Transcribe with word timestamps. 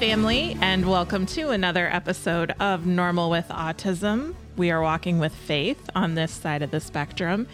family, 0.00 0.56
and 0.62 0.88
welcome 0.88 1.26
to 1.26 1.50
another 1.50 1.86
episode 1.86 2.54
of 2.58 2.86
Normal 2.86 3.28
with 3.28 3.46
Autism. 3.48 4.34
We 4.56 4.70
are 4.70 4.80
walking 4.80 5.18
with 5.18 5.34
faith 5.34 5.90
on 5.94 6.14
this 6.14 6.32
side 6.32 6.62
of 6.62 6.70
the 6.70 6.80
spectrum, 6.80 7.46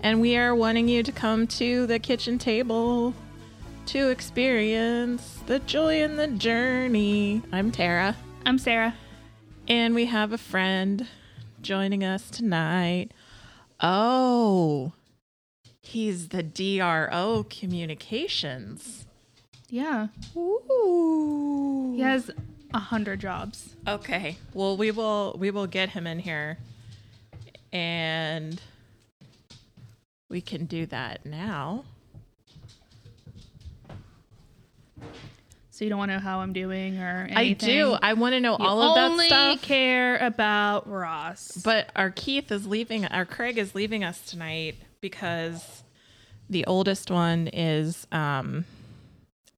and 0.00 0.20
we 0.20 0.36
are 0.36 0.54
wanting 0.54 0.86
you 0.86 1.02
to 1.02 1.10
come 1.10 1.46
to 1.46 1.86
the 1.86 1.98
kitchen 1.98 2.36
table 2.38 3.14
to 3.86 4.10
experience 4.10 5.40
the 5.46 5.60
joy 5.60 6.02
in 6.02 6.16
the 6.16 6.26
journey. 6.26 7.40
I'm 7.50 7.72
Tara, 7.72 8.16
I'm 8.44 8.58
Sarah. 8.58 8.94
and 9.66 9.94
we 9.94 10.04
have 10.04 10.30
a 10.30 10.38
friend 10.38 11.06
joining 11.62 12.04
us 12.04 12.28
tonight. 12.28 13.12
Oh, 13.80 14.92
he's 15.80 16.28
the 16.28 16.42
DRO 16.42 17.46
Communications. 17.48 19.03
Yeah. 19.68 20.08
Ooh. 20.36 21.92
He 21.96 22.00
has 22.02 22.30
a 22.72 22.78
hundred 22.78 23.20
jobs. 23.20 23.74
Okay. 23.86 24.36
Well, 24.52 24.76
we 24.76 24.90
will 24.90 25.36
we 25.38 25.50
will 25.50 25.66
get 25.66 25.90
him 25.90 26.06
in 26.06 26.18
here 26.18 26.58
and 27.72 28.60
we 30.28 30.40
can 30.40 30.66
do 30.66 30.86
that 30.86 31.24
now. 31.26 31.84
So 35.70 35.84
you 35.84 35.88
don't 35.88 35.98
want 35.98 36.10
to 36.10 36.16
know 36.18 36.22
how 36.22 36.38
I'm 36.38 36.52
doing 36.52 36.98
or 36.98 37.26
anything. 37.30 37.36
I 37.36 37.52
do. 37.52 37.96
I 38.00 38.12
want 38.12 38.34
to 38.34 38.40
know 38.40 38.56
You 38.58 38.64
all 38.64 38.80
of 38.80 38.94
that 38.94 39.26
stuff. 39.26 39.42
only 39.42 39.56
care 39.58 40.18
about 40.18 40.88
Ross. 40.88 41.50
But 41.64 41.90
our 41.96 42.10
Keith 42.10 42.52
is 42.52 42.64
leaving 42.66 43.06
our 43.06 43.24
Craig 43.24 43.58
is 43.58 43.74
leaving 43.74 44.04
us 44.04 44.20
tonight 44.20 44.76
because 45.00 45.82
the 46.48 46.64
oldest 46.66 47.10
one 47.10 47.48
is 47.48 48.06
um 48.12 48.64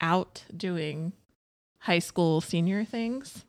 out 0.01 0.45
doing 0.57 1.13
high 1.81 1.99
school 2.01 2.41
senior 2.41 2.85
things. 2.85 3.45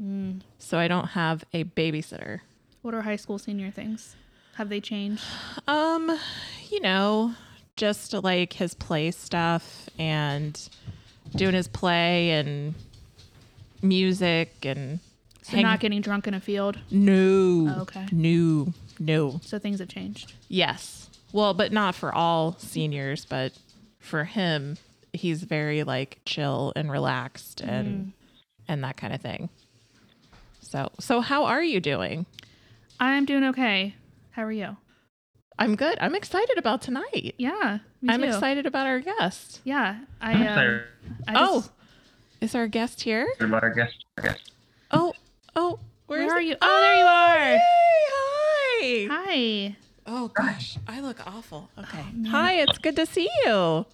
Mm. 0.00 0.40
So 0.58 0.78
I 0.78 0.88
don't 0.88 1.08
have 1.08 1.44
a 1.52 1.64
babysitter. 1.64 2.40
what 2.82 2.94
are 2.94 3.02
high 3.02 3.16
school 3.16 3.38
senior 3.38 3.70
things? 3.70 4.16
Have 4.56 4.68
they 4.68 4.80
changed? 4.80 5.22
Um, 5.68 6.18
you 6.70 6.80
know, 6.80 7.34
just 7.76 8.12
like 8.12 8.52
his 8.54 8.74
play 8.74 9.10
stuff 9.10 9.88
and 9.98 10.58
doing 11.34 11.54
his 11.54 11.68
play 11.68 12.30
and 12.32 12.74
music 13.82 14.64
and 14.64 15.00
So 15.42 15.52
hang- 15.56 15.62
not 15.64 15.80
getting 15.80 16.00
drunk 16.00 16.26
in 16.26 16.34
a 16.34 16.40
field. 16.40 16.78
no, 16.90 17.74
Oh, 17.76 17.82
okay. 17.82 18.06
no, 18.12 18.72
no. 18.98 19.40
So 19.44 19.58
things 19.58 19.78
have 19.80 19.88
changed. 19.88 20.32
Yes, 20.48 21.08
well, 21.32 21.54
but 21.54 21.72
not 21.72 21.94
for 21.94 22.14
all 22.14 22.56
seniors, 22.58 23.24
but 23.24 23.52
for 23.98 24.24
him, 24.24 24.76
he's 25.12 25.42
very 25.42 25.84
like 25.84 26.20
chill 26.24 26.72
and 26.76 26.90
relaxed 26.90 27.60
and 27.60 28.12
and 28.68 28.82
that 28.84 28.96
kind 28.96 29.12
of 29.12 29.20
thing. 29.20 29.48
So, 30.60 30.90
so 31.00 31.20
how 31.20 31.44
are 31.44 31.62
you 31.62 31.80
doing? 31.80 32.24
I'm 33.00 33.24
doing 33.26 33.44
okay. 33.44 33.94
How 34.30 34.44
are 34.44 34.52
you? 34.52 34.76
I'm 35.58 35.76
good. 35.76 35.98
I'm 36.00 36.14
excited 36.14 36.56
about 36.56 36.80
tonight. 36.80 37.34
Yeah. 37.36 37.78
Me 38.00 38.12
I'm 38.14 38.20
too. 38.22 38.28
excited 38.28 38.64
about 38.64 38.86
our 38.86 39.00
guest. 39.00 39.60
Yeah. 39.64 39.98
I. 40.20 40.32
I'm 40.32 40.46
Uh, 40.58 40.80
I 41.28 41.34
oh, 41.36 41.60
just- 41.60 41.70
is 42.40 42.54
our 42.54 42.66
guest 42.68 43.02
here? 43.02 43.28
about 43.40 43.62
our 43.62 43.70
guest. 43.74 44.04
Our 44.18 44.24
guest. 44.24 44.52
Oh, 44.90 45.12
oh, 45.54 45.78
Where 46.06 46.22
is 46.22 46.32
are 46.32 46.40
it? 46.40 46.46
you? 46.46 46.56
Oh, 46.60 46.80
there 46.80 46.96
you 46.96 47.04
are. 47.04 47.58
Hey, 48.80 49.06
hi. 49.06 49.08
Hi. 49.10 49.76
Oh 50.04 50.28
gosh, 50.28 50.78
I 50.88 51.00
look 51.00 51.24
awful. 51.26 51.70
Okay. 51.78 52.02
man. 52.12 52.24
hi, 52.24 52.54
it's 52.54 52.78
good 52.78 52.96
to 52.96 53.06
see 53.06 53.28
you. 53.46 53.86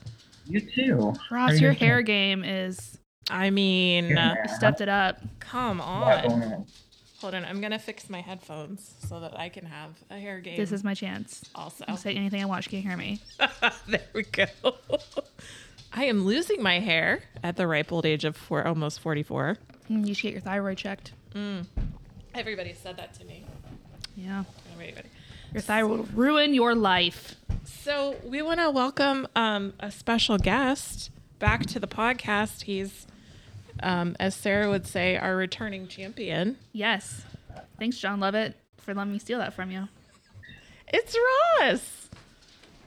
You 0.48 0.60
too. 0.60 1.14
Ross, 1.30 1.52
you 1.54 1.58
your 1.60 1.72
doing? 1.72 1.76
hair 1.88 2.02
game 2.02 2.44
is 2.44 2.98
I 3.30 3.50
mean, 3.50 4.08
Yeah. 4.08 4.36
you 4.48 4.54
stepped 4.54 4.80
it 4.80 4.88
up. 4.88 5.20
come 5.40 5.80
on. 5.80 6.22
going. 6.40 6.66
Hold 7.20 7.34
on, 7.34 7.44
I'm 7.44 7.60
gonna 7.60 7.78
fix 7.80 8.08
my 8.08 8.20
headphones 8.20 8.94
so 9.08 9.18
that 9.20 9.36
I 9.38 9.48
can 9.48 9.66
have 9.66 9.90
a 10.08 10.18
hair 10.18 10.40
game. 10.40 10.56
This 10.56 10.70
is 10.72 10.84
my 10.84 10.94
chance. 10.94 11.44
also. 11.54 11.84
I'll 11.88 11.96
say 11.96 12.14
anything 12.14 12.40
I 12.40 12.46
want. 12.46 12.64
You 12.66 12.70
can't 12.70 12.84
hear 12.84 12.96
me. 12.96 13.20
there 13.88 14.00
we 14.14 14.22
go. 14.22 14.46
I 15.92 16.04
am 16.04 16.24
losing 16.24 16.62
my 16.62 16.78
hair 16.78 17.22
at 17.42 17.56
the 17.56 17.66
ripe 17.66 17.90
old 17.92 18.06
age 18.06 18.24
of 18.24 18.36
four, 18.36 18.64
almost 18.66 19.00
44. 19.00 19.56
Mm, 19.90 20.06
You 20.06 20.14
should 20.14 20.22
get 20.24 20.32
your 20.32 20.42
thyroid 20.42 20.76
checked. 20.78 21.12
Everybody 22.34 22.72
said 22.74 22.96
that 22.98 23.14
to 23.14 23.24
me. 23.24 23.44
Yeah. 24.16 24.44
Everybody. 24.74 25.08
Your 25.52 25.62
thyroid 25.62 25.98
will 25.98 26.06
ruin 26.14 26.54
your 26.54 26.74
life. 26.74 27.34
So 27.64 28.16
we 28.24 28.42
want 28.42 28.60
to 28.60 28.70
welcome 28.70 29.26
um, 29.34 29.72
a 29.80 29.90
special 29.90 30.38
guest 30.38 31.10
back 31.38 31.64
to 31.66 31.80
the 31.80 31.86
podcast. 31.86 32.62
He's, 32.62 33.06
um, 33.82 34.14
as 34.20 34.34
Sarah 34.34 34.68
would 34.68 34.86
say, 34.86 35.16
our 35.16 35.36
returning 35.36 35.88
champion. 35.88 36.58
Yes. 36.72 37.24
Thanks, 37.78 37.98
Jon 37.98 38.20
Lovett, 38.20 38.56
for 38.76 38.94
letting 38.94 39.12
me 39.12 39.18
steal 39.18 39.38
that 39.38 39.54
from 39.54 39.70
you. 39.70 39.88
It's 40.88 41.16
Ross 41.60 42.08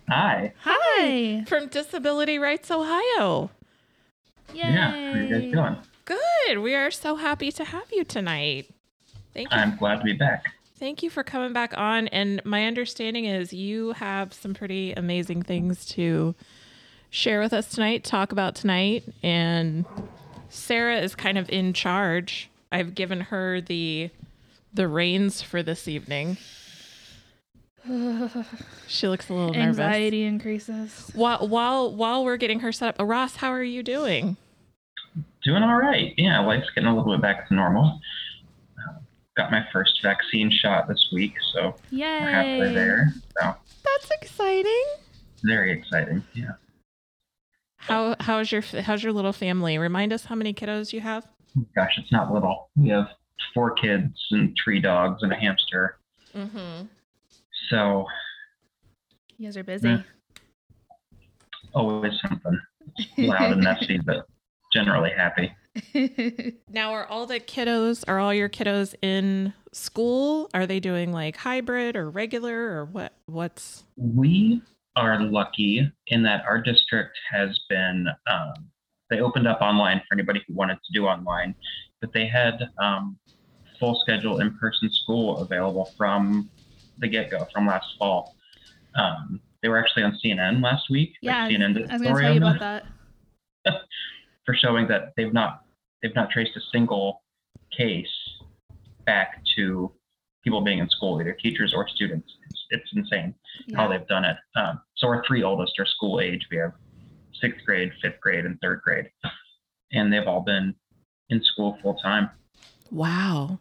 Hi. 0.10 0.54
Hi. 0.64 1.46
from 1.48 1.68
Disability 1.68 2.38
Rights 2.38 2.70
Ohio. 2.70 3.50
Yay. 4.54 4.60
Yeah. 4.60 4.92
How 4.92 4.98
are 4.98 5.22
you 5.24 5.30
guys 5.30 5.52
doing? 5.52 5.78
Good. 6.06 6.60
We 6.60 6.76
are 6.76 6.92
so 6.92 7.16
happy 7.16 7.52
to 7.54 7.64
have 7.64 7.90
you 7.92 8.04
tonight. 8.04 8.70
Thank 9.34 9.52
you. 9.52 9.58
I'm 9.58 9.78
glad 9.78 9.98
to 10.00 10.04
be 10.04 10.14
back. 10.14 10.54
Thank 10.81 11.03
you 11.03 11.12
for 11.12 11.24
coming 11.24 11.53
back 11.53 11.78
on. 11.78 12.08
And 12.08 12.44
my 12.44 12.66
understanding 12.66 13.25
is 13.25 13.53
you 13.53 13.92
have 13.92 14.34
some 14.34 14.56
pretty 14.56 14.94
amazing 14.94 15.44
things 15.44 15.86
to 15.90 16.34
share 17.12 17.40
with 17.40 17.53
us 17.53 17.69
tonight, 17.69 18.03
talk 18.03 18.31
about 18.31 18.56
tonight. 18.56 19.03
And 19.22 19.86
Sarah 20.50 20.97
is 20.97 21.14
kind 21.14 21.38
of 21.38 21.47
in 21.52 21.74
charge. 21.74 22.50
I've 22.72 22.96
given 22.96 23.22
her 23.22 23.62
the 23.62 24.09
the 24.74 24.88
reins 24.88 25.44
for 25.44 25.62
this 25.62 25.88
evening. 25.88 26.38
She 28.88 29.08
looks 29.08 29.30
a 29.30 29.34
little 29.34 29.53
nervous. 29.53 29.80
Anxiety 29.80 30.24
increases. 30.24 31.12
While 31.13 31.48
while 31.48 31.96
while 31.96 32.25
we're 32.25 32.38
getting 32.38 32.62
her 32.62 32.72
set 32.72 33.00
up, 33.00 33.08
Ross, 33.08 33.36
how 33.36 33.52
are 33.53 33.63
you 33.63 33.84
doing? 33.84 34.36
Doing 35.44 35.62
all 35.62 35.75
right. 35.75 36.16
Yeah, 36.18 36.40
life's 36.40 36.72
getting 36.74 36.90
a 36.90 36.96
little 36.96 37.13
bit 37.13 37.22
back 37.22 37.48
to 37.50 37.53
normal. 37.53 38.00
Got 39.38 39.50
my 39.52 39.66
first 39.72 40.02
vaccine 40.03 40.52
shot 40.52 40.88
this 40.90 41.09
week, 41.14 41.34
so 41.53 41.75
Yay. 41.90 42.00
we're 42.19 42.30
halfway 42.31 42.74
there. 42.74 43.14
So 43.40 43.56
That's 43.86 44.12
exciting. 44.22 44.84
very 45.44 45.72
exciting. 45.72 46.22
Yeah. 46.34 46.52
How 47.78 48.16
how's 48.19 48.52
your 48.52 48.62
how's 48.62 49.02
your 49.02 49.14
little 49.14 49.31
family? 49.34 49.78
Remind 49.78 50.12
us 50.14 50.25
how 50.25 50.36
many 50.36 50.53
kiddos 50.53 50.92
you 50.94 51.00
have. 51.02 51.25
Gosh, 51.75 51.97
it's 51.97 52.12
not 52.12 52.31
little. 52.31 52.69
We 52.75 52.90
have 52.90 53.08
four 53.53 53.72
kids 53.72 54.14
and 54.31 54.56
three 54.62 54.80
dogs 54.80 55.24
and 55.24 55.31
a 55.31 55.36
hamster. 55.36 55.98
Mm-hmm. 56.36 56.86
So 57.69 58.06
You 59.38 59.48
guys 59.48 59.58
are 59.58 59.63
busy. 59.63 59.88
Yeah. 59.90 60.02
always 61.74 62.13
something 62.22 62.59
loud 63.18 63.53
and 63.53 63.63
messy, 63.63 63.98
but 63.98 64.28
generally 64.74 65.12
happy. 65.16 65.52
Now, 66.70 66.94
are 66.94 67.06
all 67.06 67.26
the 67.26 67.40
kiddos, 67.40 68.04
are 68.08 68.20
all 68.20 68.34
your 68.34 68.50
kiddos 68.50 68.96
in 69.02 69.54
school? 69.72 70.50
Are 70.54 70.66
they 70.66 70.80
doing 70.80 71.12
like 71.12 71.38
hybrid 71.38 71.96
or 71.96 72.09
regular 72.09 72.56
or 72.56 72.86
what? 72.86 73.14
What's 73.26 73.84
We 73.98 74.62
are 74.96 75.22
lucky 75.22 75.90
in 76.08 76.24
that 76.24 76.44
our 76.46 76.62
district 76.62 77.18
has 77.30 77.60
been, 77.70 78.08
um, 78.30 78.54
they 79.10 79.20
opened 79.20 79.48
up 79.48 79.62
online 79.62 80.00
for 80.00 80.16
anybody 80.16 80.44
who 80.48 80.54
wanted 80.54 80.75
to 80.75 80.94
do 80.94 81.06
online, 81.06 81.56
but 82.01 82.12
they 82.13 82.28
had 82.28 82.69
um, 82.81 83.18
full 83.80 84.00
schedule 84.01 84.40
in 84.40 84.57
person 84.57 84.90
school 84.92 85.40
available 85.40 85.92
from 85.98 86.50
the 87.00 87.07
get 87.07 87.31
go, 87.31 87.48
from 87.54 87.68
last 87.68 87.88
fall. 87.98 88.36
Um, 88.95 89.40
they 89.62 89.69
were 89.69 89.78
actually 89.78 90.04
on 90.04 90.18
CNN 90.24 90.62
last 90.62 90.90
week. 90.90 91.13
yeah, 91.22 91.44
like 91.44 91.54
CNN 91.54 91.74
did 91.75 91.90
I 91.90 91.95
a 91.95 92.00
was 92.00 92.01
going 92.01 92.01
to 92.01 92.06
story 92.07 92.24
tell 92.24 92.34
you 92.34 92.38
about 92.40 92.60
that 92.60 92.86
that. 93.63 93.75
for 94.45 94.56
showing 94.56 94.88
that 94.88 95.13
they've 95.16 95.34
not 95.34 95.63
they've 96.01 96.15
not 96.15 96.30
traced 96.30 96.56
a 96.56 96.62
single 96.71 97.21
case 97.75 98.07
back 99.06 99.42
to 99.56 99.92
people 100.44 100.62
being 100.62 100.80
in 100.80 100.89
school, 100.89 101.19
either 101.21 101.33
teachers 101.33 101.74
or 101.74 101.88
students. 101.88 102.31
It's, 102.50 102.65
it's 102.71 102.89
insane 102.95 103.33
how 103.75 103.88
they've 103.88 104.07
done 104.07 104.25
it. 104.25 104.38
Um, 104.56 104.81
so 104.98 105.07
our 105.07 105.24
three 105.27 105.44
oldest 105.44 105.74
are 105.80 105.86
school 105.86 106.19
age. 106.19 106.48
We 106.51 106.57
have 106.57 106.74
sixth 107.39 107.65
grade, 107.65 107.92
fifth 108.01 108.19
grade, 108.21 108.45
and 108.45 108.57
third 108.62 108.81
grade, 108.83 109.09
and 109.92 110.12
they've 110.12 110.27
all 110.27 110.42
been 110.42 110.75
in 111.30 111.44
school 111.44 111.77
full 111.81 111.95
time. 111.95 112.30
wow? 112.92 113.59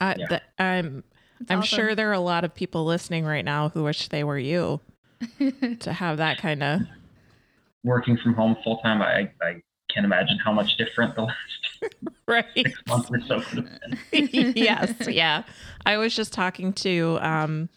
I, 0.00 0.16
Yeah. 0.18 0.26
th- 0.26 0.42
I'm 0.58 1.04
That's 1.40 1.50
I'm 1.50 1.58
awesome. 1.60 1.76
sure 1.76 1.94
there 1.94 2.10
are 2.10 2.14
a 2.14 2.20
lot 2.20 2.44
of 2.44 2.54
people 2.54 2.84
listening 2.84 3.24
right 3.24 3.44
now 3.44 3.68
who 3.68 3.84
wish 3.84 4.08
they 4.08 4.24
were 4.24 4.38
you 4.38 4.80
to 5.80 5.92
have 5.92 6.16
that 6.18 6.38
kind 6.38 6.62
of. 6.62 6.80
Working 7.84 8.16
from 8.16 8.34
home 8.34 8.56
full 8.64 8.78
time, 8.78 9.02
I, 9.02 9.30
I 9.42 9.60
can't 9.92 10.06
imagine 10.06 10.38
how 10.44 10.52
much 10.52 10.76
different 10.76 11.14
the 11.14 11.22
last 11.82 11.94
Right. 12.26 12.44
six 12.54 12.80
months 12.86 13.10
or 13.10 13.20
so 13.22 13.40
could 13.40 13.58
have 13.66 13.80
been. 14.12 14.52
yes, 14.56 14.94
yeah. 15.08 15.42
I 15.84 15.96
was 15.96 16.14
just 16.14 16.32
talking 16.32 16.72
to 16.74 17.18
um, 17.20 17.68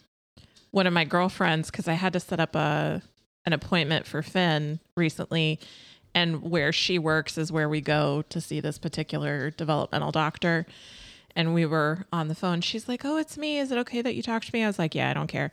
one 0.71 0.87
of 0.87 0.93
my 0.93 1.03
girlfriends 1.05 1.71
because 1.71 1.87
I 1.87 1.93
had 1.93 2.13
to 2.13 2.19
set 2.19 2.39
up 2.39 2.55
a 2.55 3.01
an 3.47 3.53
appointment 3.53 4.07
for 4.07 4.21
Finn 4.23 4.79
recently, 4.97 5.59
and 6.15 6.41
where 6.41 6.71
she 6.71 6.97
works 6.99 7.37
is 7.37 7.51
where 7.51 7.67
we 7.69 7.81
go 7.81 8.23
to 8.29 8.39
see 8.41 8.59
this 8.59 8.77
particular 8.79 9.51
developmental 9.51 10.11
doctor. 10.11 10.65
And 11.35 11.53
we 11.53 11.65
were 11.65 12.05
on 12.13 12.27
the 12.27 12.35
phone. 12.35 12.61
She's 12.61 12.87
like, 12.87 13.03
"Oh, 13.03 13.17
it's 13.17 13.37
me. 13.37 13.59
Is 13.59 13.71
it 13.71 13.77
okay 13.79 14.01
that 14.01 14.15
you 14.15 14.21
talk 14.23 14.43
to 14.45 14.51
me?" 14.53 14.63
I 14.63 14.67
was 14.67 14.79
like, 14.79 14.95
"Yeah, 14.95 15.09
I 15.09 15.13
don't 15.13 15.27
care." 15.27 15.51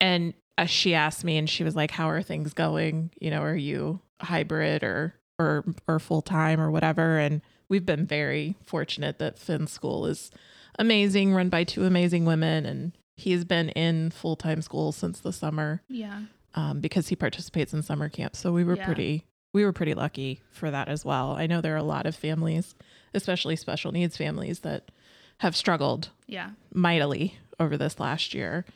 And 0.00 0.32
uh, 0.56 0.64
she 0.64 0.94
asked 0.94 1.22
me, 1.24 1.36
and 1.36 1.50
she 1.50 1.64
was 1.64 1.76
like, 1.76 1.90
"How 1.90 2.08
are 2.08 2.22
things 2.22 2.54
going? 2.54 3.10
You 3.20 3.30
know, 3.30 3.42
are 3.42 3.54
you 3.56 4.00
hybrid 4.20 4.82
or 4.82 5.14
or 5.38 5.64
or 5.86 5.98
full 5.98 6.22
time 6.22 6.60
or 6.60 6.70
whatever?" 6.70 7.18
And 7.18 7.40
we've 7.68 7.86
been 7.86 8.06
very 8.06 8.56
fortunate 8.64 9.18
that 9.18 9.38
Finn's 9.38 9.70
school 9.72 10.06
is 10.06 10.30
amazing, 10.78 11.34
run 11.34 11.48
by 11.48 11.64
two 11.64 11.84
amazing 11.84 12.24
women, 12.24 12.64
and 12.66 12.92
he's 13.16 13.44
been 13.44 13.68
in 13.70 14.10
full 14.10 14.36
time 14.36 14.62
school 14.62 14.92
since 14.92 15.20
the 15.20 15.32
summer 15.32 15.82
Yeah. 15.88 16.22
um, 16.54 16.80
because 16.80 17.08
he 17.08 17.16
participates 17.16 17.72
in 17.74 17.82
summer 17.82 18.08
camp. 18.08 18.36
So 18.36 18.52
we 18.52 18.64
were 18.64 18.76
Yeah. 18.76 18.84
pretty 18.86 19.24
we 19.54 19.64
were 19.64 19.72
pretty 19.72 19.94
lucky 19.94 20.42
for 20.50 20.70
that 20.70 20.88
as 20.88 21.06
well. 21.06 21.32
I 21.32 21.46
know 21.46 21.62
there 21.62 21.72
are 21.74 21.78
a 21.78 21.82
lot 21.82 22.04
of 22.04 22.14
families, 22.14 22.74
especially 23.14 23.56
special 23.56 23.92
needs 23.92 24.14
families, 24.14 24.60
that 24.60 24.90
have 25.38 25.56
struggled 25.56 26.10
Yeah. 26.26 26.50
mightily 26.74 27.38
over 27.58 27.78
this 27.78 27.98
last 27.98 28.34
year. 28.34 28.66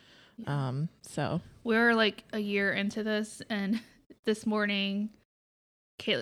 Um, 0.47 0.89
so 1.03 1.43
We're 1.63 1.95
like 1.95 2.25
a 2.33 2.39
year 2.39 2.73
into 2.73 3.03
this, 3.05 3.43
and 3.51 3.81
this 4.25 4.47
morning, 4.47 5.11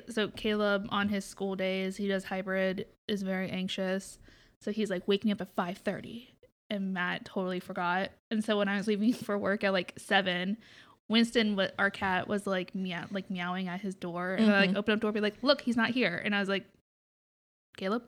so 0.08 0.28
Caleb 0.28 0.86
on 0.90 1.08
his 1.08 1.24
school 1.24 1.56
days, 1.56 1.96
he 1.96 2.08
does 2.08 2.24
hybrid, 2.24 2.86
is 3.08 3.22
very 3.22 3.50
anxious. 3.50 4.18
So 4.60 4.70
he's 4.70 4.90
like 4.90 5.06
waking 5.08 5.32
up 5.32 5.40
at 5.40 5.48
five 5.54 5.78
thirty, 5.78 6.30
and 6.68 6.92
Matt 6.92 7.24
totally 7.24 7.60
forgot. 7.60 8.10
And 8.30 8.44
so 8.44 8.58
when 8.58 8.68
I 8.68 8.76
was 8.76 8.86
leaving 8.86 9.12
for 9.26 9.38
work 9.38 9.64
at 9.64 9.72
like 9.72 9.94
seven, 9.96 10.56
Winston, 11.08 11.56
wa- 11.56 11.68
our 11.78 11.90
cat, 11.90 12.28
was 12.28 12.46
like 12.46 12.74
meow, 12.74 13.06
like 13.10 13.30
meowing 13.30 13.68
at 13.68 13.80
his 13.80 13.94
door, 13.94 14.34
and 14.34 14.50
I 14.50 14.60
like 14.60 14.70
Mhm. 14.70 14.76
opened 14.76 14.94
up 14.94 15.00
the 15.00 15.06
door, 15.06 15.12
be 15.12 15.20
like, 15.20 15.38
"Look, 15.42 15.62
he's 15.62 15.76
not 15.76 15.90
here," 15.90 16.20
and 16.24 16.34
I 16.34 16.40
was 16.40 16.48
like, 16.48 16.66
"Caleb." 17.76 18.04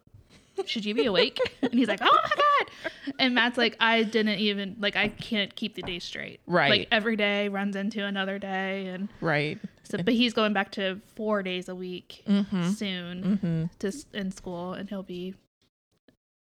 Should 0.66 0.84
you 0.84 0.94
be 0.94 1.06
awake? 1.06 1.38
and 1.62 1.72
he's 1.72 1.88
like, 1.88 2.00
"Oh 2.02 2.10
my 2.12 2.28
god!" 2.36 3.14
And 3.18 3.34
Matt's 3.34 3.56
like, 3.56 3.74
"I 3.80 4.02
didn't 4.02 4.38
even 4.38 4.76
like. 4.78 4.96
I 4.96 5.08
can't 5.08 5.54
keep 5.56 5.74
the 5.74 5.82
day 5.82 5.98
straight. 5.98 6.40
Right. 6.46 6.68
Like 6.68 6.88
every 6.92 7.16
day 7.16 7.48
runs 7.48 7.74
into 7.74 8.04
another 8.04 8.38
day, 8.38 8.86
and 8.88 9.08
right. 9.22 9.58
So. 9.84 9.98
But 10.02 10.14
he's 10.14 10.32
going 10.32 10.52
back 10.52 10.72
to 10.72 11.00
four 11.14 11.42
days 11.42 11.68
a 11.68 11.74
week 11.74 12.22
Mm-hmm. 12.26 12.70
soon 12.70 13.22
Mm-hmm. 13.22 13.64
to 13.80 13.92
in 14.18 14.30
school, 14.32 14.72
and 14.74 14.88
he'll 14.88 15.02
be 15.02 15.34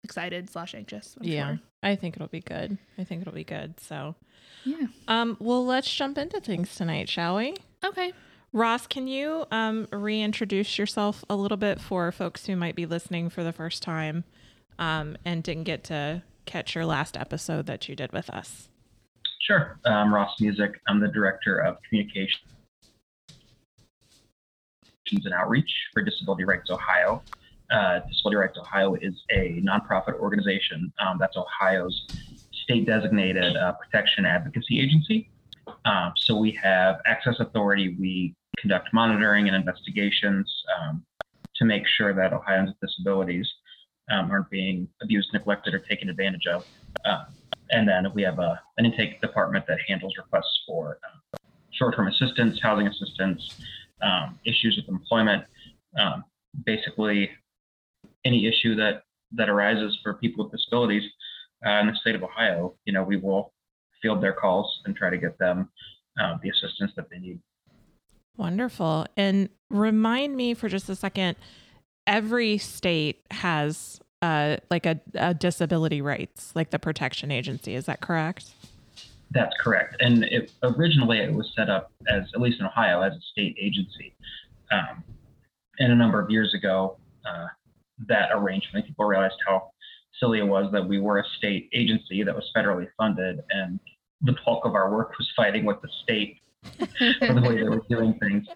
excited 0.05 0.49
slash 0.51 0.75
anxious. 0.75 1.17
I'm 1.21 1.27
Yeah. 1.27 1.47
sure. 1.49 1.59
I 1.83 1.97
think 1.97 2.17
it'll 2.17 2.29
be 2.29 2.41
good. 2.41 2.79
I 2.97 3.05
think 3.05 3.21
it'll 3.23 3.33
be 3.33 3.45
good. 3.45 3.79
So 3.81 4.15
Yeah. 4.65 4.87
um 5.07 5.37
well 5.41 5.65
let's 5.65 5.93
jump 5.93 6.19
into 6.19 6.41
things 6.41 6.75
tonight, 6.75 7.09
shall 7.09 7.37
we? 7.37 7.55
Okay. 7.85 8.13
Ross, 8.53 8.87
can 8.87 9.07
you 9.07 9.45
um, 9.51 9.87
reintroduce 9.93 10.79
yourself 10.79 11.23
a 11.29 11.37
little 11.37 11.59
bit 11.59 11.79
for 11.81 12.11
folks 12.11 12.47
who 12.47 12.57
might 12.57 12.75
be 12.75 12.87
listening 12.87 13.29
for 13.29 13.45
the 13.45 13.53
first 13.53 13.83
time 13.83 14.25
um, 14.79 15.19
and 15.23 15.43
didn't 15.43 15.65
get 15.65 15.85
to 15.85 16.23
catch 16.47 16.75
your 16.75 16.87
last 16.87 17.15
episode 17.15 17.67
that 17.67 17.91
you 17.91 17.95
did 17.95 18.11
with 18.13 18.31
us? 18.31 18.71
Sure. 19.41 19.79
Um, 19.85 20.15
Ross 20.15 20.35
Music. 20.41 20.81
I'm 20.89 20.99
the 20.99 21.09
director 21.09 21.59
of 21.59 21.77
communications 21.87 22.41
and 25.12 25.34
outreach 25.34 25.70
for 25.93 26.02
Disability 26.02 26.44
Rights 26.44 26.70
Ohio. 26.70 27.22
Uh, 27.70 28.00
Disability 28.08 28.37
Rights 28.37 28.58
Ohio 28.58 28.94
is 28.94 29.14
a 29.31 29.62
nonprofit 29.62 30.14
organization 30.14 30.93
um, 31.00 31.19
that's 31.19 31.37
Ohio's 31.37 32.06
state 32.52 32.87
designated 32.87 33.56
uh, 33.56 33.72
protection 33.72 34.25
advocacy 34.25 34.81
agency. 34.81 35.31
Um, 35.84 36.12
so 36.16 36.37
we 36.37 36.52
have 36.62 37.00
access 37.06 37.37
authority. 37.40 37.96
We 37.99 38.34
conduct 38.58 38.93
monitoring 38.93 39.46
and 39.49 39.56
investigations 39.56 40.50
um, 40.78 41.05
to 41.56 41.64
make 41.64 41.87
sure 41.87 42.14
that 42.14 42.32
Ohioans 42.32 42.70
with 42.70 42.90
disabilities 42.90 43.49
um, 44.10 44.31
aren't 44.31 44.50
being 44.50 44.88
abused, 45.02 45.28
neglected, 45.32 45.75
or 45.75 45.78
taken 45.81 46.08
advantage 46.08 46.46
of. 46.46 46.66
Uh, 47.05 47.25
and 47.70 47.88
then 47.88 48.06
we 48.14 48.22
have 48.22 48.38
a, 48.38 48.60
an 48.78 48.87
intake 48.87 49.20
department 49.20 49.66
that 49.66 49.78
handles 49.87 50.14
requests 50.16 50.62
for 50.66 50.99
uh, 51.05 51.37
short-term 51.72 52.08
assistance, 52.08 52.58
housing 52.62 52.87
assistance, 52.87 53.60
um, 54.03 54.39
issues 54.45 54.77
with 54.77 54.89
employment, 54.89 55.45
um, 55.99 56.25
basically 56.65 57.31
any 58.25 58.47
issue 58.47 58.75
that 58.77 59.03
that 59.33 59.49
arises 59.49 59.99
for 60.03 60.15
people 60.15 60.45
with 60.45 60.53
disabilities 60.53 61.03
uh, 61.67 61.71
in 61.71 61.87
the 61.89 61.95
state 61.97 62.15
of 62.15 62.23
Ohio. 62.23 62.75
You 62.85 62.93
know, 62.93 63.03
we 63.03 63.17
will 63.17 63.53
field 64.00 64.23
their 64.23 64.33
calls 64.33 64.81
and 64.85 64.97
try 64.97 65.11
to 65.11 65.19
get 65.19 65.39
them 65.39 65.69
uh, 66.21 66.37
the 66.43 66.50
assistance 66.50 66.93
that 66.97 67.11
they 67.11 67.19
need. 67.19 67.41
Wonderful. 68.37 69.06
And 69.17 69.49
remind 69.69 70.37
me 70.37 70.55
for 70.55 70.69
just 70.69 70.89
a 70.89 70.97
second 70.97 71.37
every 72.06 72.56
state 72.56 73.23
has 73.31 74.01
uh, 74.23 74.56
like 74.71 74.87
a, 74.87 75.01
a 75.15 75.35
disability 75.35 76.01
rights, 76.01 76.53
like 76.55 76.71
the 76.71 76.79
protection 76.79 77.31
agency. 77.31 77.75
Is 77.75 77.87
that 77.87 78.01
correct? 78.01 78.51
That's 79.31 79.55
correct. 79.61 79.97
And 80.01 80.25
it, 80.25 80.53
originally, 80.63 81.19
it 81.19 81.33
was 81.33 81.53
set 81.55 81.69
up 81.69 81.93
as, 82.09 82.23
at 82.35 82.41
least 82.41 82.61
in 82.61 82.67
Ohio, 82.67 83.03
as 83.03 83.13
a 83.13 83.21
state 83.33 83.57
agency. 83.61 84.15
Um, 84.71 85.05
and 85.79 85.93
a 85.93 85.97
number 85.97 86.21
of 86.21 86.31
years 86.31 86.55
ago, 86.55 86.99
uh, 87.29 87.47
that 88.07 88.31
arrangement, 88.33 88.87
people 88.87 89.05
realized 89.05 89.35
how 89.47 89.71
silly 90.19 90.39
it 90.39 90.45
was 90.45 90.71
that 90.73 90.87
we 90.87 90.99
were 90.99 91.19
a 91.19 91.25
state 91.37 91.69
agency 91.73 92.23
that 92.23 92.35
was 92.35 92.51
federally 92.57 92.89
funded, 92.97 93.41
and 93.51 93.79
the 94.23 94.35
bulk 94.45 94.65
of 94.65 94.75
our 94.75 94.91
work 94.91 95.17
was 95.19 95.31
fighting 95.37 95.65
with 95.65 95.81
the 95.83 95.89
state 96.03 96.39
for 97.19 97.35
the 97.35 97.41
way 97.41 97.57
they 97.57 97.69
were 97.69 97.83
doing 97.89 98.15
things. 98.15 98.47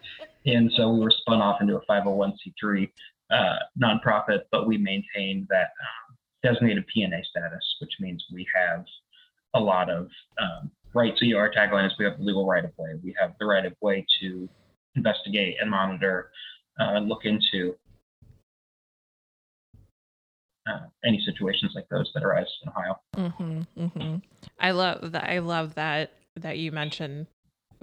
And 0.46 0.72
so 0.76 0.92
we 0.92 1.00
were 1.00 1.10
spun 1.10 1.40
off 1.40 1.60
into 1.60 1.76
a 1.76 1.86
501c3 1.86 2.90
uh, 3.30 3.56
nonprofit, 3.80 4.40
but 4.50 4.66
we 4.66 4.76
maintain 4.76 5.46
that 5.50 5.70
um, 5.80 6.16
designated 6.42 6.84
PNA 6.94 7.24
status, 7.24 7.76
which 7.80 7.92
means 8.00 8.24
we 8.32 8.46
have 8.54 8.84
a 9.54 9.60
lot 9.60 9.90
of 9.90 10.08
um, 10.40 10.70
rights. 10.94 11.20
So 11.20 11.26
you 11.26 11.34
know, 11.34 11.40
our 11.40 11.50
tagline 11.50 11.86
is 11.86 11.92
we 11.98 12.04
have 12.04 12.18
the 12.18 12.24
legal 12.24 12.46
right 12.46 12.64
of 12.64 12.72
way. 12.76 12.90
We 13.02 13.14
have 13.20 13.32
the 13.38 13.46
right 13.46 13.64
of 13.64 13.74
way 13.80 14.06
to 14.20 14.48
investigate 14.94 15.56
and 15.60 15.70
monitor 15.70 16.30
uh, 16.80 16.94
and 16.94 17.08
look 17.08 17.24
into 17.24 17.74
uh, 20.66 20.86
any 21.04 21.20
situations 21.24 21.72
like 21.74 21.88
those 21.90 22.10
that 22.14 22.22
arise 22.22 22.46
in 22.62 22.68
Ohio. 22.68 23.00
Mm-hmm, 23.16 23.84
mm-hmm. 23.84 24.16
I 24.60 24.70
love 24.70 25.12
that. 25.12 25.28
I 25.28 25.38
love 25.38 25.74
that 25.74 26.12
that 26.36 26.58
you 26.58 26.72
mentioned 26.72 27.26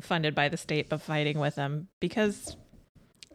funded 0.01 0.33
by 0.33 0.49
the 0.49 0.57
state, 0.57 0.89
but 0.89 1.01
fighting 1.01 1.39
with 1.39 1.55
them 1.55 1.89
because, 1.99 2.55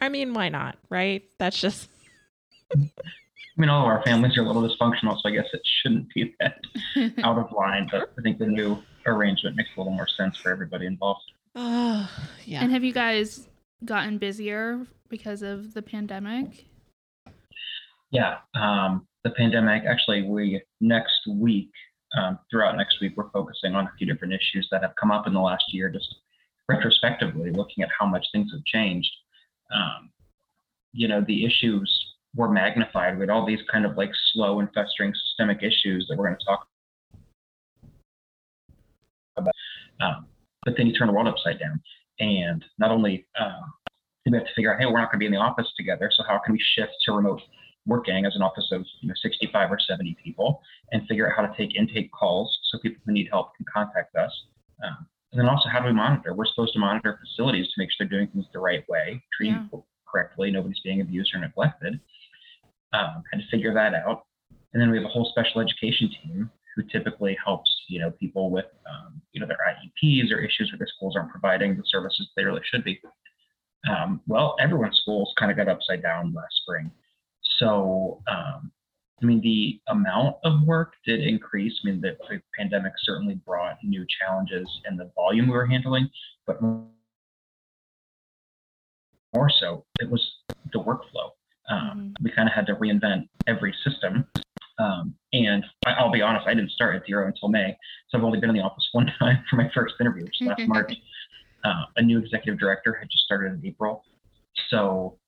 I 0.01 0.09
mean, 0.09 0.35
why 0.35 0.49
not? 0.49 0.79
Right? 0.89 1.25
That's 1.39 1.61
just 1.61 1.89
I 3.57 3.61
mean, 3.61 3.71
all 3.71 3.83
of 3.83 3.87
our 3.87 4.03
families 4.03 4.37
are 4.37 4.43
a 4.43 4.47
little 4.47 4.63
dysfunctional, 4.63 5.15
so 5.15 5.29
I 5.29 5.31
guess 5.31 5.47
it 5.53 5.63
shouldn't 5.83 6.13
be 6.13 6.35
that 6.41 6.61
out 7.25 7.39
of 7.39 7.53
line. 7.53 7.89
But 7.91 8.13
I 8.19 8.23
think 8.23 8.39
the 8.39 8.47
new 8.47 8.83
arrangement 9.07 9.57
makes 9.57 9.71
a 9.77 9.81
little 9.81 9.93
more 9.93 10.09
sense 10.09 10.37
for 10.37 10.51
everybody 10.51 10.87
involved. 10.87 11.23
oh 11.55 12.11
yeah. 12.45 12.63
And 12.63 12.73
have 12.73 12.83
you 12.83 12.93
guys 12.93 13.49
gotten 13.85 14.19
busier 14.19 14.87
because 15.09 15.43
of 15.43 15.75
the 15.75 15.83
pandemic? 15.83 16.67
Yeah, 18.11 18.39
um, 18.55 19.07
the 19.23 19.31
pandemic. 19.31 19.85
Actually, 19.89 20.23
we 20.23 20.63
next 20.81 21.27
week, 21.29 21.71
um, 22.17 22.39
throughout 22.51 22.77
next 22.77 23.01
week, 23.01 23.15
we're 23.17 23.31
focusing 23.31 23.75
on 23.75 23.87
a 23.87 23.93
few 23.99 24.07
different 24.07 24.35
issues 24.35 24.69
that 24.71 24.83
have 24.83 24.95
come 25.01 25.11
up 25.11 25.27
in 25.27 25.33
the 25.33 25.41
last 25.41 25.65
year, 25.73 25.91
just 25.91 26.15
retrospectively 26.69 27.51
looking 27.51 27.85
at 27.85 27.91
how 27.99 28.07
much 28.07 28.27
things 28.33 28.51
have 28.53 28.65
changed. 28.65 29.11
Um, 29.75 30.11
you 30.93 31.09
know, 31.09 31.25
the 31.27 31.45
issues 31.45 32.14
were 32.35 32.51
magnified 32.51 33.19
with 33.19 33.31
all 33.31 33.47
these 33.47 33.61
kind 33.71 33.85
of 33.87 33.97
like 33.97 34.11
slow 34.33 34.61
and 34.61 34.69
festering 34.75 35.13
systemic 35.15 35.63
issues 35.63 36.07
that 36.09 36.17
we're 36.19 36.27
going 36.27 36.39
to 36.39 36.45
talk 36.45 36.67
about. 39.37 39.55
Um, 40.01 40.27
but 40.65 40.75
then 40.77 40.87
you 40.87 40.93
turn 40.93 41.09
the 41.09 41.13
world 41.13 41.29
upside 41.29 41.59
down, 41.59 41.81
and 42.19 42.65
not 42.79 42.91
only 42.91 43.27
um, 43.41 43.73
do 44.25 44.33
we 44.33 44.39
have 44.39 44.47
to 44.47 44.55
figure 44.55 44.73
out, 44.75 44.81
hey, 44.81 44.87
we're 44.87 44.99
not 45.01 45.11
going 45.11 45.19
to 45.19 45.19
be 45.19 45.27
in 45.27 45.33
the 45.33 45.39
office 45.39 45.71
together, 45.77 46.11
so 46.13 46.25
how 46.27 46.41
can 46.45 46.53
we 46.53 46.61
shift 46.75 46.93
to 47.05 47.13
remote 47.13 47.41
working 47.87 48.25
as 48.25 48.35
an 48.35 48.43
office 48.43 48.67
of 48.73 48.83
you 49.03 49.09
know 49.09 49.15
65 49.23 49.71
or 49.71 49.79
70 49.79 50.17
people 50.23 50.63
and 50.93 51.07
figure 51.07 51.31
out 51.31 51.37
how 51.37 51.47
to 51.47 51.55
take 51.57 51.77
intake 51.77 52.11
calls 52.13 52.59
so 52.71 52.79
people 52.79 53.03
who 53.05 53.13
need 53.13 53.29
help 53.31 53.55
can 53.57 53.67
contact 53.73 54.17
us. 54.17 54.33
Um, 54.83 55.07
and 55.33 55.41
then 55.41 55.49
also, 55.49 55.69
how 55.69 55.81
do 55.81 55.87
we 55.87 55.93
monitor? 55.93 56.33
We're 56.33 56.47
supposed 56.47 56.73
to 56.75 56.79
monitor 56.79 57.19
facilities 57.21 57.67
to 57.67 57.73
make 57.77 57.91
sure 57.91 58.07
they're 58.09 58.19
doing 58.19 58.31
things 58.31 58.47
the 58.53 58.61
right 58.61 58.89
way, 58.89 59.23
treating 59.37 59.57
Yeah. 59.57 59.63
people 59.65 59.87
correctly, 60.07 60.51
nobody's 60.51 60.81
being 60.81 61.01
abused 61.01 61.35
or 61.35 61.41
neglected. 61.41 62.01
Um, 62.95 63.23
had 63.33 63.41
to 63.41 63.47
figure 63.51 63.75
that 63.75 63.95
out. 63.95 64.25
And 64.73 64.81
then 64.81 64.91
we 64.91 64.97
have 64.99 65.07
a 65.07 65.09
whole 65.09 65.27
special 65.31 65.61
education 65.61 66.11
team 66.23 66.51
who 66.75 66.83
typically 66.85 67.37
helps, 67.45 67.71
you 67.89 68.01
know, 68.01 68.11
people 68.13 68.51
with, 68.51 68.67
um, 68.89 69.21
you 69.33 69.41
know, 69.41 69.47
their 69.47 69.59
IEPs 69.59 70.33
or 70.33 70.39
issues 70.41 70.71
where 70.73 70.79
their 70.79 70.89
schools 70.97 71.15
aren't 71.17 71.31
providing 71.31 71.77
the 71.77 71.83
services 71.87 72.29
they 72.37 72.45
really 72.45 72.63
should 72.71 72.85
be. 72.85 73.01
Um, 73.89 74.21
well, 74.27 74.57
everyone's 74.61 74.99
schools 75.03 75.33
kind 75.39 75.51
of 75.51 75.57
got 75.57 75.69
upside 75.69 76.03
down 76.03 76.33
last 76.35 76.55
spring. 76.63 76.91
So, 77.59 78.23
um, 78.27 78.73
I 79.23 79.27
mean, 79.27 79.41
the 79.41 79.81
amount 79.89 80.37
of 80.45 80.63
work 80.67 80.95
did 81.07 81.21
increase. 81.21 81.79
I 81.85 81.91
mean, 81.91 82.01
the, 82.01 82.17
pandemic 82.59 82.93
certainly 82.99 83.37
brought 83.47 83.77
new 83.85 84.05
challenges 84.21 84.69
and 84.85 84.99
the 84.99 85.11
volume 85.15 85.47
we 85.47 85.53
were 85.53 85.67
handling, 85.67 86.09
but 86.47 86.61
more 86.63 86.89
so, 89.61 89.85
it 90.01 90.11
was 90.11 90.23
the 90.73 90.81
workflow. 90.81 91.31
Um, 91.69 92.15
We 92.23 92.31
kind 92.31 92.49
of 92.49 92.55
had 92.55 92.67
to 92.67 92.75
reinvent 92.75 93.29
every 93.47 93.75
system. 93.85 94.27
Um, 94.79 95.15
and 95.33 95.65
I, 95.87 95.93
I'll 95.93 96.11
be 96.11 96.23
honest, 96.23 96.47
I 96.47 96.55
didn't 96.55 96.71
start 96.71 96.97
at 96.97 97.07
DRO 97.07 97.27
until 97.27 97.49
May. 97.49 97.77
So 98.09 98.19
I've 98.19 98.25
only 98.25 98.41
been 98.41 98.51
in 98.51 98.57
the 98.57 98.63
office 98.63 98.89
one 98.93 99.11
time 99.19 99.45
for 99.49 99.57
my 99.57 99.71
first 99.75 99.95
interview, 100.01 100.25
which 100.25 100.37
was 100.41 100.49
last 100.49 100.63
March. 100.69 100.93
Uh, 101.65 101.85
a 101.97 102.03
new 102.03 102.19
executive 102.19 102.59
director 102.59 102.93
had 102.93 103.09
just 103.11 103.25
started 103.25 103.53
in 103.53 103.67
April. 103.67 104.05
So 104.69 105.19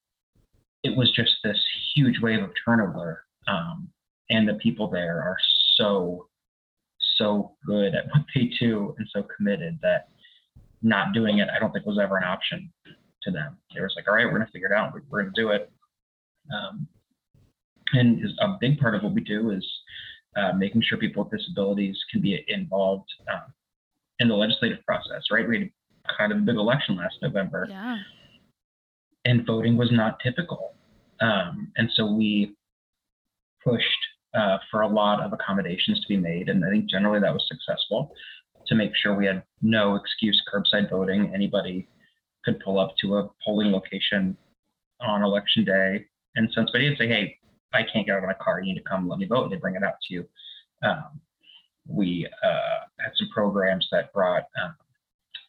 it 0.83 0.97
was 0.97 1.11
just 1.13 1.33
this 1.43 1.59
huge 1.95 2.21
wave 2.21 2.43
of 2.43 2.51
turnover. 2.65 3.25
Um, 3.49 3.89
and 4.29 4.49
the 4.49 4.55
people 4.55 4.89
there 4.89 5.23
are 5.23 5.37
so, 5.77 6.29
so 7.17 7.53
good 7.65 7.95
at 7.95 8.07
what 8.13 8.25
they 8.35 8.51
do 8.61 8.95
and 8.99 9.09
so 9.13 9.23
committed 9.37 9.79
that 9.83 10.09
not 10.83 11.15
doing 11.15 11.39
it, 11.39 11.49
I 11.55 11.59
don't 11.59 11.73
think 11.73 11.87
was 11.87 11.99
ever 11.99 12.17
an 12.17 12.25
option 12.25 12.71
to 13.23 13.31
them. 13.31 13.57
They 13.75 13.81
was 13.81 13.93
like, 13.97 14.07
all 14.09 14.15
right, 14.15 14.25
we're 14.25 14.33
going 14.33 14.47
to 14.47 14.53
figure 14.53 14.69
it 14.69 14.77
out. 14.77 14.93
We're, 14.93 15.03
we're 15.09 15.23
going 15.23 15.35
to 15.35 15.41
do 15.41 15.51
it. 15.51 15.71
Um, 16.53 16.87
and 17.93 18.25
is 18.25 18.33
a 18.41 18.57
big 18.61 18.79
part 18.79 18.95
of 18.95 19.03
what 19.03 19.15
we 19.15 19.21
do 19.21 19.51
is 19.51 19.65
uh, 20.37 20.53
making 20.53 20.83
sure 20.83 20.99
people 20.99 21.25
with 21.25 21.39
disabilities 21.39 21.97
can 22.11 22.21
be 22.21 22.45
involved 22.49 23.09
um, 23.33 23.53
in 24.19 24.29
the 24.29 24.35
legislative 24.35 24.85
process, 24.85 25.23
right? 25.31 25.49
We 25.49 25.59
had 25.61 25.71
kind 26.19 26.33
of 26.33 26.39
a 26.39 26.43
big 26.43 26.57
election 26.57 26.97
last 26.97 27.17
November 27.23 27.67
Yeah. 27.71 27.99
and 29.25 29.47
voting 29.47 29.77
was 29.77 29.91
not 29.93 30.19
typical. 30.21 30.75
Um, 31.21 31.73
and 31.77 31.91
so 31.95 32.13
we 32.13 32.55
pushed 33.65 33.87
uh, 34.35 34.59
for 34.71 34.83
a 34.83 34.89
lot 34.89 35.21
of 35.21 35.33
accommodations 35.33 36.01
to 36.01 36.09
be 36.09 36.17
made. 36.17 36.49
And 36.49 36.65
I 36.65 36.71
think 36.71 36.91
generally 36.91 37.21
that 37.21 37.33
was 37.33 37.47
successful 37.49 38.13
to 38.67 38.75
make 38.75 38.93
sure 38.95 39.15
we 39.15 39.27
had 39.27 39.43
no 39.63 39.95
excuse 39.95 40.41
curbside 40.53 40.91
voting. 40.91 41.33
Anybody 41.35 41.89
could 42.45 42.61
pull 42.61 42.79
up 42.79 42.95
to 43.01 43.17
a 43.17 43.31
polling 43.45 43.73
location 43.73 44.37
on 45.01 45.23
election 45.23 45.65
day 45.65 46.07
and 46.37 46.49
so 46.53 46.63
somebody 46.67 46.89
would 46.89 46.99
say, 46.99 47.09
hey, 47.09 47.37
I 47.73 47.83
can't 47.83 48.07
get 48.07 48.13
out 48.17 48.23
of 48.23 48.29
my 48.29 48.35
car. 48.35 48.61
You 48.61 48.75
need 48.75 48.81
to 48.81 48.89
come 48.89 49.09
let 49.09 49.19
me 49.19 49.27
vote. 49.27 49.45
And 49.45 49.53
They 49.53 49.57
bring 49.57 49.75
it 49.75 49.83
out 49.83 49.95
to 50.09 50.15
you. 50.15 50.29
Um, 50.83 51.21
we 51.89 52.29
uh, 52.45 52.85
had 53.01 53.13
some 53.17 53.29
programs 53.33 53.87
that 53.93 54.13
brought 54.13 54.45
um, 54.63 54.75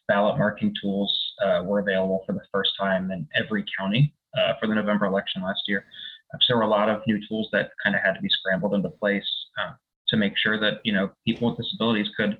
ballot 0.06 0.38
marking 0.38 0.74
tools 0.80 1.16
uh, 1.42 1.62
were 1.64 1.80
available 1.80 2.22
for 2.26 2.32
the 2.32 2.40
first 2.52 2.70
time 2.78 3.10
in 3.10 3.26
every 3.34 3.64
county 3.78 4.14
uh, 4.38 4.54
for 4.60 4.66
the 4.66 4.74
November 4.74 5.06
election 5.06 5.42
last 5.42 5.60
year. 5.66 5.84
Um, 6.32 6.40
so 6.40 6.46
there 6.48 6.56
were 6.58 6.64
a 6.64 6.68
lot 6.68 6.88
of 6.88 7.02
new 7.06 7.20
tools 7.28 7.48
that 7.52 7.70
kind 7.82 7.94
of 7.94 8.02
had 8.02 8.14
to 8.14 8.20
be 8.20 8.28
scrambled 8.30 8.74
into 8.74 8.88
place 8.88 9.28
uh, 9.60 9.72
to 10.08 10.16
make 10.16 10.36
sure 10.36 10.58
that 10.58 10.80
you 10.84 10.92
know 10.92 11.10
people 11.26 11.50
with 11.50 11.58
disabilities 11.58 12.08
could, 12.16 12.38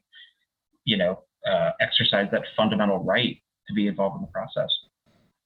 you 0.85 0.97
know, 0.97 1.23
uh, 1.51 1.71
exercise 1.81 2.29
that 2.33 2.43
fundamental 2.57 2.99
right 3.05 3.43
to 3.67 3.75
be 3.75 3.87
involved 3.87 4.17
in 4.17 4.23
the 4.23 4.29
process. 4.29 4.71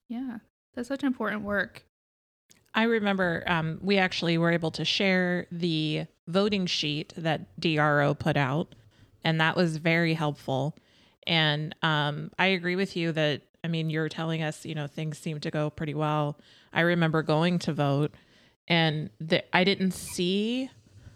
Yeah. 0.09 0.37
That's 0.75 0.87
such 0.87 1.03
important 1.03 1.43
work. 1.43 1.85
I 2.75 2.83
remember 2.83 3.43
um, 3.45 3.79
we 3.81 3.97
actually 3.97 4.37
were 4.37 4.51
able 4.51 4.71
to 4.71 4.85
share 4.85 5.47
the 5.51 6.07
voting 6.27 6.65
sheet 6.65 7.13
that 7.17 7.59
DRO 7.59 8.13
put 8.13 8.37
out, 8.37 8.73
and 9.23 9.39
that 9.39 9.55
was 9.55 9.77
very 9.77 10.13
helpful. 10.13 10.75
And 11.27 11.75
um, 11.83 12.31
I 12.39 12.47
agree 12.47 12.75
with 12.75 12.95
you 12.95 13.11
that, 13.11 13.41
I 13.63 13.67
mean, 13.67 13.89
you're 13.89 14.09
telling 14.09 14.41
us, 14.41 14.65
you 14.65 14.75
know, 14.75 14.87
things 14.87 15.17
seem 15.17 15.39
to 15.41 15.51
go 15.51 15.69
pretty 15.69 15.93
well. 15.93 16.37
I 16.73 16.81
remember 16.81 17.21
going 17.21 17.59
to 17.59 17.73
vote, 17.73 18.13
and 18.67 19.09
the, 19.19 19.43
I 19.55 19.63
didn't 19.63 19.91
see 19.91 20.69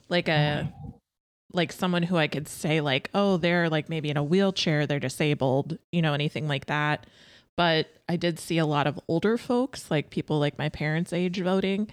like 0.09 0.27
a 0.29 0.71
like 1.53 1.71
someone 1.71 2.03
who 2.03 2.17
I 2.17 2.27
could 2.27 2.47
say 2.47 2.81
like, 2.81 3.09
oh, 3.13 3.37
they're 3.37 3.69
like 3.69 3.89
maybe 3.89 4.09
in 4.09 4.17
a 4.17 4.23
wheelchair, 4.23 4.85
they're 4.85 4.99
disabled, 4.99 5.77
you 5.91 6.01
know, 6.01 6.13
anything 6.13 6.47
like 6.47 6.67
that 6.67 7.07
but 7.57 7.87
I 8.07 8.15
did 8.15 8.39
see 8.39 8.57
a 8.59 8.65
lot 8.65 8.87
of 8.87 8.97
older 9.09 9.37
folks, 9.37 9.91
like 9.91 10.09
people 10.09 10.39
like 10.39 10.57
my 10.57 10.69
parents' 10.69 11.11
age 11.11 11.41
voting, 11.41 11.89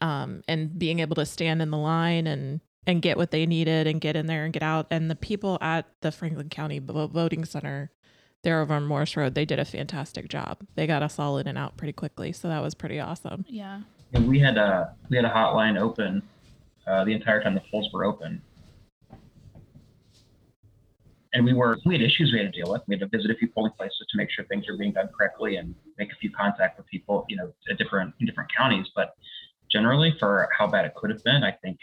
um, 0.00 0.42
and 0.48 0.76
being 0.76 0.98
able 0.98 1.14
to 1.16 1.26
stand 1.26 1.62
in 1.62 1.70
the 1.70 1.78
line 1.78 2.26
and 2.26 2.60
and 2.84 3.00
get 3.00 3.16
what 3.16 3.30
they 3.30 3.46
needed 3.46 3.86
and 3.86 4.00
get 4.00 4.16
in 4.16 4.26
there 4.26 4.44
and 4.44 4.52
get 4.52 4.62
out. 4.64 4.88
And 4.90 5.08
the 5.08 5.14
people 5.14 5.56
at 5.60 5.86
the 6.00 6.10
Franklin 6.10 6.48
County 6.48 6.80
Voting 6.80 7.44
Center 7.44 7.92
there 8.42 8.60
over 8.60 8.74
on 8.74 8.86
Morse 8.86 9.16
Road, 9.16 9.36
they 9.36 9.44
did 9.44 9.60
a 9.60 9.64
fantastic 9.64 10.28
job. 10.28 10.58
They 10.74 10.88
got 10.88 11.00
us 11.00 11.20
all 11.20 11.38
in 11.38 11.46
and 11.46 11.56
out 11.56 11.76
pretty 11.76 11.92
quickly, 11.92 12.32
so 12.32 12.48
that 12.48 12.60
was 12.60 12.74
pretty 12.74 12.98
awesome. 12.98 13.44
Yeah. 13.48 13.82
And 14.14 14.26
we 14.26 14.40
had 14.40 14.56
a 14.56 14.94
we 15.10 15.16
had 15.16 15.24
a 15.24 15.30
hotline 15.30 15.78
open 15.78 16.22
uh, 16.86 17.04
the 17.04 17.12
entire 17.12 17.42
time 17.42 17.54
the 17.54 17.62
polls 17.70 17.88
were 17.92 18.04
open, 18.04 18.42
and 21.32 21.44
we 21.44 21.52
were 21.52 21.78
we 21.84 21.94
had 21.94 22.02
issues 22.02 22.30
we 22.32 22.38
had 22.38 22.52
to 22.52 22.58
deal 22.62 22.70
with. 22.70 22.82
We 22.86 22.94
had 22.98 23.00
to 23.10 23.16
visit 23.16 23.30
a 23.30 23.34
few 23.34 23.48
polling 23.48 23.72
places 23.72 24.04
to 24.10 24.16
make 24.16 24.30
sure 24.30 24.44
things 24.46 24.66
were 24.68 24.76
being 24.76 24.92
done 24.92 25.08
correctly 25.16 25.56
and 25.56 25.74
make 25.98 26.10
a 26.12 26.16
few 26.16 26.30
contact 26.30 26.78
with 26.78 26.86
people, 26.86 27.24
you 27.28 27.36
know, 27.36 27.52
at 27.70 27.78
different 27.78 28.14
in 28.20 28.26
different 28.26 28.50
counties. 28.56 28.86
But 28.94 29.14
generally, 29.70 30.14
for 30.18 30.48
how 30.56 30.66
bad 30.66 30.84
it 30.84 30.94
could 30.94 31.10
have 31.10 31.22
been, 31.24 31.42
I 31.42 31.52
think 31.62 31.78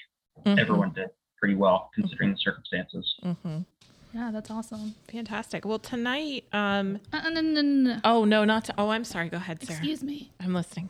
Mhm. 0.46 0.60
everyone 0.60 0.91
did 0.94 1.10
pretty 1.38 1.56
well 1.56 1.89
considering 1.96 2.32
the 2.32 2.38
circumstances. 2.38 3.15
Mhm. 3.24 3.65
Yeah, 4.13 4.32
that's 4.32 4.50
awesome. 4.50 4.96
Fantastic. 5.12 5.65
Well, 5.65 5.79
tonight, 5.79 6.46
um, 6.51 7.00
Uh, 7.13 7.29
no, 7.29 7.41
no, 7.41 7.62
no, 7.62 7.62
no. 7.62 8.00
oh 8.03 8.25
no, 8.25 8.44
not 8.44 8.65
to, 8.65 8.74
oh, 8.77 8.89
I'm 8.89 9.03
sorry. 9.03 9.29
Go 9.29 9.38
ahead, 9.38 9.62
Sarah. 9.62 9.77
Excuse 9.77 10.01
me. 10.03 10.32
I'm 10.39 10.53
listening. 10.53 10.89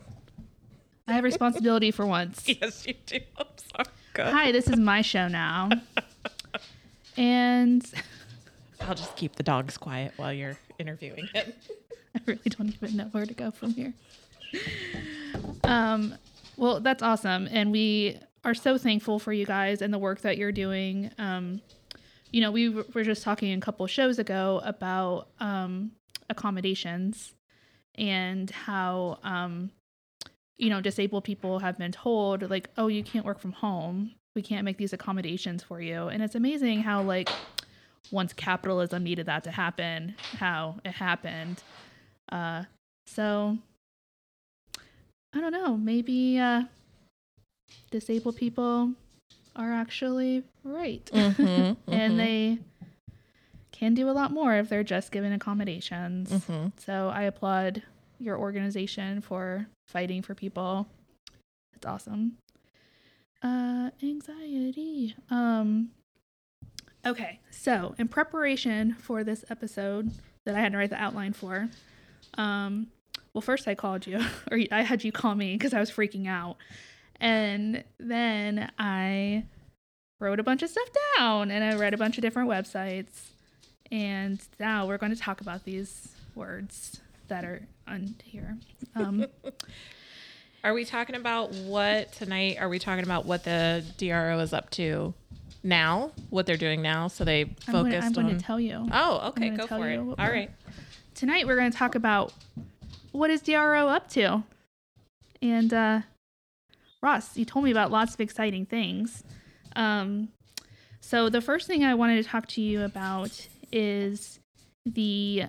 I 1.06 1.14
have 1.14 1.24
responsibility 1.24 1.90
for 1.90 2.06
once. 2.06 2.44
Yes, 2.60 2.86
you 2.86 2.94
do. 3.06 3.20
I'm 3.36 3.46
sorry. 3.74 4.32
Hi, 4.32 4.52
this 4.52 4.68
is 4.68 4.78
my 4.78 5.02
show 5.02 5.28
now. 5.28 5.70
And 7.16 7.84
I'll 8.80 8.94
just 8.94 9.16
keep 9.16 9.36
the 9.36 9.42
dogs 9.42 9.76
quiet 9.76 10.12
while 10.16 10.32
you're 10.32 10.56
interviewing 10.78 11.28
him. 11.32 11.52
I 12.16 12.20
really 12.26 12.40
don't 12.46 12.74
even 12.74 12.96
know 12.96 13.08
where 13.12 13.26
to 13.26 13.34
go 13.34 13.50
from 13.50 13.70
here. 13.70 13.94
Um, 15.64 16.14
well, 16.56 16.80
that's 16.80 17.02
awesome, 17.02 17.48
and 17.50 17.70
we 17.70 18.18
are 18.44 18.54
so 18.54 18.78
thankful 18.78 19.18
for 19.18 19.32
you 19.32 19.46
guys 19.46 19.82
and 19.82 19.92
the 19.92 19.98
work 19.98 20.22
that 20.22 20.38
you're 20.38 20.52
doing. 20.52 21.10
Um, 21.18 21.60
you 22.32 22.40
know, 22.40 22.50
we 22.50 22.68
were 22.68 23.04
just 23.04 23.22
talking 23.22 23.52
a 23.52 23.60
couple 23.60 23.86
shows 23.86 24.18
ago 24.18 24.60
about 24.64 25.28
um, 25.40 25.92
accommodations 26.28 27.34
and 27.96 28.50
how 28.50 29.18
um, 29.22 29.70
you 30.58 30.70
know 30.70 30.80
disabled 30.80 31.24
people 31.24 31.58
have 31.58 31.78
been 31.78 31.92
told 31.92 32.48
like, 32.50 32.70
oh, 32.76 32.88
you 32.88 33.02
can't 33.02 33.24
work 33.24 33.38
from 33.38 33.52
home. 33.52 34.12
We 34.34 34.42
can't 34.42 34.64
make 34.64 34.78
these 34.78 34.92
accommodations 34.92 35.62
for 35.62 35.80
you, 35.80 36.08
and 36.08 36.22
it's 36.22 36.34
amazing 36.34 36.82
how 36.82 37.02
like 37.02 37.28
once 38.10 38.32
capitalism 38.32 39.04
needed 39.04 39.26
that 39.26 39.44
to 39.44 39.50
happen, 39.50 40.14
how 40.36 40.80
it 40.84 40.92
happened. 40.92 41.62
Uh, 42.30 42.64
so 43.06 43.58
I 45.34 45.40
don't 45.40 45.52
know. 45.52 45.76
Maybe 45.76 46.38
uh, 46.38 46.62
disabled 47.90 48.36
people 48.36 48.92
are 49.56 49.72
actually 49.72 50.44
right, 50.64 51.04
Mhm, 51.12 51.36
mhm. 51.36 51.76
and 51.88 52.18
they 52.20 52.58
can 53.72 53.94
do 53.94 54.08
a 54.08 54.12
lot 54.12 54.30
more 54.32 54.54
if 54.56 54.68
they're 54.68 54.84
just 54.84 55.10
given 55.12 55.32
accommodations. 55.32 56.30
Mhm. 56.30 56.72
So 56.78 57.08
I 57.08 57.22
applaud 57.22 57.82
your 58.18 58.38
organization 58.38 59.20
for 59.20 59.66
fighting 59.88 60.22
for 60.22 60.34
people. 60.34 60.86
It's 61.74 61.86
awesome. 61.86 62.36
Uh, 63.42 63.90
anxiety. 64.02 65.14
Um. 65.30 65.90
Okay, 67.06 67.40
so 67.50 67.94
in 67.98 68.08
preparation 68.08 68.94
for 68.94 69.24
this 69.24 69.44
episode 69.48 70.10
that 70.44 70.54
I 70.54 70.60
had 70.60 70.72
to 70.72 70.78
write 70.78 70.90
the 70.90 71.00
outline 71.00 71.32
for, 71.32 71.68
um, 72.34 72.88
well, 73.32 73.40
first 73.42 73.66
I 73.68 73.74
called 73.74 74.06
you, 74.06 74.18
or 74.50 74.58
I 74.70 74.82
had 74.82 75.02
you 75.04 75.12
call 75.12 75.34
me 75.34 75.54
because 75.54 75.72
I 75.72 75.80
was 75.80 75.90
freaking 75.90 76.26
out, 76.26 76.56
and 77.20 77.84
then 77.98 78.70
I 78.78 79.44
wrote 80.20 80.40
a 80.40 80.42
bunch 80.42 80.62
of 80.62 80.68
stuff 80.68 80.88
down 81.16 81.50
and 81.50 81.64
I 81.64 81.78
read 81.78 81.94
a 81.94 81.96
bunch 81.96 82.18
of 82.18 82.22
different 82.22 82.50
websites, 82.50 83.30
and 83.90 84.40
now 84.58 84.86
we're 84.86 84.98
going 84.98 85.14
to 85.14 85.20
talk 85.20 85.40
about 85.40 85.64
these 85.64 86.08
words 86.34 87.00
that 87.28 87.44
are 87.44 87.62
on 87.86 88.14
here. 88.24 88.58
Um, 88.94 89.26
Are 90.62 90.74
we 90.74 90.84
talking 90.84 91.16
about 91.16 91.52
what 91.54 92.12
tonight? 92.12 92.58
Are 92.60 92.68
we 92.68 92.78
talking 92.78 93.04
about 93.04 93.24
what 93.24 93.44
the 93.44 93.82
DRO 93.96 94.38
is 94.40 94.52
up 94.52 94.68
to 94.72 95.14
now? 95.62 96.12
What 96.30 96.46
they're 96.46 96.56
doing 96.56 96.82
now? 96.82 97.08
So 97.08 97.24
they 97.24 97.42
I'm 97.42 97.48
going, 97.72 97.92
focused 97.92 98.06
I'm 98.06 98.12
going 98.12 98.36
to 98.38 98.42
tell 98.44 98.58
you. 98.60 98.88
oh, 98.92 99.28
okay, 99.28 99.50
go 99.50 99.66
tell 99.66 99.78
for 99.78 99.88
it. 99.88 99.94
you 99.94 100.00
All 100.00 100.06
what 100.06 100.18
we're- 100.18 100.30
right. 100.30 100.50
Tonight 101.14 101.46
we're 101.46 101.56
going 101.56 101.70
to 101.70 101.76
talk 101.76 101.94
about 101.94 102.32
what 103.12 103.30
is 103.30 103.42
DRO 103.42 103.88
up 103.88 104.08
to. 104.10 104.42
And 105.42 105.72
uh, 105.74 106.00
Ross, 107.02 107.36
you 107.36 107.44
told 107.44 107.64
me 107.64 107.70
about 107.70 107.90
lots 107.90 108.14
of 108.14 108.20
exciting 108.20 108.64
things. 108.66 109.22
Um, 109.76 110.28
so 111.00 111.28
the 111.28 111.40
first 111.40 111.66
thing 111.66 111.84
I 111.84 111.94
wanted 111.94 112.22
to 112.22 112.28
talk 112.28 112.46
to 112.48 112.60
you 112.62 112.82
about 112.84 113.48
is 113.72 114.38
the 114.86 115.44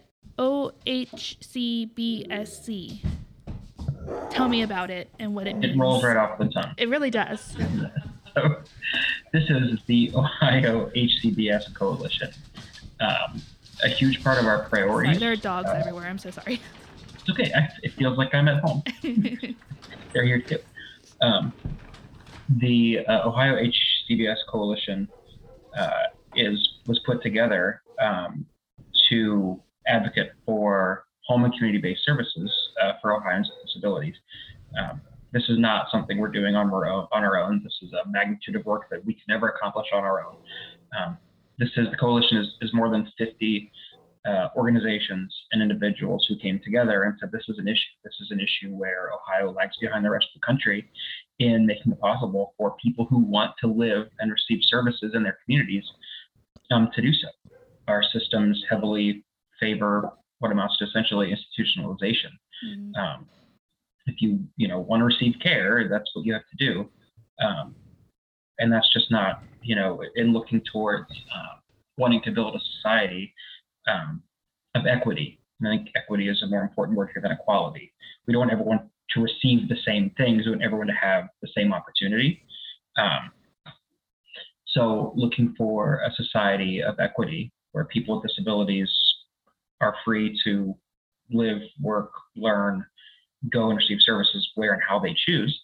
OHCBSC. 1.72 3.00
Tell 4.30 4.50
me 4.50 4.62
about 4.64 4.90
it 4.90 5.10
and 5.20 5.36
what 5.36 5.48
it 5.48 5.56
means. 5.58 5.76
It 5.76 5.78
rolls 5.80 6.04
right 6.04 6.18
off 6.18 6.38
the 6.38 6.46
tongue. 6.50 6.74
It 6.78 6.90
really 6.90 7.10
does. 7.12 7.56
So 8.34 8.58
this 9.34 9.50
is 9.50 9.80
the 9.88 10.12
Ohio 10.16 10.90
HCBS 10.96 11.74
Coalition. 11.76 12.30
Um, 13.00 13.42
a 13.84 13.90
huge 13.90 14.24
part 14.24 14.38
of 14.40 14.46
our 14.46 14.58
Sorry, 14.58 14.70
priorities. 14.70 15.20
there 15.20 15.32
are 15.32 15.36
dogs 15.36 15.70
everywhere. 15.74 16.08
I'm 16.08 16.20
so 16.20 16.32
sorry. 16.32 16.62
It's 17.16 17.30
okay. 17.30 17.52
I, 17.54 17.70
it 17.84 17.94
feels 17.94 18.18
like 18.18 18.34
I'm 18.34 18.48
at 18.48 18.64
home. 18.64 18.84
They're 20.14 20.26
here 20.26 20.42
too. 20.42 20.60
Um, 21.22 21.54
the 22.50 23.00
uh, 23.08 23.28
Ohio 23.28 23.56
HCBS 23.56 24.38
Coalition 24.50 25.08
uh, 25.78 25.90
is 26.36 26.80
was 26.88 27.00
put 27.06 27.22
together 27.22 27.82
um, 28.02 28.46
to 29.10 29.62
advocate 29.88 30.32
for 30.46 31.06
home 31.26 31.46
and 31.46 31.54
community-based 31.54 32.04
services 32.06 32.52
uh, 32.82 32.94
for 33.02 33.16
Ohioans 33.16 33.50
with 33.50 33.66
disabilities. 33.68 34.16
Um, 34.78 35.02
this 35.34 35.44
is 35.50 35.58
not 35.58 35.88
something 35.92 36.18
we're 36.18 36.30
doing 36.30 36.56
on 36.56 36.70
our 36.72 36.88
own. 36.88 37.08
On 37.12 37.24
our 37.24 37.40
own, 37.40 37.62
this 37.64 37.78
is 37.82 37.94
a 37.94 38.10
magnitude 38.10 38.56
of 38.56 38.66
work 38.66 38.90
that 38.90 39.04
we 39.06 39.14
can 39.14 39.24
never 39.28 39.50
accomplish 39.50 39.88
on 39.94 40.04
our 40.04 40.26
own. 40.26 40.36
Um, 40.98 41.18
this 41.58 41.70
is 41.78 41.88
the 41.90 41.98
coalition 41.98 42.38
is, 42.38 42.48
is 42.62 42.74
more 42.74 42.90
than 42.90 43.12
50 43.18 43.72
uh, 44.26 44.48
organizations 44.56 45.34
and 45.52 45.62
individuals 45.62 46.26
who 46.30 46.36
came 46.38 46.60
together 46.64 47.04
and 47.04 47.18
said 47.20 47.32
this 47.32 47.46
is 47.48 47.58
an 47.58 47.68
issue. 47.68 47.94
This 48.04 48.14
is 48.22 48.32
an 48.32 48.40
issue 48.40 48.72
where 48.74 49.10
Ohio 49.14 49.52
lags 49.52 49.76
behind 49.80 50.06
the 50.06 50.12
rest 50.12 50.28
of 50.36 50.42
the 50.42 50.46
country 50.46 50.90
in 51.40 51.66
making 51.66 51.92
it 51.92 52.00
possible 52.00 52.54
for 52.58 52.76
people 52.84 53.06
who 53.10 53.20
want 53.20 53.52
to 53.62 53.68
live 53.68 54.08
and 54.20 54.32
receive 54.32 54.60
services 54.64 55.14
in 55.16 55.24
their 55.24 55.38
communities 55.44 55.84
um, 56.72 56.90
to 56.96 57.02
do 57.02 57.12
so. 57.14 57.28
Our 57.88 58.04
systems 58.04 58.64
heavily 58.70 59.24
favor 59.60 60.12
what 60.40 60.52
amounts 60.52 60.78
to 60.78 60.86
essentially 60.86 61.34
institutionalization. 61.34 62.32
Mm-hmm. 62.66 62.96
Um, 62.96 63.28
if 64.08 64.16
you 64.22 64.40
you 64.58 64.68
know 64.68 64.80
want 64.80 65.02
to 65.02 65.06
receive 65.06 65.36
care, 65.42 65.88
that's 65.90 66.10
what 66.14 66.26
you 66.26 66.34
have 66.34 66.44
to 66.58 66.66
do, 66.66 66.90
um, 67.44 67.76
and 68.60 68.72
that's 68.72 68.92
just 68.94 69.12
not 69.12 69.44
you 69.62 69.76
know 69.76 70.02
in 70.16 70.34
looking 70.34 70.62
towards 70.72 71.10
uh, 71.34 71.58
wanting 71.98 72.22
to 72.24 72.32
build 72.32 72.56
a 72.56 72.60
society 72.78 73.34
um, 73.88 74.22
of 74.76 74.86
equity. 74.86 75.40
And 75.60 75.70
I 75.70 75.78
think 75.78 75.90
equity 75.96 76.28
is 76.28 76.42
a 76.42 76.48
more 76.48 76.62
important 76.62 76.98
word 76.98 77.10
here 77.14 77.22
than 77.22 77.32
equality. 77.32 77.94
We 78.26 78.34
don't 78.34 78.42
want 78.42 78.52
everyone 78.52 78.90
to 79.12 79.22
receive 79.22 79.70
the 79.70 79.78
same 79.86 80.12
things. 80.18 80.46
We 80.46 80.52
want 80.52 80.64
everyone 80.64 80.88
to 80.88 80.94
have 80.94 81.26
the 81.42 81.50
same 81.56 81.74
opportunity. 81.74 82.42
Um, 82.98 83.32
so 84.68 85.14
looking 85.16 85.54
for 85.58 86.02
a 86.06 86.12
society 86.16 86.82
of 86.82 87.00
equity 87.00 87.52
where 87.74 87.86
people 87.86 88.16
with 88.16 88.28
disabilities 88.30 88.90
are 89.82 89.96
free 90.06 90.40
to 90.46 90.76
live, 91.30 91.62
work, 91.82 92.12
learn, 92.36 92.86
go 93.52 93.70
and 93.70 93.78
receive 93.78 93.98
services 94.02 94.50
where 94.56 94.74
and 94.74 94.82
how 94.88 95.00
they 95.00 95.16
choose, 95.26 95.60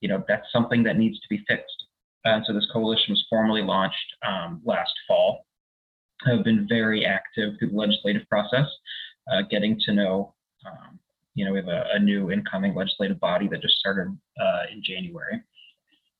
you 0.00 0.08
know, 0.08 0.22
that's 0.28 0.50
something 0.52 0.82
that 0.84 0.98
needs 0.98 1.18
to 1.20 1.28
be 1.28 1.42
fixed. 1.48 1.84
And 2.24 2.44
so 2.46 2.52
this 2.52 2.68
coalition 2.72 3.12
was 3.12 3.24
formally 3.28 3.62
launched 3.62 4.14
um, 4.26 4.60
last 4.64 4.92
fall. 5.06 5.46
Have 6.26 6.44
been 6.44 6.66
very 6.68 7.04
active 7.04 7.54
through 7.58 7.70
the 7.70 7.76
legislative 7.76 8.28
process, 8.28 8.66
uh, 9.30 9.42
getting 9.50 9.78
to 9.86 9.92
know. 9.92 10.34
Um, 10.66 10.98
you 11.34 11.44
know, 11.44 11.52
we 11.52 11.58
have 11.58 11.68
a, 11.68 11.84
a, 11.94 11.98
new 11.98 12.30
incoming 12.30 12.74
legislative 12.74 13.18
body 13.20 13.48
that 13.48 13.60
just 13.60 13.74
started 13.76 14.16
uh, 14.40 14.62
in 14.72 14.82
January. 14.82 15.42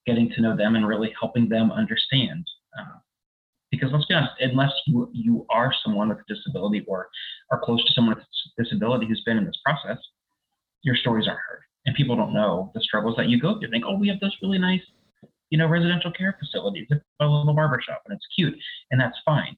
Getting 0.06 0.28
to 0.30 0.42
know 0.42 0.56
them 0.56 0.74
and 0.74 0.86
really 0.86 1.14
helping 1.18 1.48
them 1.48 1.70
understand 1.72 2.44
uh, 2.78 2.98
because 3.74 3.90
let's 3.92 4.06
be 4.06 4.14
honest, 4.14 4.32
unless 4.40 4.72
you 4.86 5.10
you 5.12 5.46
are 5.50 5.72
someone 5.84 6.08
with 6.08 6.18
a 6.18 6.34
disability 6.34 6.84
or 6.86 7.08
are 7.50 7.60
close 7.60 7.84
to 7.84 7.92
someone 7.92 8.14
with 8.14 8.24
a 8.24 8.62
disability 8.62 9.06
who's 9.06 9.22
been 9.24 9.38
in 9.38 9.44
this 9.44 9.58
process, 9.64 9.98
your 10.84 10.94
stories 10.94 11.26
aren't 11.26 11.40
heard. 11.40 11.62
And 11.86 11.96
people 11.96 12.16
don't 12.16 12.32
know 12.32 12.70
the 12.74 12.80
struggles 12.80 13.16
that 13.16 13.28
you 13.28 13.40
go 13.40 13.54
through. 13.54 13.68
They 13.68 13.72
think, 13.72 13.84
oh, 13.86 13.98
we 13.98 14.08
have 14.08 14.20
this 14.20 14.34
really 14.40 14.58
nice, 14.58 14.80
you 15.50 15.58
know, 15.58 15.66
residential 15.66 16.12
care 16.12 16.36
facilities, 16.38 16.86
a 16.90 17.26
little 17.26 17.52
barbershop, 17.54 18.02
and 18.06 18.14
it's 18.14 18.26
cute, 18.34 18.54
and 18.90 19.00
that's 19.00 19.18
fine. 19.24 19.56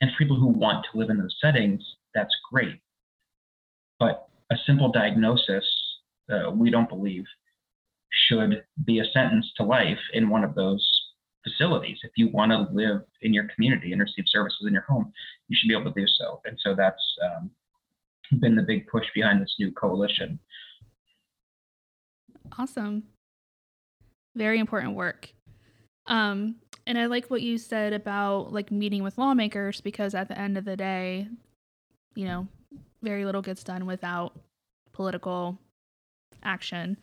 And 0.00 0.10
for 0.10 0.18
people 0.18 0.36
who 0.36 0.48
want 0.48 0.84
to 0.90 0.98
live 0.98 1.10
in 1.10 1.18
those 1.18 1.36
settings, 1.40 1.82
that's 2.14 2.34
great. 2.52 2.80
But 3.98 4.28
a 4.50 4.56
simple 4.66 4.90
diagnosis, 4.90 5.64
uh, 6.30 6.50
we 6.50 6.70
don't 6.70 6.88
believe, 6.88 7.24
should 8.28 8.62
be 8.84 8.98
a 8.98 9.04
sentence 9.12 9.50
to 9.56 9.62
life 9.62 9.98
in 10.12 10.28
one 10.28 10.44
of 10.44 10.54
those 10.54 10.86
facilities. 11.44 11.98
If 12.02 12.12
you 12.16 12.28
want 12.28 12.52
to 12.52 12.68
live 12.72 13.02
in 13.22 13.32
your 13.32 13.48
community 13.54 13.92
and 13.92 14.00
receive 14.00 14.24
services 14.26 14.64
in 14.66 14.72
your 14.72 14.82
home, 14.82 15.12
you 15.48 15.56
should 15.58 15.68
be 15.68 15.74
able 15.74 15.92
to 15.92 16.00
do 16.00 16.06
so. 16.06 16.40
And 16.44 16.58
so 16.60 16.74
that's 16.74 17.02
um, 17.22 17.50
been 18.40 18.54
the 18.54 18.62
big 18.62 18.86
push 18.88 19.06
behind 19.14 19.40
this 19.40 19.54
new 19.58 19.72
coalition. 19.72 20.38
Awesome. 22.58 23.04
Very 24.34 24.58
important 24.58 24.94
work. 24.94 25.30
Um, 26.06 26.56
and 26.86 26.98
I 26.98 27.06
like 27.06 27.30
what 27.30 27.42
you 27.42 27.56
said 27.56 27.92
about 27.92 28.52
like 28.52 28.70
meeting 28.70 29.02
with 29.02 29.18
lawmakers 29.18 29.80
because 29.80 30.14
at 30.14 30.28
the 30.28 30.38
end 30.38 30.58
of 30.58 30.64
the 30.64 30.76
day, 30.76 31.28
you 32.14 32.26
know, 32.26 32.46
very 33.02 33.24
little 33.24 33.42
gets 33.42 33.64
done 33.64 33.86
without 33.86 34.38
political 34.92 35.58
action. 36.42 36.96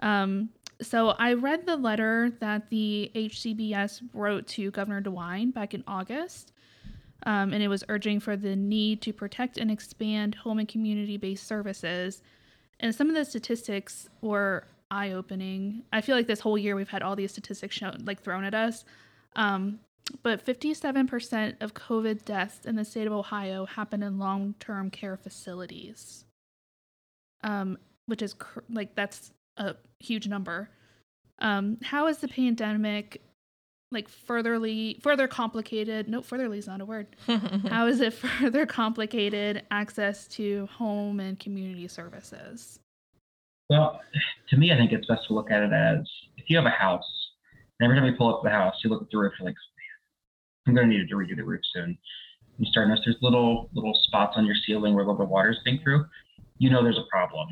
Um, 0.00 0.50
so 0.80 1.10
I 1.10 1.34
read 1.34 1.66
the 1.66 1.76
letter 1.76 2.30
that 2.40 2.70
the 2.70 3.10
HCBS 3.14 4.02
wrote 4.12 4.46
to 4.48 4.70
Governor 4.70 5.00
DeWine 5.00 5.54
back 5.54 5.74
in 5.74 5.84
August, 5.86 6.52
um, 7.24 7.52
and 7.52 7.62
it 7.62 7.68
was 7.68 7.84
urging 7.88 8.20
for 8.20 8.36
the 8.36 8.56
need 8.56 9.00
to 9.02 9.12
protect 9.12 9.58
and 9.58 9.70
expand 9.70 10.34
home 10.36 10.58
and 10.58 10.68
community 10.68 11.16
based 11.16 11.46
services. 11.46 12.22
And 12.80 12.94
some 12.94 13.08
of 13.08 13.14
the 13.14 13.24
statistics 13.24 14.08
were 14.20 14.64
eye 14.90 15.12
opening. 15.12 15.84
I 15.92 16.00
feel 16.00 16.16
like 16.16 16.26
this 16.26 16.40
whole 16.40 16.58
year 16.58 16.76
we've 16.76 16.88
had 16.88 17.02
all 17.02 17.16
these 17.16 17.32
statistics 17.32 17.76
shown, 17.76 18.02
like 18.04 18.22
thrown 18.22 18.44
at 18.44 18.54
us. 18.54 18.84
Um, 19.36 19.80
but 20.22 20.44
57% 20.44 21.62
of 21.62 21.74
COVID 21.74 22.24
deaths 22.24 22.66
in 22.66 22.76
the 22.76 22.84
state 22.84 23.06
of 23.06 23.12
Ohio 23.12 23.66
happen 23.66 24.02
in 24.02 24.18
long 24.18 24.54
term 24.58 24.90
care 24.90 25.16
facilities, 25.16 26.24
um, 27.44 27.78
which 28.06 28.20
is 28.20 28.34
cr- 28.34 28.60
like 28.68 28.94
that's 28.94 29.30
a 29.56 29.76
huge 30.00 30.26
number. 30.26 30.70
Um, 31.38 31.78
how 31.82 32.08
is 32.08 32.18
the 32.18 32.28
pandemic 32.28 33.22
like 33.92 34.08
furtherly 34.08 34.98
further 35.02 35.28
complicated? 35.28 36.08
No, 36.08 36.22
furtherly 36.22 36.58
is 36.58 36.66
not 36.66 36.80
a 36.80 36.84
word. 36.84 37.08
how 37.68 37.86
is 37.86 38.00
it 38.00 38.12
further 38.12 38.66
complicated 38.66 39.64
access 39.70 40.26
to 40.28 40.66
home 40.66 41.20
and 41.20 41.38
community 41.38 41.88
services? 41.88 42.80
Well, 43.70 44.00
to 44.48 44.56
me, 44.56 44.72
I 44.72 44.76
think 44.76 44.92
it's 44.92 45.06
best 45.06 45.26
to 45.28 45.34
look 45.34 45.50
at 45.50 45.62
it 45.62 45.72
as 45.72 46.06
if 46.36 46.44
you 46.48 46.56
have 46.56 46.66
a 46.66 46.70
house, 46.70 47.06
and 47.78 47.86
every 47.86 47.98
time 47.98 48.06
you 48.06 48.16
pull 48.16 48.34
up 48.34 48.42
the 48.42 48.50
house, 48.50 48.74
you 48.84 48.90
look 48.90 49.02
at 49.02 49.08
the 49.10 49.18
roof, 49.18 49.32
you're 49.38 49.46
like, 49.46 49.54
oh, 49.56 50.68
I'm 50.68 50.74
going 50.74 50.90
to 50.90 50.96
need 50.98 51.08
to 51.08 51.14
redo 51.14 51.36
the 51.36 51.44
roof 51.44 51.62
soon. 51.72 51.96
You 52.58 52.66
start 52.66 52.88
notice 52.88 53.04
there's 53.04 53.16
little 53.22 53.70
little 53.72 53.98
spots 54.04 54.34
on 54.36 54.44
your 54.44 54.54
ceiling 54.66 54.94
where 54.94 55.04
a 55.04 55.06
little 55.06 55.18
bit 55.18 55.24
of 55.24 55.30
water 55.30 55.50
is 55.50 55.58
being 55.64 55.80
through. 55.82 56.04
You 56.58 56.70
know 56.70 56.82
there's 56.82 56.98
a 56.98 57.06
problem 57.10 57.48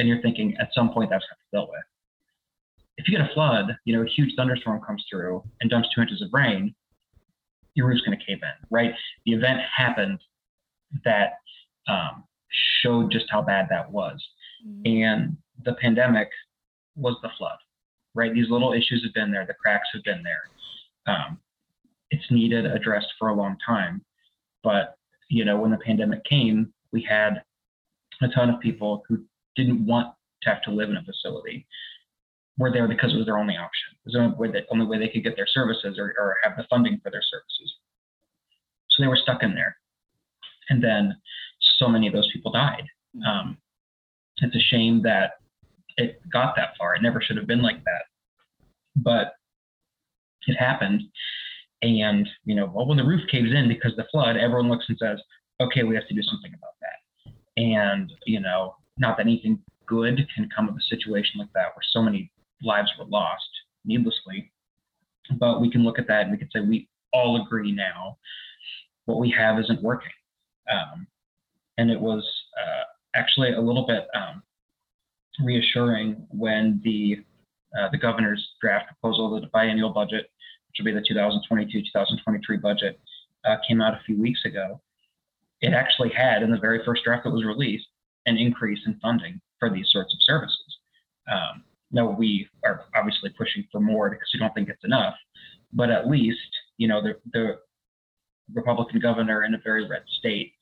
and 0.00 0.08
you're 0.08 0.20
thinking 0.22 0.56
at 0.58 0.70
some 0.74 0.90
point 0.90 1.10
that's 1.10 1.24
to 1.24 1.34
be 1.34 1.58
dealt 1.58 1.70
with. 1.70 1.82
If 3.00 3.08
you 3.08 3.16
get 3.16 3.26
a 3.26 3.32
flood, 3.32 3.76
you 3.86 3.96
know, 3.96 4.02
a 4.02 4.08
huge 4.08 4.34
thunderstorm 4.36 4.82
comes 4.82 5.02
through 5.10 5.42
and 5.60 5.70
dumps 5.70 5.88
two 5.94 6.02
inches 6.02 6.20
of 6.20 6.28
rain, 6.32 6.74
your 7.74 7.86
roof's 7.86 8.02
going 8.02 8.18
to 8.18 8.22
cave 8.22 8.40
in, 8.42 8.66
right? 8.70 8.92
The 9.24 9.32
event 9.32 9.60
happened 9.74 10.20
that 11.06 11.38
um, 11.88 12.24
showed 12.82 13.10
just 13.10 13.24
how 13.30 13.40
bad 13.40 13.68
that 13.70 13.90
was. 13.90 14.22
Mm-hmm. 14.66 15.02
And 15.02 15.36
the 15.64 15.74
pandemic 15.80 16.28
was 16.94 17.16
the 17.22 17.30
flood, 17.38 17.56
right? 18.14 18.34
These 18.34 18.50
little 18.50 18.74
issues 18.74 19.02
have 19.02 19.14
been 19.14 19.30
there, 19.30 19.46
the 19.46 19.54
cracks 19.54 19.88
have 19.94 20.02
been 20.02 20.22
there. 20.22 21.14
Um, 21.14 21.38
it's 22.10 22.30
needed 22.30 22.66
addressed 22.66 23.14
for 23.18 23.28
a 23.28 23.34
long 23.34 23.56
time. 23.64 24.04
But, 24.62 24.96
you 25.30 25.46
know, 25.46 25.56
when 25.56 25.70
the 25.70 25.78
pandemic 25.78 26.22
came, 26.24 26.70
we 26.92 27.02
had 27.08 27.42
a 28.20 28.28
ton 28.28 28.50
of 28.50 28.60
people 28.60 29.04
who 29.08 29.24
didn't 29.56 29.86
want 29.86 30.12
to 30.42 30.50
have 30.50 30.60
to 30.64 30.70
live 30.70 30.90
in 30.90 30.98
a 30.98 31.04
facility 31.04 31.66
were 32.60 32.70
there 32.70 32.86
because 32.86 33.14
it 33.14 33.16
was 33.16 33.24
their 33.24 33.38
only 33.38 33.56
option. 33.56 33.88
It 33.92 34.00
was 34.04 34.12
the 34.12 34.20
only 34.20 34.36
way, 34.36 34.52
that, 34.52 34.66
only 34.70 34.84
way 34.84 34.98
they 34.98 35.08
could 35.08 35.24
get 35.24 35.34
their 35.34 35.46
services 35.46 35.98
or, 35.98 36.12
or 36.18 36.36
have 36.44 36.58
the 36.58 36.66
funding 36.68 37.00
for 37.02 37.10
their 37.10 37.22
services. 37.22 37.74
So 38.90 39.02
they 39.02 39.08
were 39.08 39.16
stuck 39.16 39.42
in 39.42 39.54
there. 39.54 39.76
And 40.68 40.84
then 40.84 41.16
so 41.78 41.88
many 41.88 42.06
of 42.06 42.12
those 42.12 42.30
people 42.32 42.52
died. 42.52 42.84
Mm-hmm. 43.16 43.26
Um, 43.26 43.58
it's 44.42 44.54
a 44.54 44.60
shame 44.60 45.02
that 45.04 45.32
it 45.96 46.20
got 46.30 46.54
that 46.56 46.74
far. 46.78 46.94
It 46.94 47.02
never 47.02 47.22
should 47.22 47.38
have 47.38 47.46
been 47.46 47.62
like 47.62 47.82
that. 47.84 48.02
But 48.94 49.32
it 50.46 50.54
happened. 50.54 51.02
And, 51.80 52.28
you 52.44 52.54
know, 52.54 52.70
well, 52.72 52.86
when 52.86 52.98
the 52.98 53.04
roof 53.04 53.22
caves 53.30 53.52
in 53.54 53.68
because 53.68 53.96
the 53.96 54.06
flood, 54.10 54.36
everyone 54.36 54.68
looks 54.68 54.84
and 54.88 54.98
says, 54.98 55.18
okay, 55.62 55.82
we 55.82 55.94
have 55.94 56.06
to 56.08 56.14
do 56.14 56.22
something 56.22 56.52
about 56.52 56.74
that. 56.82 57.62
And, 57.62 58.12
you 58.26 58.40
know, 58.40 58.74
not 58.98 59.16
that 59.16 59.26
anything 59.26 59.60
good 59.86 60.26
can 60.34 60.48
come 60.54 60.68
of 60.68 60.76
a 60.76 60.94
situation 60.94 61.40
like 61.40 61.52
that 61.54 61.74
where 61.74 61.82
so 61.90 62.02
many 62.02 62.30
lives 62.62 62.90
were 62.98 63.06
lost 63.06 63.48
needlessly. 63.84 64.52
But 65.38 65.60
we 65.60 65.70
can 65.70 65.84
look 65.84 65.98
at 65.98 66.08
that 66.08 66.22
and 66.22 66.32
we 66.32 66.38
can 66.38 66.50
say 66.50 66.60
we 66.60 66.88
all 67.12 67.44
agree 67.44 67.72
now 67.72 68.18
what 69.06 69.18
we 69.18 69.30
have 69.30 69.58
isn't 69.58 69.82
working. 69.82 70.10
Um, 70.70 71.06
and 71.78 71.90
it 71.90 72.00
was 72.00 72.26
uh, 72.58 72.84
actually 73.14 73.52
a 73.52 73.60
little 73.60 73.86
bit 73.86 74.06
um, 74.14 74.42
reassuring 75.44 76.26
when 76.30 76.80
the 76.84 77.24
uh, 77.78 77.88
the 77.92 77.98
governor's 77.98 78.44
draft 78.60 78.86
proposal, 78.88 79.40
the 79.40 79.46
biennial 79.48 79.90
budget, 79.90 80.28
which 80.66 80.76
will 80.78 80.86
be 80.86 80.92
the 80.92 81.06
2022-2023 81.08 82.60
budget, 82.60 82.98
uh, 83.44 83.56
came 83.66 83.80
out 83.80 83.94
a 83.94 84.00
few 84.04 84.20
weeks 84.20 84.44
ago. 84.44 84.80
It 85.60 85.72
actually 85.72 86.10
had 86.10 86.42
in 86.42 86.50
the 86.50 86.58
very 86.58 86.84
first 86.84 87.04
draft 87.04 87.24
that 87.24 87.30
was 87.30 87.44
released 87.44 87.86
an 88.26 88.36
increase 88.36 88.80
in 88.86 88.98
funding 89.00 89.40
for 89.60 89.70
these 89.70 89.86
sorts 89.90 90.12
of 90.12 90.18
services. 90.22 90.78
Um, 91.30 91.62
no, 91.90 92.06
we 92.06 92.48
are 92.64 92.84
obviously 92.94 93.30
pushing 93.36 93.64
for 93.72 93.80
more 93.80 94.10
because 94.10 94.28
we 94.32 94.40
don't 94.40 94.54
think 94.54 94.68
it's 94.68 94.84
enough, 94.84 95.14
but 95.72 95.90
at 95.90 96.08
least 96.08 96.38
you 96.76 96.88
know 96.88 97.02
the 97.02 97.14
the 97.32 97.58
Republican 98.52 99.00
governor 99.00 99.44
in 99.44 99.54
a 99.54 99.58
very 99.62 99.88
red 99.88 100.02
state 100.18 100.52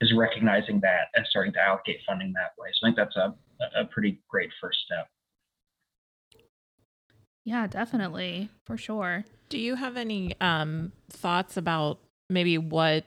is 0.00 0.12
recognizing 0.16 0.80
that 0.80 1.08
and 1.14 1.26
starting 1.28 1.52
to 1.52 1.60
allocate 1.60 1.98
funding 2.06 2.32
that 2.32 2.52
way. 2.58 2.68
So 2.74 2.86
I 2.86 2.88
think 2.88 2.96
that's 2.96 3.16
a 3.16 3.34
a 3.80 3.84
pretty 3.86 4.20
great 4.28 4.50
first 4.60 4.78
step. 4.84 5.08
Yeah, 7.44 7.66
definitely, 7.66 8.50
for 8.66 8.76
sure. 8.76 9.24
Do 9.48 9.58
you 9.58 9.74
have 9.76 9.96
any 9.96 10.34
um, 10.40 10.92
thoughts 11.10 11.56
about 11.56 11.98
maybe 12.28 12.58
what 12.58 13.04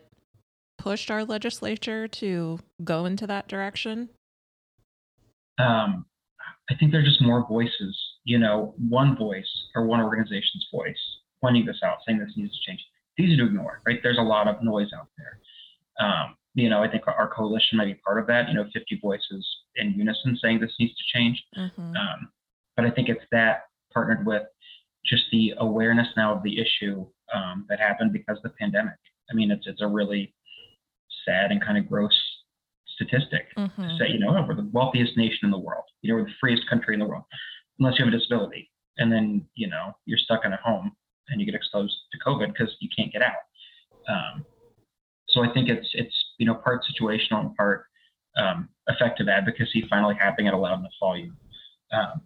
pushed 0.77 1.09
our 1.11 1.23
legislature 1.23 2.07
to 2.07 2.59
go 2.83 3.05
into 3.05 3.27
that 3.27 3.47
direction? 3.47 4.09
Um, 5.57 6.05
I 6.69 6.75
think 6.75 6.91
there's 6.91 7.07
just 7.07 7.21
more 7.21 7.45
voices, 7.47 7.97
you 8.23 8.39
know, 8.39 8.73
one 8.77 9.17
voice 9.17 9.49
or 9.75 9.85
one 9.85 9.99
organization's 9.99 10.65
voice 10.71 10.97
pointing 11.41 11.65
this 11.65 11.79
out, 11.83 11.97
saying 12.07 12.19
this 12.19 12.31
needs 12.37 12.53
to 12.53 12.71
change. 12.71 12.85
It's 13.17 13.27
easy 13.27 13.37
to 13.37 13.45
ignore, 13.45 13.81
right? 13.85 13.99
There's 14.01 14.17
a 14.17 14.21
lot 14.21 14.47
of 14.47 14.63
noise 14.63 14.89
out 14.97 15.07
there. 15.17 15.39
Um, 15.99 16.35
you 16.55 16.69
know, 16.69 16.81
I 16.83 16.89
think 16.89 17.03
our 17.07 17.31
coalition 17.35 17.77
might 17.77 17.85
be 17.85 17.95
part 17.95 18.19
of 18.19 18.27
that, 18.27 18.47
you 18.47 18.53
know, 18.53 18.65
50 18.73 18.99
voices 19.01 19.45
in 19.75 19.93
unison 19.93 20.37
saying 20.41 20.59
this 20.59 20.71
needs 20.79 20.93
to 20.95 21.17
change. 21.17 21.43
Mm-hmm. 21.57 21.81
Um, 21.81 22.31
but 22.75 22.85
I 22.85 22.91
think 22.91 23.09
it's 23.09 23.25
that 23.31 23.63
partnered 23.93 24.25
with 24.25 24.43
just 25.05 25.23
the 25.31 25.53
awareness 25.57 26.07
now 26.15 26.35
of 26.35 26.43
the 26.43 26.59
issue 26.59 27.05
um, 27.33 27.65
that 27.69 27.79
happened 27.79 28.13
because 28.13 28.37
of 28.37 28.43
the 28.43 28.49
pandemic. 28.59 28.95
I 29.29 29.33
mean, 29.33 29.51
it's 29.51 29.65
it's 29.67 29.81
a 29.81 29.87
really 29.87 30.33
sad 31.25 31.51
and 31.51 31.63
kind 31.63 31.77
of 31.77 31.87
gross 31.87 32.17
statistic 32.95 33.47
mm-hmm. 33.57 33.81
to 33.81 33.97
say, 33.97 34.09
you 34.09 34.19
know, 34.19 34.31
we're 34.47 34.55
the 34.55 34.69
wealthiest 34.71 35.17
nation 35.17 35.39
in 35.43 35.51
the 35.51 35.57
world. 35.57 35.85
You 36.01 36.09
know, 36.09 36.21
we're 36.21 36.27
the 36.27 36.35
freest 36.39 36.63
country 36.69 36.93
in 36.93 36.99
the 36.99 37.05
world, 37.05 37.23
unless 37.79 37.97
you 37.97 38.05
have 38.05 38.13
a 38.13 38.17
disability, 38.17 38.69
and 38.97 39.11
then 39.11 39.45
you 39.55 39.67
know 39.67 39.93
you're 40.05 40.17
stuck 40.17 40.45
in 40.45 40.53
a 40.53 40.59
home 40.63 40.91
and 41.29 41.39
you 41.39 41.45
get 41.45 41.55
exposed 41.55 41.93
to 42.11 42.19
COVID 42.19 42.47
because 42.47 42.75
you 42.79 42.89
can't 42.95 43.11
get 43.11 43.21
out. 43.21 43.43
Um, 44.09 44.45
so 45.29 45.43
I 45.43 45.51
think 45.53 45.69
it's 45.69 45.87
it's 45.93 46.15
you 46.37 46.45
know 46.45 46.55
part 46.55 46.81
situational 46.83 47.41
and 47.41 47.55
part 47.55 47.85
um, 48.37 48.69
effective 48.87 49.27
advocacy 49.27 49.85
finally 49.89 50.15
happening 50.15 50.47
at 50.47 50.53
a 50.53 50.57
loud 50.57 50.79
enough 50.79 50.91
volume. 50.99 51.37
Um, 51.91 52.21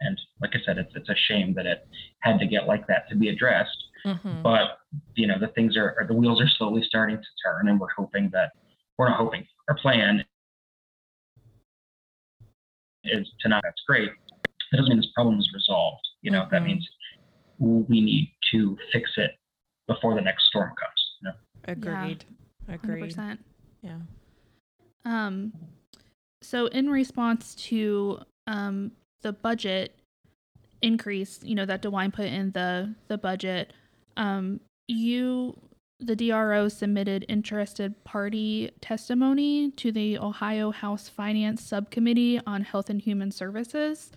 and 0.00 0.20
like 0.40 0.50
I 0.54 0.58
said, 0.64 0.78
it's 0.78 0.92
it's 0.94 1.08
a 1.08 1.14
shame 1.28 1.54
that 1.54 1.66
it 1.66 1.86
had 2.20 2.38
to 2.40 2.46
get 2.46 2.66
like 2.66 2.86
that 2.88 3.08
to 3.10 3.16
be 3.16 3.28
addressed. 3.28 3.76
Mm-hmm. 4.04 4.42
But 4.42 4.78
you 5.14 5.26
know 5.26 5.38
the 5.38 5.48
things 5.48 5.76
are, 5.76 5.94
are 5.98 6.06
the 6.06 6.14
wheels 6.14 6.40
are 6.40 6.48
slowly 6.58 6.82
starting 6.86 7.16
to 7.16 7.22
turn, 7.44 7.68
and 7.68 7.78
we're 7.78 7.92
hoping 7.96 8.30
that 8.32 8.52
we're 9.02 9.08
not 9.08 9.18
hoping 9.18 9.44
our 9.68 9.76
plan 9.78 10.24
is 13.04 13.26
to 13.40 13.48
not. 13.48 13.62
That's 13.64 13.82
great. 13.86 14.10
That 14.70 14.78
doesn't 14.78 14.90
mean 14.90 14.98
this 14.98 15.10
problem 15.12 15.40
is 15.40 15.50
resolved. 15.52 16.06
You 16.22 16.30
know 16.30 16.42
mm-hmm. 16.42 16.54
that 16.54 16.62
means 16.62 16.88
we 17.58 18.00
need 18.00 18.32
to 18.52 18.78
fix 18.92 19.10
it 19.16 19.32
before 19.88 20.14
the 20.14 20.20
next 20.20 20.44
storm 20.46 20.70
comes. 20.70 21.02
You 21.20 21.28
know? 21.28 21.34
Agreed. 21.64 22.24
Yeah, 22.68 22.74
Agreed. 22.76 23.14
100%. 23.14 23.38
Yeah. 23.82 23.98
Um, 25.04 25.52
so 26.40 26.66
in 26.66 26.88
response 26.88 27.56
to 27.56 28.20
um, 28.46 28.92
the 29.22 29.32
budget 29.32 29.96
increase, 30.80 31.40
you 31.42 31.56
know, 31.56 31.66
that 31.66 31.82
DeWine 31.82 32.12
put 32.12 32.26
in 32.26 32.52
the 32.52 32.94
the 33.08 33.18
budget, 33.18 33.72
um, 34.16 34.60
you 34.86 35.56
the 36.02 36.16
DRO 36.16 36.68
submitted 36.68 37.24
interested 37.28 38.02
party 38.04 38.70
testimony 38.80 39.70
to 39.72 39.92
the 39.92 40.18
Ohio 40.18 40.70
House 40.70 41.08
Finance 41.08 41.62
Subcommittee 41.62 42.40
on 42.46 42.62
Health 42.62 42.90
and 42.90 43.00
Human 43.00 43.30
Services. 43.30 44.10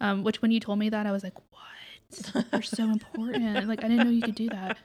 Um, 0.00 0.24
which 0.24 0.42
when 0.42 0.50
you 0.50 0.58
told 0.58 0.78
me 0.78 0.88
that, 0.88 1.06
I 1.06 1.12
was 1.12 1.22
like, 1.22 1.38
what? 1.50 2.44
They're 2.50 2.62
so 2.62 2.84
important. 2.90 3.68
Like 3.68 3.84
I 3.84 3.88
didn't 3.88 4.04
know 4.04 4.10
you 4.10 4.22
could 4.22 4.34
do 4.34 4.48
that. 4.50 4.78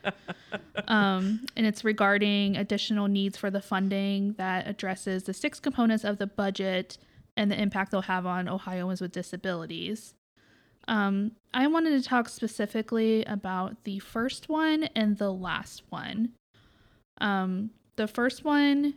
Um, 0.87 1.45
and 1.55 1.65
it's 1.65 1.83
regarding 1.83 2.55
additional 2.55 3.07
needs 3.07 3.37
for 3.37 3.49
the 3.49 3.61
funding 3.61 4.33
that 4.33 4.67
addresses 4.67 5.23
the 5.23 5.33
six 5.33 5.59
components 5.59 6.03
of 6.03 6.17
the 6.19 6.27
budget 6.27 6.97
and 7.35 7.51
the 7.51 7.59
impact 7.59 7.91
they'll 7.91 8.01
have 8.01 8.25
on 8.25 8.47
Ohioans 8.47 9.01
with 9.01 9.11
disabilities. 9.11 10.13
Um, 10.87 11.31
I 11.53 11.67
wanted 11.67 12.01
to 12.01 12.07
talk 12.07 12.29
specifically 12.29 13.23
about 13.25 13.83
the 13.83 13.99
first 13.99 14.47
one 14.47 14.85
and 14.95 15.17
the 15.17 15.31
last 15.31 15.83
one. 15.89 16.33
Um, 17.19 17.71
the 17.95 18.07
first 18.07 18.43
one 18.43 18.95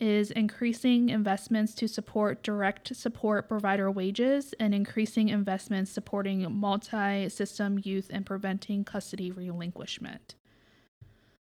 is 0.00 0.30
increasing 0.32 1.08
investments 1.08 1.74
to 1.74 1.86
support 1.86 2.42
direct 2.42 2.94
support 2.96 3.48
provider 3.48 3.90
wages 3.90 4.52
and 4.58 4.74
increasing 4.74 5.28
investments 5.28 5.90
supporting 5.90 6.50
multi 6.52 7.28
system 7.28 7.80
youth 7.82 8.08
and 8.10 8.26
preventing 8.26 8.84
custody 8.84 9.30
relinquishment. 9.30 10.34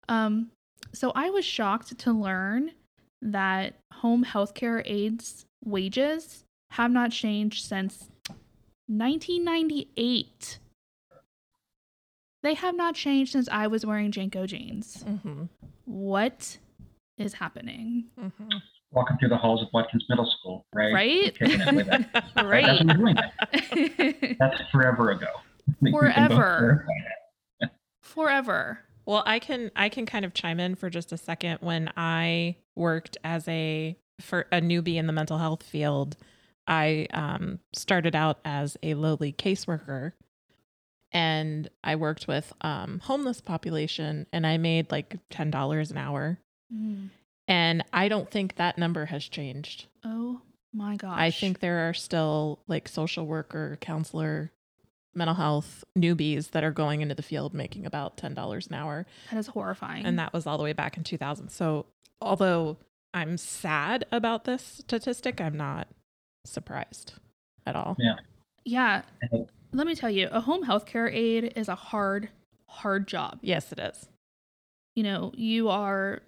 Um, 0.09 0.51
so 0.93 1.13
I 1.15 1.31
was 1.31 1.45
shocked 1.45 1.99
to 1.99 2.13
learn 2.13 2.73
that 3.23 3.75
home 3.93 4.25
healthcare 4.25 4.83
aides' 4.87 5.45
wages 5.65 6.45
have 6.71 6.91
not 6.91 7.11
changed 7.11 7.65
since 7.65 8.10
1998. 8.91 10.59
They 12.43 12.55
have 12.55 12.75
not 12.75 12.95
changed 12.95 13.33
since 13.33 13.49
I 13.51 13.67
was 13.67 13.87
wearing 13.87 14.11
JNCO 14.11 14.47
jeans. 14.47 15.05
Mm-hmm. 15.07 15.45
What 15.85 16.59
is 17.19 17.35
happening. 17.35 18.07
Mm-hmm. 18.19 18.49
Walking 18.93 19.17
through 19.19 19.29
the 19.29 19.37
halls 19.37 19.63
of 19.63 19.69
Watkins 19.73 20.05
Middle 20.09 20.29
School, 20.41 20.65
right? 20.75 20.93
Right. 20.93 21.41
right. 22.43 22.67
That's 22.67 22.97
doing. 22.97 24.37
That's 24.41 24.61
forever 24.73 25.13
ago. 25.13 25.29
Forever. 25.93 26.87
forever. 28.03 28.81
Well, 29.07 29.23
I 29.27 29.39
can 29.39 29.71
I 29.77 29.89
can 29.89 30.07
kind 30.07 30.25
of 30.25 30.35
chime 30.35 30.59
in 30.59 30.75
for 30.75 30.91
just 30.91 31.13
a 31.13 31.17
second. 31.17 31.59
When 31.61 31.93
I 31.97 32.57
worked 32.75 33.17
as 33.23 33.47
a 33.47 33.97
for 34.21 34.47
a 34.51 34.61
newbie 34.61 34.97
in 34.97 35.07
the 35.07 35.13
mental 35.13 35.39
health 35.39 35.63
field, 35.63 36.17
I 36.71 37.07
um, 37.13 37.59
started 37.75 38.17
out 38.17 38.39
as 38.47 38.79
a 38.83 38.95
lowly 38.95 39.33
caseworker, 39.33 40.13
and 41.13 41.69
I 41.85 41.97
worked 41.97 42.27
with 42.27 42.53
um, 42.63 43.01
homeless 43.01 43.43
population, 43.43 44.27
and 44.33 44.47
I 44.47 44.57
made 44.57 44.91
like 44.91 45.19
ten 45.29 45.51
dollars 45.51 45.91
an 45.91 45.99
hour 45.99 46.39
Mm. 46.75 47.11
And 47.49 47.85
I 47.93 48.09
don't 48.09 48.31
think 48.31 48.57
that 48.57 48.79
number 48.79 49.07
has 49.07 49.25
changed. 49.25 49.87
Oh 50.05 50.41
my 50.73 50.97
gosh. 50.97 51.19
I 51.19 51.31
think 51.31 51.61
there 51.61 51.89
are 51.89 51.95
still 51.95 52.61
like 52.69 52.89
social 52.89 53.27
worker, 53.27 53.77
counselor, 53.81 54.53
mental 55.15 55.35
health 55.35 55.83
newbies 55.99 56.53
that 56.53 56.63
are 56.63 56.71
going 56.71 57.01
into 57.01 57.15
the 57.15 57.23
field 57.23 57.53
making 57.53 57.87
about 57.87 58.17
$10 58.17 58.67
an 58.69 58.75
hour. 58.75 59.07
That 59.31 59.39
is 59.39 59.49
horrifying. 59.49 60.07
And 60.07 60.19
that 60.19 60.33
was 60.33 60.47
all 60.47 60.59
the 60.59 60.65
way 60.65 60.73
back 60.73 60.97
in 60.97 61.03
2000. 61.03 61.49
So, 61.49 61.87
although 62.21 62.77
I'm 63.13 63.37
sad 63.37 64.05
about 64.13 64.45
this 64.45 64.63
statistic, 64.63 65.41
I'm 65.41 65.57
not 65.57 65.89
surprised 66.45 67.15
at 67.67 67.77
all. 67.77 67.97
Yeah. 67.99 68.17
Yeah. 68.65 69.03
Let 69.73 69.87
me 69.87 69.95
tell 69.95 70.11
you, 70.11 70.29
a 70.33 70.41
home 70.41 70.63
health 70.63 70.87
care 70.87 71.09
aide 71.09 71.53
is 71.57 71.69
a 71.69 71.75
hard, 71.75 72.29
hard 72.67 73.07
job. 73.07 73.39
Yes, 73.43 73.73
it 73.73 73.79
is. 73.79 74.09
You 74.95 75.05
know, 75.05 75.33
you 75.37 75.69
are 75.69 76.23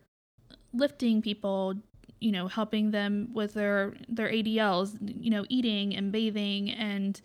lifting 0.72 1.20
people 1.20 1.75
you 2.20 2.31
know 2.31 2.46
helping 2.46 2.92
them 2.92 3.29
with 3.35 3.55
their 3.55 3.94
their 4.09 4.31
adls 4.31 4.96
you 5.01 5.31
know 5.31 5.44
eating 5.48 5.94
and 5.94 6.12
bathing 6.12 6.70
and 6.70 7.20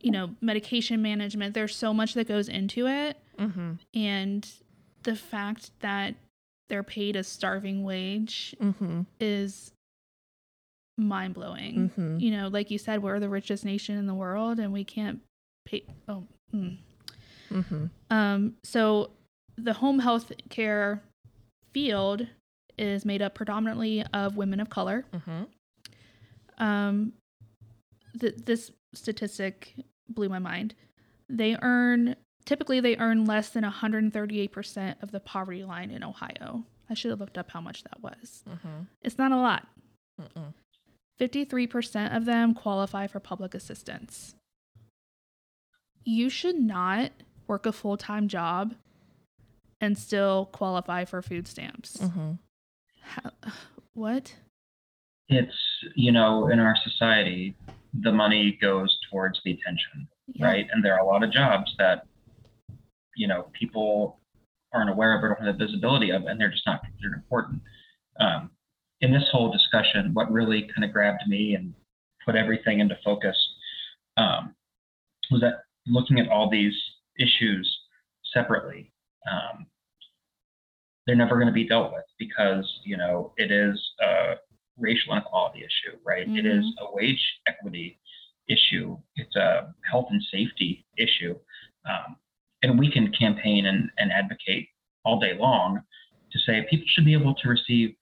you 0.00 0.10
know 0.10 0.30
medication 0.40 1.02
management 1.02 1.54
there's 1.54 1.76
so 1.76 1.92
much 1.92 2.14
that 2.14 2.26
goes 2.26 2.48
into 2.48 2.86
it 2.88 3.18
mm-hmm. 3.38 3.72
and 3.94 4.50
the 5.02 5.14
fact 5.14 5.70
that 5.80 6.14
they're 6.68 6.82
paid 6.82 7.16
a 7.16 7.22
starving 7.22 7.84
wage 7.84 8.56
mm-hmm. 8.60 9.02
is 9.20 9.72
mind-blowing 11.06 11.90
mm-hmm. 11.90 12.18
you 12.18 12.30
know 12.30 12.48
like 12.48 12.70
you 12.70 12.78
said 12.78 13.02
we're 13.02 13.20
the 13.20 13.28
richest 13.28 13.64
nation 13.64 13.96
in 13.96 14.06
the 14.06 14.14
world 14.14 14.58
and 14.58 14.72
we 14.72 14.84
can't 14.84 15.20
pay 15.66 15.82
oh 16.08 16.24
mm. 16.54 16.76
Mm-hmm. 17.50 17.86
um 18.10 18.54
so 18.64 19.10
the 19.56 19.74
home 19.74 19.98
health 19.98 20.32
care 20.48 21.02
field 21.72 22.26
is 22.78 23.04
made 23.04 23.22
up 23.22 23.34
predominantly 23.34 24.04
of 24.14 24.36
women 24.36 24.60
of 24.60 24.70
color. 24.70 25.04
Mm-hmm. 25.12 26.62
Um, 26.62 27.12
th- 28.18 28.36
this 28.44 28.72
statistic 28.94 29.74
blew 30.08 30.28
my 30.28 30.38
mind. 30.38 30.74
They 31.28 31.56
earn 31.60 32.16
typically 32.46 32.80
they 32.80 32.96
earn 32.96 33.26
less 33.26 33.50
than 33.50 33.64
138% 33.64 35.02
of 35.02 35.12
the 35.12 35.20
poverty 35.20 35.62
line 35.62 35.90
in 35.90 36.02
Ohio. 36.02 36.64
I 36.88 36.94
should 36.94 37.10
have 37.10 37.20
looked 37.20 37.38
up 37.38 37.50
how 37.50 37.60
much 37.60 37.84
that 37.84 38.02
was. 38.02 38.42
Mm-hmm. 38.48 38.82
It's 39.02 39.18
not 39.18 39.30
a 39.30 39.36
lot. 39.36 39.68
Mm-mm. 40.20 40.54
53% 41.20 42.16
of 42.16 42.24
them 42.24 42.54
qualify 42.54 43.06
for 43.06 43.20
public 43.20 43.54
assistance. 43.54 44.34
You 46.04 46.30
should 46.30 46.56
not 46.56 47.12
work 47.46 47.66
a 47.66 47.72
full 47.72 47.96
time 47.96 48.26
job 48.28 48.74
and 49.80 49.98
still 49.98 50.46
qualify 50.46 51.04
for 51.04 51.20
food 51.22 51.46
stamps. 51.46 51.98
Mm-hmm. 51.98 52.32
How, 53.02 53.30
what? 53.94 54.34
it's 55.32 55.54
you 55.94 56.10
know 56.10 56.48
in 56.48 56.58
our 56.58 56.74
society 56.82 57.54
the 58.02 58.10
money 58.10 58.58
goes 58.60 58.98
towards 59.10 59.40
the 59.44 59.52
attention 59.52 60.08
Yeah. 60.34 60.44
right 60.46 60.66
and 60.72 60.84
there 60.84 60.92
are 60.94 60.98
a 60.98 61.06
lot 61.06 61.22
of 61.22 61.30
jobs 61.30 61.72
that 61.78 62.04
you 63.14 63.28
know 63.28 63.48
people 63.52 64.18
aren't 64.72 64.90
aware 64.90 65.16
of 65.16 65.22
or 65.22 65.28
don't 65.28 65.46
have 65.46 65.56
the 65.56 65.64
visibility 65.64 66.10
of 66.10 66.24
and 66.24 66.40
they're 66.40 66.50
just 66.50 66.66
not 66.66 66.82
considered 66.82 67.14
important 67.14 67.62
um, 68.18 68.50
in 69.00 69.12
this 69.12 69.28
whole 69.30 69.52
discussion 69.52 70.12
what 70.14 70.30
really 70.30 70.68
kind 70.74 70.84
of 70.84 70.92
grabbed 70.92 71.22
me 71.26 71.54
and 71.54 71.74
put 72.24 72.34
everything 72.34 72.80
into 72.80 72.96
focus 73.04 73.36
um, 74.16 74.54
was 75.30 75.40
that 75.40 75.64
looking 75.86 76.18
at 76.18 76.28
all 76.28 76.50
these 76.50 76.74
issues 77.18 77.78
separately 78.32 78.92
um, 79.30 79.66
they're 81.06 81.16
never 81.16 81.36
going 81.36 81.46
to 81.46 81.52
be 81.52 81.66
dealt 81.66 81.92
with 81.92 82.04
because 82.18 82.70
you 82.84 82.96
know 82.96 83.32
it 83.36 83.50
is 83.50 83.80
a 84.00 84.34
racial 84.78 85.12
inequality 85.12 85.60
issue 85.60 85.96
right? 86.04 86.28
It 86.28 86.46
is 86.46 86.64
a 86.80 86.94
wage 86.94 87.20
equity 87.46 87.98
issue. 88.48 88.98
It's 89.16 89.34
a 89.36 89.72
health 89.90 90.06
and 90.10 90.22
safety 90.30 90.84
issue. 90.98 91.36
Um, 91.88 92.16
and 92.62 92.78
we 92.78 92.90
can 92.90 93.12
campaign 93.12 93.66
and, 93.66 93.90
and 93.98 94.12
advocate 94.12 94.68
all 95.04 95.18
day 95.18 95.32
long 95.38 95.80
to 96.32 96.38
say 96.40 96.66
people 96.68 96.86
should 96.88 97.04
be 97.04 97.14
able 97.14 97.34
to 97.34 97.48
receive 97.48 97.94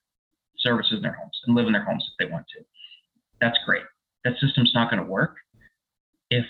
services 0.60 0.94
in 0.96 1.02
their 1.02 1.14
homes 1.14 1.38
and 1.46 1.56
live 1.56 1.66
in 1.66 1.72
their 1.72 1.84
homes 1.84 2.04
if 2.08 2.26
they 2.26 2.30
want 2.32 2.46
to 2.56 2.62
that's 3.40 3.58
great 3.64 3.82
that 4.24 4.34
system's 4.40 4.72
not 4.74 4.90
going 4.90 5.02
to 5.02 5.08
work 5.08 5.36
if 6.30 6.44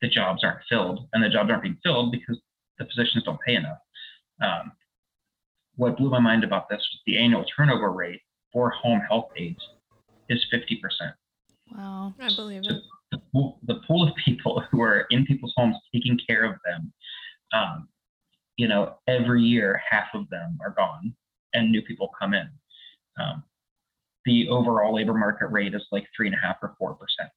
the 0.00 0.08
jobs 0.08 0.42
aren't 0.44 0.60
filled 0.68 1.08
and 1.12 1.22
the 1.22 1.28
jobs 1.28 1.50
aren't 1.50 1.62
being 1.62 1.78
filled 1.82 2.12
because 2.12 2.38
the 2.78 2.84
positions 2.84 3.24
don't 3.24 3.40
pay 3.46 3.54
enough 3.54 3.78
um, 4.42 4.72
what 5.76 5.96
blew 5.96 6.10
my 6.10 6.20
mind 6.20 6.44
about 6.44 6.68
this 6.68 6.78
was 6.78 7.00
the 7.06 7.18
annual 7.18 7.44
turnover 7.56 7.90
rate 7.92 8.20
for 8.52 8.70
home 8.70 9.00
health 9.08 9.30
aides 9.36 9.62
is 10.28 10.44
50%. 10.52 10.78
Wow. 11.74 12.14
I 12.20 12.34
believe 12.34 12.64
So 12.64 12.76
it. 12.76 12.82
the 13.10 13.18
pool, 13.32 13.58
the 13.66 13.80
pool 13.86 14.06
of 14.06 14.14
people 14.16 14.62
who 14.70 14.82
are 14.82 15.06
in 15.10 15.24
people's 15.24 15.54
homes 15.56 15.76
taking 15.94 16.18
care 16.26 16.44
of 16.44 16.56
them, 16.64 16.92
um, 17.52 17.88
you 18.56 18.68
know, 18.68 18.96
every 19.08 19.42
year 19.42 19.80
half 19.88 20.08
of 20.14 20.28
them 20.28 20.58
are 20.62 20.74
gone 20.76 21.14
and 21.54 21.70
new 21.70 21.82
people 21.82 22.10
come 22.18 22.34
in. 22.34 22.48
Um, 23.20 23.44
the 24.24 24.48
overall 24.48 24.94
labor 24.94 25.14
market 25.14 25.46
rate 25.48 25.74
is 25.74 25.82
like 25.90 26.06
three 26.16 26.28
and 26.28 26.36
a 26.36 26.38
half 26.38 26.56
or 26.62 26.74
four 26.78 26.94
percent. 26.94 27.30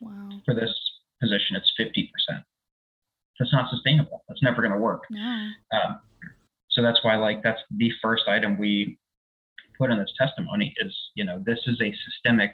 Wow. 0.00 0.40
For 0.44 0.54
this 0.54 0.70
position, 1.20 1.56
it's 1.56 1.72
50%. 1.78 2.42
That's 3.38 3.52
not 3.52 3.70
sustainable. 3.70 4.22
That's 4.28 4.42
never 4.42 4.62
going 4.62 4.72
to 4.72 4.78
work. 4.78 5.04
No. 5.10 5.50
Um, 5.72 6.00
so 6.70 6.82
that's 6.82 7.02
why, 7.02 7.16
like, 7.16 7.42
that's 7.42 7.60
the 7.70 7.90
first 8.02 8.24
item 8.28 8.58
we 8.58 8.98
put 9.78 9.90
in 9.90 9.98
this 9.98 10.12
testimony 10.18 10.74
is, 10.80 10.94
you 11.14 11.24
know, 11.24 11.42
this 11.44 11.58
is 11.66 11.80
a 11.80 11.94
systemic 12.04 12.52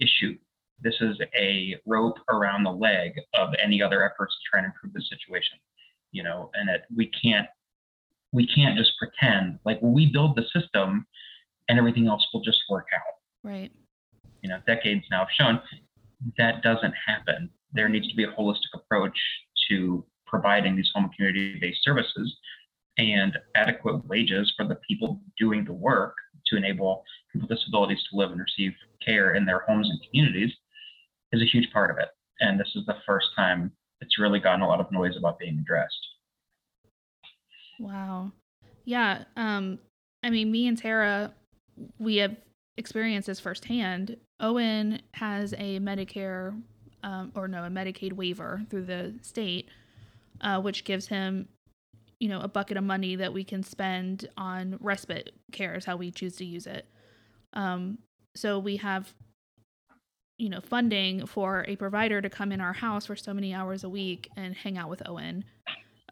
issue. 0.00 0.36
This 0.80 0.94
is 1.00 1.18
a 1.34 1.76
rope 1.86 2.18
around 2.30 2.64
the 2.64 2.72
leg 2.72 3.12
of 3.34 3.50
any 3.62 3.82
other 3.82 4.04
efforts 4.04 4.34
to 4.34 4.50
try 4.50 4.60
and 4.60 4.66
improve 4.66 4.92
the 4.92 5.02
situation, 5.02 5.58
you 6.12 6.22
know, 6.22 6.50
and 6.54 6.68
that 6.68 6.82
we 6.94 7.10
can't, 7.22 7.48
we 8.32 8.46
can't 8.46 8.76
just 8.76 8.92
pretend 8.98 9.58
like 9.64 9.78
well, 9.80 9.92
we 9.92 10.12
build 10.12 10.36
the 10.36 10.44
system 10.58 11.06
and 11.68 11.78
everything 11.78 12.06
else 12.06 12.26
will 12.32 12.42
just 12.42 12.60
work 12.68 12.86
out. 12.94 13.14
Right. 13.48 13.70
You 14.42 14.48
know, 14.48 14.58
decades 14.66 15.04
now 15.10 15.20
have 15.20 15.28
shown 15.30 15.60
that 16.36 16.62
doesn't 16.62 16.94
happen. 17.06 17.50
There 17.72 17.88
needs 17.88 18.08
to 18.08 18.16
be 18.16 18.24
a 18.24 18.32
holistic 18.32 18.72
approach 18.74 19.18
to 19.68 20.04
providing 20.26 20.76
these 20.76 20.90
home 20.94 21.10
community-based 21.14 21.82
services 21.82 22.36
and 22.98 23.36
adequate 23.54 24.06
wages 24.08 24.52
for 24.56 24.66
the 24.66 24.78
people 24.88 25.20
doing 25.38 25.64
the 25.64 25.72
work 25.72 26.14
to 26.46 26.56
enable 26.56 27.04
people 27.32 27.48
with 27.48 27.58
disabilities 27.58 28.02
to 28.10 28.16
live 28.16 28.30
and 28.30 28.40
receive 28.40 28.72
care 29.04 29.34
in 29.34 29.44
their 29.44 29.60
homes 29.68 29.88
and 29.88 30.00
communities 30.08 30.52
is 31.32 31.42
a 31.42 31.46
huge 31.46 31.70
part 31.72 31.90
of 31.90 31.98
it. 31.98 32.08
And 32.40 32.58
this 32.58 32.70
is 32.74 32.84
the 32.86 32.96
first 33.06 33.28
time 33.36 33.72
it's 34.00 34.18
really 34.18 34.40
gotten 34.40 34.62
a 34.62 34.66
lot 34.66 34.80
of 34.80 34.90
noise 34.92 35.16
about 35.16 35.38
being 35.38 35.58
addressed. 35.58 36.06
Wow. 37.80 38.32
Yeah. 38.84 39.24
Um, 39.36 39.78
I 40.22 40.30
mean, 40.30 40.50
me 40.50 40.66
and 40.66 40.78
Tara, 40.78 41.32
we 41.98 42.16
have 42.16 42.36
experienced 42.76 43.26
this 43.26 43.40
firsthand. 43.40 44.16
Owen 44.40 45.00
has 45.14 45.52
a 45.54 45.80
Medicare, 45.80 46.60
um, 47.02 47.32
or 47.34 47.48
no, 47.48 47.64
a 47.64 47.68
Medicaid 47.68 48.12
waiver 48.12 48.62
through 48.70 48.84
the 48.84 49.14
state, 49.22 49.68
uh, 50.40 50.60
which 50.60 50.84
gives 50.84 51.08
him, 51.08 51.48
you 52.20 52.28
know, 52.28 52.40
a 52.40 52.48
bucket 52.48 52.76
of 52.76 52.84
money 52.84 53.16
that 53.16 53.32
we 53.32 53.44
can 53.44 53.62
spend 53.62 54.28
on 54.36 54.76
respite 54.80 55.32
care, 55.52 55.74
is 55.74 55.84
how 55.84 55.96
we 55.96 56.10
choose 56.10 56.36
to 56.36 56.44
use 56.44 56.66
it. 56.66 56.86
Um, 57.52 57.98
so 58.36 58.58
we 58.58 58.76
have, 58.76 59.12
you 60.38 60.48
know, 60.48 60.60
funding 60.60 61.26
for 61.26 61.64
a 61.66 61.76
provider 61.76 62.20
to 62.22 62.30
come 62.30 62.52
in 62.52 62.60
our 62.60 62.74
house 62.74 63.06
for 63.06 63.16
so 63.16 63.34
many 63.34 63.52
hours 63.52 63.82
a 63.82 63.88
week 63.88 64.28
and 64.36 64.54
hang 64.54 64.78
out 64.78 64.90
with 64.90 65.02
Owen 65.08 65.44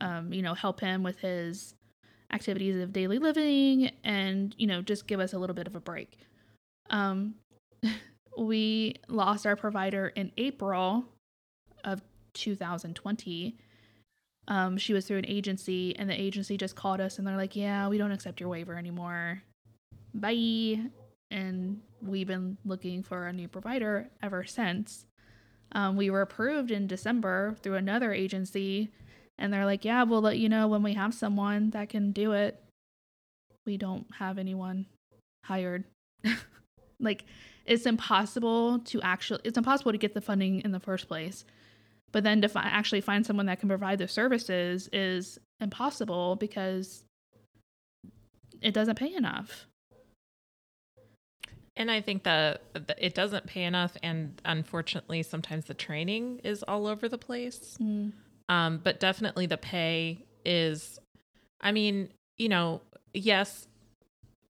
um, 0.01 0.33
you 0.33 0.43
know, 0.43 0.55
help 0.55 0.81
him 0.81 1.03
with 1.03 1.19
his 1.21 1.75
activities 2.33 2.81
of 2.81 2.93
daily 2.93 3.19
living 3.19 3.91
and, 4.05 4.55
you 4.59 4.67
know, 4.67 4.83
just 4.83 5.07
give 5.07 5.21
us 5.21 5.33
a 5.33 5.39
little 5.39 5.55
bit 5.55 5.67
of 5.67 5.75
a 5.77 5.81
break. 5.81 6.19
Um, 6.91 7.35
we 8.39 8.97
lost 9.09 9.47
our 9.47 9.57
provider 9.57 10.09
in 10.09 10.33
April 10.37 11.05
of 11.85 12.03
2020. 12.35 13.57
Um, 14.49 14.77
she 14.77 14.93
was 14.93 15.07
through 15.07 15.19
an 15.19 15.27
agency, 15.27 15.97
and 15.97 16.09
the 16.09 16.21
agency 16.21 16.57
just 16.57 16.77
called 16.77 17.01
us 17.01 17.19
and 17.19 17.27
they're 17.27 17.37
like, 17.37 17.57
Yeah, 17.57 17.89
we 17.89 17.99
don't 17.99 18.13
accept 18.13 18.41
your 18.41 18.49
waiver 18.49 18.77
anymore. 18.77 19.43
Bye. 20.15 20.81
And 21.31 21.81
we've 22.01 22.27
been 22.27 22.57
looking 22.65 23.03
for 23.03 23.27
a 23.27 23.33
new 23.33 23.49
provider 23.49 24.09
ever 24.23 24.45
since. 24.45 25.07
Um, 25.73 25.97
we 25.97 26.11
were 26.11 26.23
approved 26.23 26.71
in 26.71 26.87
December 26.87 27.57
through 27.61 27.75
another 27.75 28.13
agency 28.13 28.93
and 29.39 29.53
they're 29.53 29.65
like, 29.65 29.85
"Yeah, 29.85 30.03
we'll 30.03 30.23
let 30.23 30.39
you 30.39 30.49
know 30.49 30.69
when 30.69 30.83
we 30.83 30.95
have 30.95 31.15
someone 31.15 31.71
that 31.71 31.89
can 31.89 32.13
do 32.13 32.33
it." 32.33 32.63
We 33.65 33.77
don't 33.77 34.07
have 34.19 34.39
anyone 34.39 34.87
hired. 35.45 35.85
like 37.01 37.25
it's 37.65 37.87
impossible 37.87 38.79
to 38.81 39.03
actually 39.03 39.41
it's 39.45 39.59
impossible 39.59 39.93
to 39.93 39.99
get 39.99 40.15
the 40.15 40.21
funding 40.21 40.61
in 40.61 40.73
the 40.73 40.81
first 40.81 41.09
place. 41.09 41.45
But 42.13 42.25
then 42.25 42.41
to 42.43 42.49
fi- 42.49 42.63
actually 42.63 43.01
find 43.01 43.27
someone 43.27 43.47
that 43.47 43.61
can 43.61 43.69
provide 43.69 43.99
the 43.99 44.09
services 44.09 44.89
is 44.93 45.39
impossible 45.61 46.37
because 46.37 47.05
it 48.63 48.73
doesn't 48.73 48.99
pay 48.99 49.15
enough. 49.15 49.67
And 51.77 51.91
I 51.91 52.01
think 52.01 52.23
the 52.23 52.59
it 52.97 53.15
doesn't 53.15 53.47
pay 53.47 53.65
enough, 53.65 53.99
and 54.03 54.41
unfortunately, 54.47 55.23
sometimes 55.23 55.67
the 55.67 55.75
training 55.75 56.41
is 56.43 56.63
all 56.63 56.87
over 56.87 57.07
the 57.07 57.19
place. 57.19 57.77
Mm. 57.81 58.13
Um, 58.49 58.81
but 58.83 59.01
definitely 59.01 59.47
the 59.47 59.57
pay 59.57 60.25
is, 60.45 60.99
I 61.61 61.73
mean, 61.73 62.09
you 62.39 62.49
know, 62.49 62.81
yes, 63.13 63.67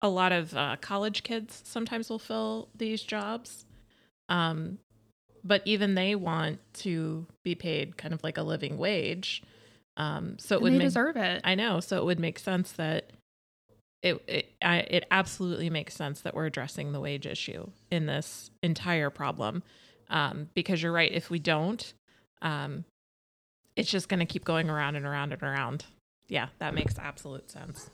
a 0.01 0.09
lot 0.09 0.31
of 0.31 0.55
uh, 0.55 0.75
college 0.81 1.23
kids 1.23 1.61
sometimes 1.63 2.09
will 2.09 2.19
fill 2.19 2.69
these 2.75 3.03
jobs. 3.03 3.65
Um, 4.29 4.79
but 5.43 5.61
even 5.65 5.95
they 5.95 6.15
want 6.15 6.59
to 6.73 7.25
be 7.43 7.55
paid 7.55 7.97
kind 7.97 8.13
of 8.13 8.23
like 8.23 8.37
a 8.37 8.43
living 8.43 8.77
wage. 8.77 9.43
Um, 9.97 10.37
so 10.39 10.55
it 10.55 10.57
And 10.57 10.63
would 10.63 10.71
they 10.73 10.77
make, 10.79 10.87
deserve 10.87 11.17
it. 11.17 11.41
I 11.43 11.55
know. 11.55 11.79
So 11.79 11.97
it 11.97 12.05
would 12.05 12.19
make 12.19 12.39
sense 12.39 12.71
that 12.73 13.11
it 14.01 14.21
it 14.27 14.53
I, 14.61 14.79
it 14.79 15.05
absolutely 15.11 15.69
makes 15.69 15.93
sense 15.93 16.21
that 16.21 16.35
we're 16.35 16.45
addressing 16.45 16.91
the 16.91 16.99
wage 16.99 17.25
issue 17.25 17.67
in 17.91 18.05
this 18.05 18.51
entire 18.61 19.09
problem, 19.09 19.63
um, 20.09 20.49
because 20.53 20.81
you're 20.81 20.91
right. 20.91 21.11
If 21.11 21.29
we 21.29 21.39
don't, 21.39 21.93
um, 22.41 22.85
it's 23.75 23.89
just 23.89 24.09
going 24.09 24.19
to 24.19 24.25
keep 24.25 24.45
going 24.45 24.69
around 24.69 24.95
and 24.95 25.05
around 25.05 25.33
and 25.33 25.41
around. 25.43 25.85
Yeah, 26.27 26.47
that 26.59 26.73
makes 26.73 26.97
absolute 26.97 27.49
sense. 27.51 27.89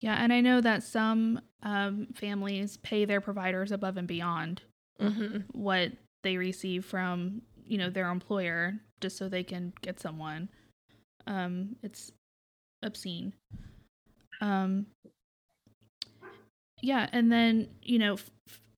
yeah, 0.00 0.16
and 0.22 0.32
I 0.32 0.40
know 0.40 0.60
that 0.60 0.82
some 0.82 1.40
um, 1.62 2.08
families 2.14 2.76
pay 2.78 3.04
their 3.06 3.20
providers 3.20 3.72
above 3.72 3.96
and 3.96 4.06
beyond 4.08 4.62
Mm-hmm. 5.00 5.38
what 5.52 5.90
they 6.22 6.36
receive 6.36 6.84
from 6.84 7.42
you 7.66 7.76
know 7.78 7.90
their 7.90 8.10
employer 8.10 8.74
just 9.00 9.16
so 9.16 9.28
they 9.28 9.42
can 9.42 9.72
get 9.82 9.98
someone 9.98 10.48
um 11.26 11.74
it's 11.82 12.12
obscene 12.84 13.32
um 14.40 14.86
yeah 16.80 17.08
and 17.12 17.32
then 17.32 17.66
you 17.82 17.98
know 17.98 18.14
f- 18.14 18.30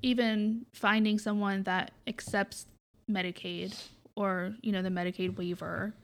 even 0.02 0.64
finding 0.72 1.18
someone 1.18 1.62
that 1.64 1.90
accepts 2.06 2.64
medicaid 3.11 3.74
or 4.16 4.55
you 4.62 4.72
know 4.72 4.83
the 4.83 4.88
medicaid 4.88 5.37
waiver 5.37 5.94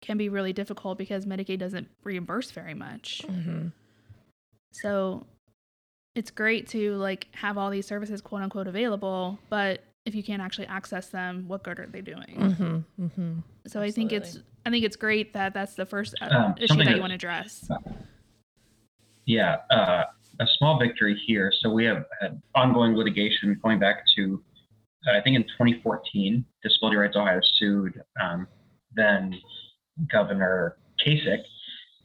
can 0.00 0.16
be 0.16 0.28
really 0.28 0.52
difficult 0.52 0.96
because 0.96 1.26
medicaid 1.26 1.58
doesn't 1.58 1.88
reimburse 2.04 2.50
very 2.50 2.74
much 2.74 3.22
Mm-hmm. 3.28 3.68
so 4.72 5.26
it's 6.14 6.30
great 6.30 6.68
to 6.68 6.96
like 6.96 7.28
have 7.32 7.56
all 7.58 7.70
these 7.70 7.86
services 7.86 8.20
quote 8.20 8.42
unquote 8.42 8.66
available, 8.66 9.38
but 9.48 9.84
if 10.06 10.14
you 10.14 10.22
can't 10.22 10.42
actually 10.42 10.66
access 10.66 11.08
them, 11.08 11.44
what 11.46 11.62
good 11.62 11.78
are 11.78 11.86
they 11.86 12.00
doing? 12.00 12.36
Mm-hmm. 12.36 13.04
Mm-hmm. 13.04 13.32
So 13.68 13.80
I 13.80 13.90
think 13.90 14.12
it's 14.12 14.38
I 14.66 14.70
think 14.70 14.84
it's 14.84 14.96
great 14.96 15.32
that 15.34 15.54
that's 15.54 15.74
the 15.74 15.86
first 15.86 16.14
uh, 16.20 16.26
Um, 16.26 16.54
issue 16.56 16.66
something 16.66 16.86
that 16.86 16.96
you 16.96 17.00
want 17.00 17.12
to 17.12 17.14
address. 17.14 17.68
Yeah, 19.26 19.58
uh, 19.70 20.04
a 20.40 20.46
small 20.58 20.78
victory 20.78 21.20
here. 21.26 21.52
So 21.60 21.70
we 21.70 21.84
have 21.84 22.04
had 22.20 22.42
ongoing 22.54 22.96
litigation 22.96 23.58
going 23.62 23.78
back 23.78 24.02
to, 24.16 24.42
I 25.08 25.20
think 25.20 25.36
in 25.36 25.42
2014, 25.44 26.44
Disability 26.62 26.96
Rights 26.96 27.16
Ohio 27.16 27.40
sued 27.58 28.02
um, 28.20 28.46
then 28.94 29.34
Governor 30.10 30.76
Kasich, 31.04 31.44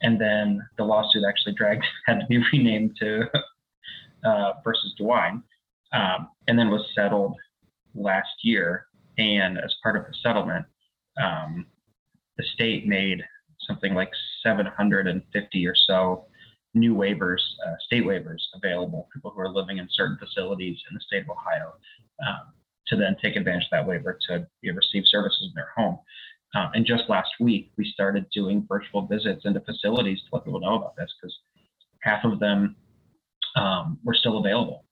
and 0.02 0.20
then 0.20 0.60
the 0.78 0.84
lawsuit 0.84 1.24
actually 1.28 1.54
dragged 1.54 1.84
had 2.06 2.20
to 2.20 2.26
be 2.26 2.42
renamed 2.52 2.96
to 3.00 3.24
uh, 4.24 4.52
versus 4.64 4.94
DeWine, 4.98 5.42
um, 5.92 6.28
and 6.48 6.58
then 6.58 6.70
was 6.70 6.84
settled 6.94 7.36
last 7.94 8.28
year. 8.42 8.86
And 9.18 9.58
as 9.58 9.74
part 9.82 9.96
of 9.96 10.04
the 10.04 10.14
settlement, 10.22 10.66
um, 11.22 11.66
the 12.36 12.44
state 12.54 12.86
made 12.86 13.22
something 13.66 13.94
like 13.94 14.10
750 14.42 15.66
or 15.66 15.74
so 15.74 16.26
new 16.74 16.94
waivers, 16.94 17.40
uh, 17.66 17.72
state 17.86 18.04
waivers 18.04 18.42
available, 18.54 19.08
people 19.12 19.30
who 19.30 19.40
are 19.40 19.48
living 19.48 19.78
in 19.78 19.88
certain 19.90 20.18
facilities 20.18 20.78
in 20.90 20.94
the 20.94 21.00
state 21.00 21.22
of 21.22 21.30
Ohio, 21.30 21.72
um, 22.26 22.52
to 22.88 22.96
then 22.96 23.16
take 23.22 23.36
advantage 23.36 23.64
of 23.64 23.70
that 23.72 23.86
waiver 23.86 24.18
to 24.28 24.46
you 24.62 24.72
know, 24.72 24.76
receive 24.76 25.04
services 25.06 25.48
in 25.48 25.52
their 25.54 25.70
home. 25.76 25.98
Um, 26.54 26.70
and 26.74 26.86
just 26.86 27.04
last 27.08 27.30
week, 27.40 27.72
we 27.76 27.90
started 27.92 28.26
doing 28.32 28.64
virtual 28.68 29.06
visits 29.06 29.42
into 29.44 29.60
facilities 29.60 30.20
to 30.20 30.26
let 30.32 30.44
people 30.44 30.60
know 30.60 30.76
about 30.76 30.96
this 30.96 31.12
because 31.20 31.36
half 32.00 32.24
of 32.24 32.38
them 32.38 32.76
um, 33.56 33.98
were 34.04 34.14
still 34.14 34.38
available, 34.38 34.84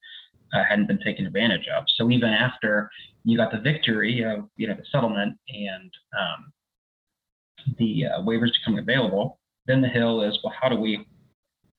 uh, 0.53 0.65
hadn't 0.69 0.89
been 0.89 1.01
taken 1.01 1.27
advantage 1.27 1.67
of. 1.77 1.85
So 1.97 2.11
even 2.11 2.31
after 2.31 2.91
you 3.25 3.39
got 3.39 3.53
the 3.53 3.61
victory 3.61 4.23
of 4.23 4.49
you 4.57 4.67
know 4.67 4.75
the 4.75 4.85
settlement 4.91 5.39
and 5.49 5.91
um, 6.19 6.53
the 7.79 8.07
uh, 8.07 8.21
waivers 8.21 8.51
becoming 8.61 8.81
available, 8.81 9.39
then 9.67 9.81
the 9.81 9.89
hill 9.89 10.23
is 10.23 10.39
well, 10.43 10.55
how 10.61 10.69
do 10.69 10.77
we, 10.77 11.07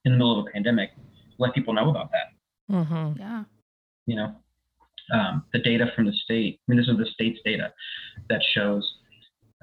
in 0.06 0.12
the 0.12 0.18
middle 0.18 0.40
of 0.40 0.48
a 0.48 0.52
pandemic, 0.52 0.92
let 1.38 1.54
people 1.54 1.74
know 1.74 1.90
about 1.90 2.10
that? 2.12 2.74
Mm-hmm. 2.74 3.20
Yeah. 3.20 3.44
You 4.08 4.16
know, 4.16 4.36
um, 5.14 5.44
the 5.54 5.60
data 5.60 5.92
from 5.96 6.06
the 6.06 6.14
state. 6.14 6.60
I 6.68 6.72
mean, 6.72 6.80
this 6.80 6.88
is 6.88 6.98
the 6.98 7.06
state's 7.14 7.40
data 7.46 7.72
that 8.30 8.42
shows 8.54 8.90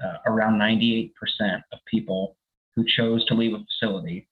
uh, 0.03 0.17
around 0.25 0.59
98% 0.59 1.11
of 1.71 1.79
people 1.87 2.35
who 2.75 2.83
chose 2.97 3.23
to 3.25 3.33
leave 3.33 3.53
a 3.53 3.59
facility 3.65 4.27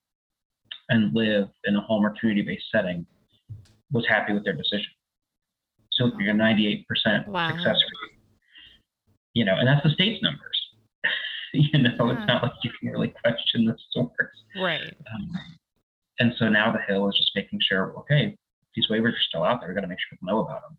and 0.90 1.14
live 1.14 1.48
in 1.66 1.76
a 1.76 1.82
home 1.82 2.06
or 2.06 2.14
community-based 2.20 2.66
setting 2.72 3.06
was 3.92 4.06
happy 4.08 4.34
with 4.34 4.44
their 4.44 4.54
decision. 4.54 4.90
So 5.94 6.12
you're 6.20 6.34
98% 6.34 6.86
Wow. 7.28 7.50
success 7.50 7.76
rate. 7.76 8.18
You 9.34 9.46
know, 9.46 9.56
and 9.56 9.68
that's 9.68 9.84
the 9.84 9.92
state's 9.92 10.22
numbers. 10.24 10.68
you 11.54 11.80
know, 11.80 11.92
Yeah. 12.08 12.18
it's 12.18 12.28
not 12.28 12.44
like 12.44 12.54
you 12.64 12.72
can 12.80 12.90
really 12.90 13.14
question 13.24 13.66
the 13.66 13.78
source. 13.92 14.10
Right. 14.58 14.94
Um, 15.14 15.32
and 16.20 16.34
so 16.38 16.50
now 16.50 16.72
the 16.72 16.80
Hill 16.88 17.08
is 17.10 17.16
just 17.18 17.32
making 17.36 17.60
sure, 17.62 17.94
okay, 18.00 18.36
these 18.76 18.88
waivers 18.90 19.14
are 19.14 19.28
still 19.30 19.44
out 19.44 19.60
there. 19.60 19.70
We've 19.70 19.76
got 19.76 19.82
to 19.82 19.88
make 19.88 20.00
sure 20.00 20.18
people 20.18 20.28
know 20.28 20.40
about 20.40 20.62
them. 20.62 20.78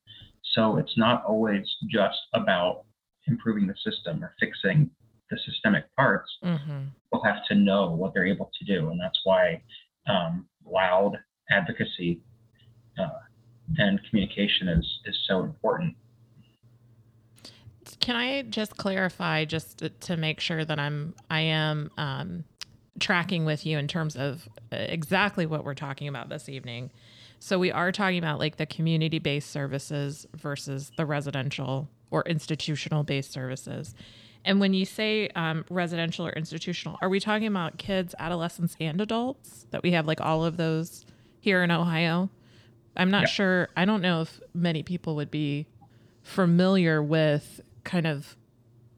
So 0.54 0.76
it's 0.76 0.96
not 0.96 1.24
always 1.24 1.66
just 1.88 2.18
about 2.34 2.84
improving 3.26 3.66
the 3.66 3.74
system 3.82 4.22
or 4.22 4.34
fixing 4.40 4.90
the 5.30 5.38
systemic 5.44 5.84
parts. 5.96 6.30
Mm-hmm. 6.44 6.84
People 7.04 7.24
have 7.24 7.44
to 7.48 7.54
know 7.54 7.90
what 7.90 8.12
they're 8.12 8.26
able 8.26 8.50
to 8.58 8.64
do. 8.64 8.90
And 8.90 9.00
that's 9.00 9.20
why 9.24 9.62
um, 10.08 10.46
loud 10.66 11.18
advocacy 11.50 12.20
uh, 12.98 13.08
and 13.78 14.00
communication 14.08 14.68
is, 14.68 15.00
is 15.04 15.18
so 15.26 15.42
important. 15.42 15.96
Can 18.00 18.16
I 18.16 18.42
just 18.42 18.76
clarify, 18.76 19.44
just 19.44 19.78
to, 19.78 19.88
to 19.88 20.16
make 20.16 20.40
sure 20.40 20.64
that 20.64 20.78
I'm 20.78 21.14
I 21.30 21.40
am 21.40 21.90
um, 21.96 22.44
tracking 22.98 23.44
with 23.44 23.64
you 23.64 23.78
in 23.78 23.86
terms 23.86 24.16
of 24.16 24.48
uh, 24.72 24.76
exactly 24.76 25.46
what 25.46 25.64
we're 25.64 25.74
talking 25.74 26.08
about 26.08 26.28
this 26.28 26.48
evening? 26.48 26.90
So 27.44 27.58
we 27.58 27.72
are 27.72 27.90
talking 27.90 28.18
about 28.18 28.38
like 28.38 28.56
the 28.56 28.66
community-based 28.66 29.50
services 29.50 30.28
versus 30.36 30.92
the 30.96 31.04
residential 31.04 31.88
or 32.12 32.22
institutional-based 32.22 33.32
services. 33.32 33.96
And 34.44 34.60
when 34.60 34.74
you 34.74 34.84
say 34.84 35.26
um, 35.34 35.64
residential 35.68 36.24
or 36.24 36.30
institutional, 36.30 36.98
are 37.02 37.08
we 37.08 37.18
talking 37.18 37.48
about 37.48 37.78
kids, 37.78 38.14
adolescents, 38.16 38.76
and 38.78 39.00
adults? 39.00 39.66
That 39.72 39.82
we 39.82 39.90
have 39.90 40.06
like 40.06 40.20
all 40.20 40.44
of 40.44 40.56
those 40.56 41.04
here 41.40 41.64
in 41.64 41.72
Ohio? 41.72 42.30
I'm 42.96 43.10
not 43.10 43.22
Yeah. 43.22 43.26
sure. 43.26 43.68
I 43.76 43.86
don't 43.86 44.02
know 44.02 44.20
if 44.20 44.40
many 44.54 44.84
people 44.84 45.16
would 45.16 45.32
be 45.32 45.66
familiar 46.22 47.02
with 47.02 47.60
kind 47.82 48.06
of 48.06 48.36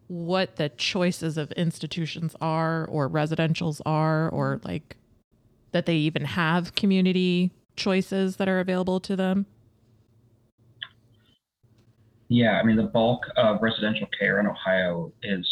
what 0.08 0.56
the 0.56 0.68
choices 0.68 1.38
of 1.38 1.50
institutions 1.52 2.36
are 2.42 2.84
or 2.88 3.08
residentials 3.08 3.80
are 3.86 4.28
or 4.28 4.60
like 4.64 4.98
that 5.72 5.86
they 5.86 5.96
even 5.96 6.26
have 6.26 6.74
community 6.74 7.52
choices 7.76 8.36
that 8.36 8.48
are 8.48 8.60
available 8.60 9.00
to 9.00 9.16
them. 9.16 9.46
Yeah, 12.28 12.58
I 12.60 12.64
mean, 12.64 12.76
the 12.76 12.84
bulk 12.84 13.22
of 13.36 13.60
residential 13.60 14.08
care 14.18 14.40
in 14.40 14.46
Ohio 14.46 15.12
is 15.22 15.46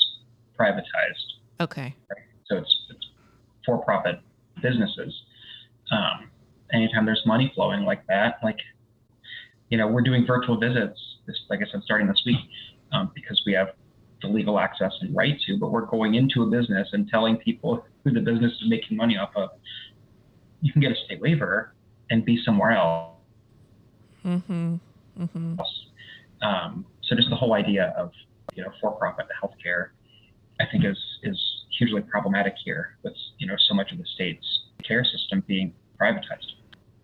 privatized. 0.58 0.82
Okay. 1.60 1.94
So 2.46 2.56
it's, 2.56 2.76
it's 2.90 3.06
for-profit 3.64 4.20
businesses. 4.62 5.14
Um, 5.90 6.30
anytime 6.72 7.04
there's 7.04 7.22
money 7.26 7.52
flowing 7.54 7.82
like 7.84 8.06
that, 8.06 8.36
like, 8.42 8.58
you 9.68 9.78
know, 9.78 9.86
we're 9.86 10.02
doing 10.02 10.26
virtual 10.26 10.58
visits, 10.58 10.98
this, 11.26 11.36
like 11.50 11.60
I 11.60 11.70
said, 11.70 11.82
starting 11.84 12.06
this 12.06 12.22
week, 12.26 12.38
um, 12.92 13.10
because 13.14 13.40
we 13.46 13.52
have 13.52 13.68
the 14.22 14.28
legal 14.28 14.58
access 14.58 14.92
and 15.00 15.14
right 15.14 15.38
to, 15.46 15.58
but 15.58 15.70
we're 15.70 15.86
going 15.86 16.14
into 16.14 16.42
a 16.42 16.46
business 16.46 16.88
and 16.92 17.08
telling 17.08 17.36
people 17.36 17.84
who 18.04 18.10
the 18.10 18.20
business 18.20 18.52
is 18.52 18.68
making 18.68 18.96
money 18.96 19.16
off 19.16 19.30
of, 19.36 19.50
you 20.60 20.72
can 20.72 20.80
get 20.80 20.92
a 20.92 20.96
state 21.04 21.20
waiver 21.20 21.74
and 22.12 22.24
be 22.24 22.38
somewhere 22.44 22.72
else. 22.72 23.08
Mm-hmm. 24.24 24.76
Mm-hmm. 25.18 25.60
Um, 26.46 26.84
so 27.02 27.16
just 27.16 27.30
the 27.30 27.36
whole 27.36 27.54
idea 27.54 27.94
of, 27.96 28.12
you 28.54 28.62
know, 28.62 28.70
for-profit 28.80 29.26
healthcare, 29.42 29.88
I 30.60 30.66
think 30.70 30.84
is, 30.84 30.98
is 31.22 31.38
hugely 31.78 32.02
problematic 32.02 32.54
here 32.62 32.98
with, 33.02 33.14
you 33.38 33.46
know, 33.46 33.56
so 33.68 33.74
much 33.74 33.92
of 33.92 33.98
the 33.98 34.04
state's 34.14 34.46
care 34.84 35.04
system 35.04 35.42
being 35.46 35.72
privatized. 35.98 36.52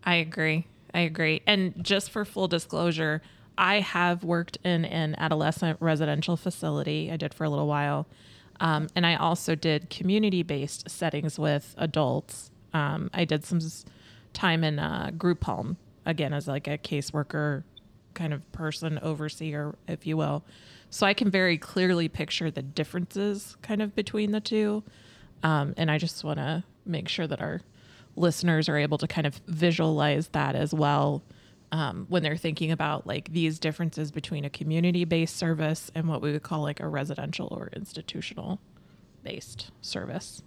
I 0.03 0.15
agree. 0.15 0.67
I 0.93 0.99
agree. 0.99 1.41
And 1.47 1.73
just 1.83 2.11
for 2.11 2.23
full 2.23 2.47
disclosure, 2.47 3.21
I 3.57 3.79
have 3.79 4.23
worked 4.23 4.59
in 4.63 4.85
an 4.85 5.15
adolescent 5.17 5.77
residential 5.81 6.37
facility. 6.37 7.11
I 7.11 7.17
did 7.17 7.33
for 7.33 7.45
a 7.45 7.49
little 7.49 7.67
while. 7.67 8.05
Um, 8.59 8.89
and 8.95 9.05
I 9.07 9.15
also 9.15 9.55
did 9.55 9.89
community 9.89 10.43
based 10.43 10.87
settings 10.87 11.39
with 11.39 11.73
adults. 11.77 12.51
Um, 12.73 13.09
I 13.13 13.25
did 13.25 13.43
some 13.43 13.59
time 14.33 14.63
in 14.63 14.79
uh, 14.79 15.11
group 15.17 15.43
home, 15.43 15.77
again, 16.05 16.33
as 16.33 16.47
like 16.47 16.67
a 16.67 16.77
caseworker 16.77 17.63
kind 18.13 18.33
of 18.33 18.49
person, 18.51 18.99
overseer, 19.01 19.75
if 19.87 20.05
you 20.05 20.17
will. 20.17 20.43
So 20.89 21.05
I 21.05 21.13
can 21.13 21.29
very 21.29 21.57
clearly 21.57 22.09
picture 22.09 22.49
the 22.49 22.61
differences 22.61 23.55
kind 23.61 23.81
of 23.81 23.95
between 23.95 24.31
the 24.31 24.41
two. 24.41 24.83
Um, 25.43 25.73
and 25.77 25.89
I 25.89 25.97
just 25.97 26.23
want 26.23 26.37
to 26.37 26.63
make 26.85 27.07
sure 27.07 27.27
that 27.27 27.41
our 27.41 27.61
listeners 28.15 28.67
are 28.67 28.77
able 28.77 28.97
to 28.97 29.07
kind 29.07 29.27
of 29.27 29.39
visualize 29.47 30.29
that 30.29 30.55
as 30.55 30.73
well 30.73 31.23
um, 31.71 32.07
when 32.09 32.23
they're 32.23 32.35
thinking 32.35 32.71
about 32.71 33.05
like 33.05 33.31
these 33.31 33.59
differences 33.59 34.11
between 34.11 34.43
a 34.43 34.49
community 34.49 35.05
based 35.05 35.37
service 35.37 35.91
and 35.93 36.07
what 36.07 36.21
we 36.21 36.31
would 36.31 36.43
call 36.43 36.61
like 36.61 36.79
a 36.79 36.87
residential 36.87 37.47
or 37.51 37.69
institutional 37.73 38.59
based 39.23 39.71
service. 39.81 40.41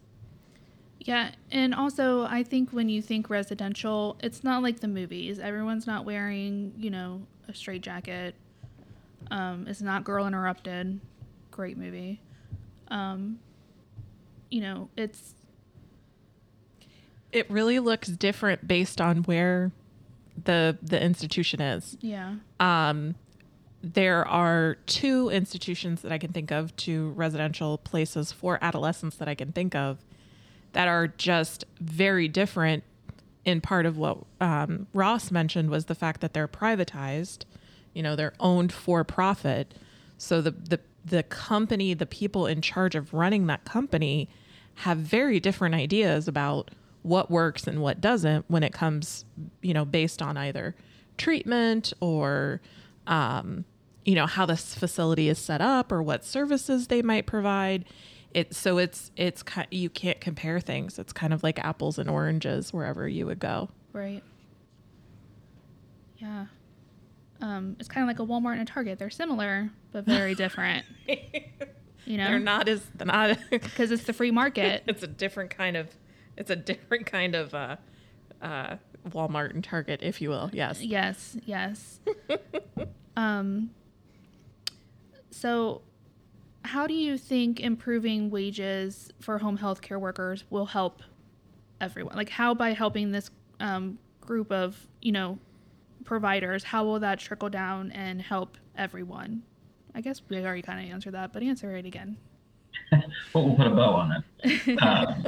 Yeah, 1.05 1.33
and 1.51 1.75
also 1.75 2.23
I 2.23 2.43
think 2.45 2.71
when 2.71 2.89
you 2.89 3.03
think 3.03 3.29
residential, 3.29 4.17
it's 4.23 4.45
not 4.45 4.63
like 4.63 4.81
the 4.81 4.89
movies. 4.89 5.39
Everyone's 5.39 5.87
not 5.87 6.05
wearing, 6.05 6.73
you 6.79 6.91
know, 6.91 7.23
a 7.49 7.55
straight 7.55 7.83
jacket. 7.83 8.35
Um, 9.31 9.67
it's 9.69 9.83
not 9.83 10.05
Girl 10.05 10.27
Interrupted. 10.27 11.01
Great 11.51 11.77
movie. 11.77 12.21
Um, 12.89 13.39
you 14.51 14.61
know, 14.61 14.91
it's 14.97 15.35
It 17.33 17.51
really 17.51 17.79
looks 17.79 18.09
different 18.09 18.69
based 18.69 19.01
on 19.01 19.25
where 19.25 19.73
the 20.45 20.79
the 20.83 21.03
institution 21.03 21.61
is. 21.61 21.97
yeah. 22.01 22.37
Um, 22.61 23.15
there 23.83 24.25
are 24.29 24.77
two 24.87 25.29
institutions 25.31 26.03
that 26.03 26.13
I 26.13 26.19
can 26.19 26.33
think 26.33 26.53
of, 26.53 26.77
two 26.77 27.11
residential 27.17 27.79
places 27.79 28.31
for 28.31 28.57
adolescents 28.63 29.17
that 29.17 29.27
I 29.29 29.35
can 29.35 29.51
think 29.51 29.75
of 29.75 29.99
that 30.73 30.89
are 30.89 31.09
just 31.09 31.65
very 31.81 32.29
different. 32.29 32.85
In 33.45 33.61
part 33.61 33.87
of 33.87 33.99
what 33.99 34.19
um, 34.41 34.87
Ross 34.95 35.33
mentioned 35.33 35.69
was 35.69 35.87
the 35.87 35.97
fact 35.97 36.21
that 36.21 36.33
they're 36.33 36.47
privatized, 36.47 37.45
you 37.93 38.01
know, 38.01 38.15
they're 38.15 38.35
owned 38.39 38.73
for 38.73 39.03
profit. 39.03 39.75
So 40.17 40.41
the 40.41 40.53
the 40.53 40.81
the 41.05 41.25
company, 41.25 41.95
the 41.95 42.07
people 42.07 42.47
in 42.47 42.61
charge 42.61 42.95
of 42.95 43.13
running 43.13 43.49
that 43.49 43.65
company, 43.65 44.29
have 44.77 44.99
very 44.99 45.41
different 45.41 45.75
ideas 45.75 46.29
about 46.29 46.71
what 47.03 47.31
works 47.31 47.67
and 47.67 47.83
what 47.83 48.01
doesn't 48.01 48.45
when 48.49 48.63
it 48.63 48.73
comes, 48.73 49.25
you 49.61 49.75
know, 49.75 49.85
based 49.85 50.23
on 50.23 50.37
either 50.37 50.77
treatment 51.19 51.93
or, 52.01 52.61
um, 53.07 53.65
you 54.05 54.15
know, 54.15 54.27
how 54.27 54.47
this 54.47 54.75
facility 54.75 55.29
is 55.29 55.39
set 55.39 55.61
up 55.61 55.91
or 55.91 56.01
what 56.03 56.25
services 56.25 56.87
they 56.87 57.03
might 57.03 57.27
provide. 57.27 57.85
It 58.35 58.55
so 58.55 58.79
it's 58.79 59.11
it's 59.17 59.45
you 59.71 59.91
can't 59.91 60.21
compare 60.21 60.61
things. 60.61 60.99
It's 60.99 61.13
kind 61.13 61.33
of 61.33 61.43
like 61.43 61.59
apples 61.59 61.99
and 61.99 62.09
oranges 62.09 62.73
wherever 62.73 63.09
you 63.09 63.27
would 63.27 63.39
go. 63.39 63.69
Right. 63.93 64.23
Yeah. 66.19 66.47
Um, 67.41 67.77
it's 67.81 67.89
kind 67.89 68.03
of 68.03 68.09
like 68.09 68.21
a 68.21 68.31
Walmart 68.31 68.53
and 68.53 68.63
a 68.63 68.73
Target. 68.73 68.99
They're 68.99 69.11
similar, 69.11 69.71
but 69.91 70.05
very 70.05 70.35
different. 70.35 70.85
You 72.05 72.17
know, 72.17 72.27
They're 72.27 72.39
not 72.39 72.69
as 72.69 72.83
they're 72.95 73.07
not. 73.07 73.39
because 73.51 73.91
it's 73.91 74.05
the 74.05 74.13
free 74.13 74.31
market. 74.31 74.83
it's 74.89 75.03
a 75.03 75.07
different 75.07 75.51
kind 75.51 75.77
of. 75.77 75.89
It's 76.37 76.51
a 76.51 76.57
different 76.57 77.07
kind 77.07 77.35
of 77.35 77.55
uh, 77.55 77.77
uh, 78.41 78.77
Walmart 79.11 79.51
and 79.51 79.63
Target, 79.63 80.01
if 80.03 80.21
you 80.21 80.31
will. 80.31 80.51
Yes. 80.53 80.83
Yes, 80.83 81.37
yes. 81.45 82.01
um, 83.17 83.71
so, 85.31 85.83
how 86.65 86.87
do 86.87 86.95
you 86.95 87.19
think 87.19 87.61
improving 87.61 88.31
wages 88.31 89.11
for 89.21 89.39
home 89.39 89.57
health 89.57 89.83
care 89.83 89.99
workers 89.99 90.45
will 90.51 90.67
help 90.67 91.03
everyone? 91.81 92.17
Like, 92.17 92.29
how 92.31 92.55
by 92.55 92.73
helping 92.73 93.11
this 93.11 93.31
um, 93.61 93.99
group 94.21 94.51
of, 94.53 94.87
you 95.01 95.13
know, 95.13 95.39
providers, 96.05 96.65
how 96.65 96.85
will 96.85 97.01
that 97.01 97.19
trickle 97.19 97.49
down 97.49 97.91
and 97.93 98.21
help 98.23 98.57
everyone? 98.77 99.43
I 99.95 100.01
guess 100.01 100.23
we 100.29 100.39
already 100.39 100.63
kind 100.63 100.85
of 100.87 100.93
answered 100.93 101.15
that, 101.15 101.33
but 101.33 101.43
answer 101.43 101.77
it 101.77 101.85
again. 101.85 102.17
Well, 102.93 103.03
we'll 103.35 103.57
put 103.57 103.67
a 103.67 103.71
bow 103.71 103.93
on 103.95 104.25
it. 104.45 104.79
Um, 104.83 105.27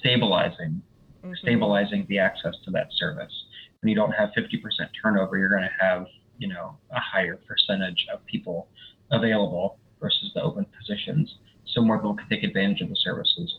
stabilizing, 0.00 0.82
Mhm. 1.24 1.36
stabilizing 1.36 2.06
the 2.08 2.18
access 2.18 2.54
to 2.64 2.70
that 2.70 2.88
service. 2.92 3.32
When 3.80 3.88
you 3.90 3.94
don't 3.94 4.12
have 4.12 4.30
50% 4.36 4.60
turnover, 5.02 5.36
you're 5.38 5.48
going 5.50 5.62
to 5.62 5.84
have, 5.84 6.06
you 6.38 6.48
know, 6.48 6.76
a 6.90 7.00
higher 7.00 7.36
percentage 7.36 8.06
of 8.12 8.24
people 8.26 8.68
available 9.10 9.78
versus 10.00 10.30
the 10.34 10.42
open 10.42 10.66
positions. 10.78 11.34
So 11.66 11.82
more 11.82 11.98
people 11.98 12.14
can 12.14 12.28
take 12.28 12.42
advantage 12.42 12.80
of 12.80 12.88
the 12.88 12.96
services. 12.96 13.58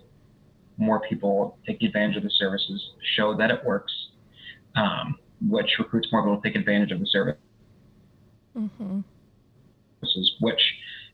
More 0.78 1.00
people 1.02 1.58
take 1.66 1.82
advantage 1.84 2.18
of 2.18 2.24
the 2.24 2.32
services, 2.32 2.82
show 3.16 3.36
that 3.38 3.52
it 3.52 3.64
works, 3.64 3.94
um, 4.76 5.18
which 5.48 5.70
recruits 5.80 6.12
more 6.12 6.24
people 6.24 6.42
to 6.42 6.48
take 6.48 6.56
advantage 6.56 6.92
of 6.92 7.00
the 7.00 7.06
service. 7.06 7.38
Mhm. 8.58 9.04
services, 10.02 10.36
which 10.40 10.62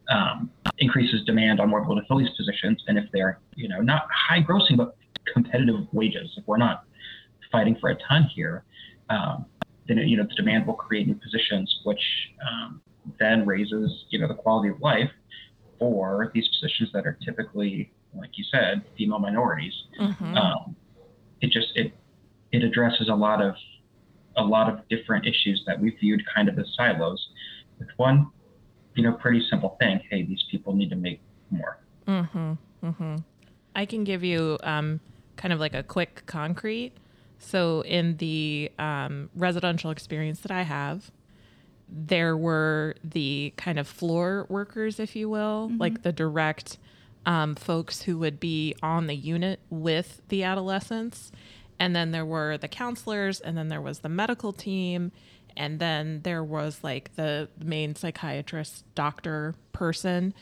um, 0.09 0.49
increases 0.79 1.23
demand 1.25 1.59
on 1.59 1.69
more 1.69 1.81
people 1.81 1.99
to 1.99 2.07
fill 2.07 2.17
these 2.17 2.29
positions. 2.31 2.83
And 2.87 2.97
if 2.97 3.11
they're, 3.11 3.39
you 3.55 3.67
know, 3.67 3.81
not 3.81 4.07
high 4.11 4.41
grossing 4.41 4.77
but 4.77 4.95
competitive 5.33 5.85
wages, 5.91 6.33
if 6.37 6.47
we're 6.47 6.57
not 6.57 6.85
fighting 7.51 7.75
for 7.75 7.89
a 7.89 7.95
ton 7.95 8.23
here, 8.23 8.63
um, 9.09 9.45
then 9.87 9.97
you 9.99 10.17
know 10.17 10.23
the 10.23 10.35
demand 10.35 10.67
will 10.67 10.73
create 10.73 11.07
new 11.07 11.15
positions, 11.15 11.81
which 11.83 12.01
um, 12.49 12.81
then 13.19 13.45
raises, 13.45 14.05
you 14.09 14.19
know, 14.19 14.27
the 14.27 14.33
quality 14.33 14.69
of 14.69 14.79
life 14.81 15.11
for 15.79 16.31
these 16.33 16.47
positions 16.47 16.89
that 16.93 17.05
are 17.05 17.17
typically, 17.23 17.91
like 18.15 18.31
you 18.37 18.43
said, 18.51 18.83
female 18.97 19.19
minorities. 19.19 19.73
Mhm. 19.99 20.35
Um, 20.35 20.75
it 21.41 21.51
just 21.51 21.75
it 21.75 21.93
it 22.51 22.63
addresses 22.63 23.09
a 23.09 23.15
lot 23.15 23.41
of 23.41 23.55
a 24.35 24.43
lot 24.43 24.69
of 24.69 24.87
different 24.87 25.25
issues 25.25 25.63
that 25.65 25.79
we 25.79 25.91
viewed 25.91 26.21
kind 26.33 26.47
of 26.47 26.57
as 26.59 26.67
silos, 26.75 27.29
with 27.79 27.89
one, 27.97 28.27
you 28.95 29.03
know, 29.03 29.13
pretty 29.13 29.43
simple 29.49 29.75
thing. 29.79 29.99
Hey, 30.09 30.23
these 30.23 30.43
people 30.51 30.75
need 30.75 30.89
to 30.89 30.95
make 30.95 31.19
more. 31.49 31.79
Mm-hmm. 32.07 32.53
Mm-hmm. 32.83 33.15
I 33.75 33.85
can 33.85 34.03
give 34.03 34.23
you 34.23 34.57
um, 34.63 34.99
kind 35.35 35.53
of 35.53 35.59
like 35.59 35.73
a 35.73 35.83
quick 35.83 36.23
concrete. 36.25 36.93
So 37.39 37.81
in 37.81 38.17
the 38.17 38.71
um, 38.79 39.29
residential 39.35 39.91
experience 39.91 40.39
that 40.41 40.51
I 40.51 40.63
have, 40.63 41.11
there 41.89 42.35
were 42.35 42.95
the 43.03 43.53
kind 43.57 43.79
of 43.79 43.87
floor 43.87 44.45
workers, 44.49 44.99
if 44.99 45.15
you 45.15 45.29
will, 45.29 45.71
like 45.77 46.01
the 46.03 46.11
direct 46.11 46.77
um, 47.25 47.55
folks 47.55 48.01
who 48.01 48.17
would 48.17 48.39
be 48.39 48.75
on 48.83 49.07
the 49.07 49.15
unit 49.15 49.59
with 49.69 50.21
the 50.29 50.43
adolescents. 50.43 51.31
And 51.79 51.95
then 51.95 52.11
there 52.11 52.25
were 52.25 52.57
the 52.57 52.67
counselors, 52.67 53.39
and 53.39 53.57
then 53.57 53.67
there 53.67 53.81
was 53.81 53.99
the 53.99 54.09
medical 54.09 54.51
team, 54.51 55.11
and 55.55 55.79
then 55.79 56.21
there 56.23 56.43
was 56.43 56.83
like 56.83 57.15
the 57.15 57.49
main 57.63 57.95
psychiatrist, 57.95 58.83
doctor 58.95 59.55
person. 59.73 60.33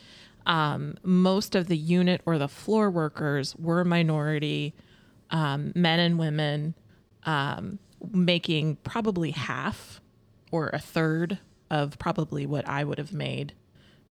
Um, 0.46 0.96
most 1.04 1.56
of 1.56 1.68
the 1.68 1.78
unit 1.78 2.22
or 2.26 2.38
the 2.38 2.48
floor 2.48 2.90
workers 2.90 3.56
were 3.56 3.84
minority 3.84 4.74
um, 5.32 5.74
men 5.76 6.00
and 6.00 6.20
women, 6.20 6.76
um, 7.24 7.80
making 8.12 8.78
probably 8.78 9.32
half 9.32 10.00
or 10.56 10.70
a 10.72 10.80
third 10.80 11.40
of 11.70 11.98
probably 12.00 12.46
what 12.46 12.68
I 12.68 12.84
would 12.84 12.98
have 12.98 13.12
made 13.12 13.54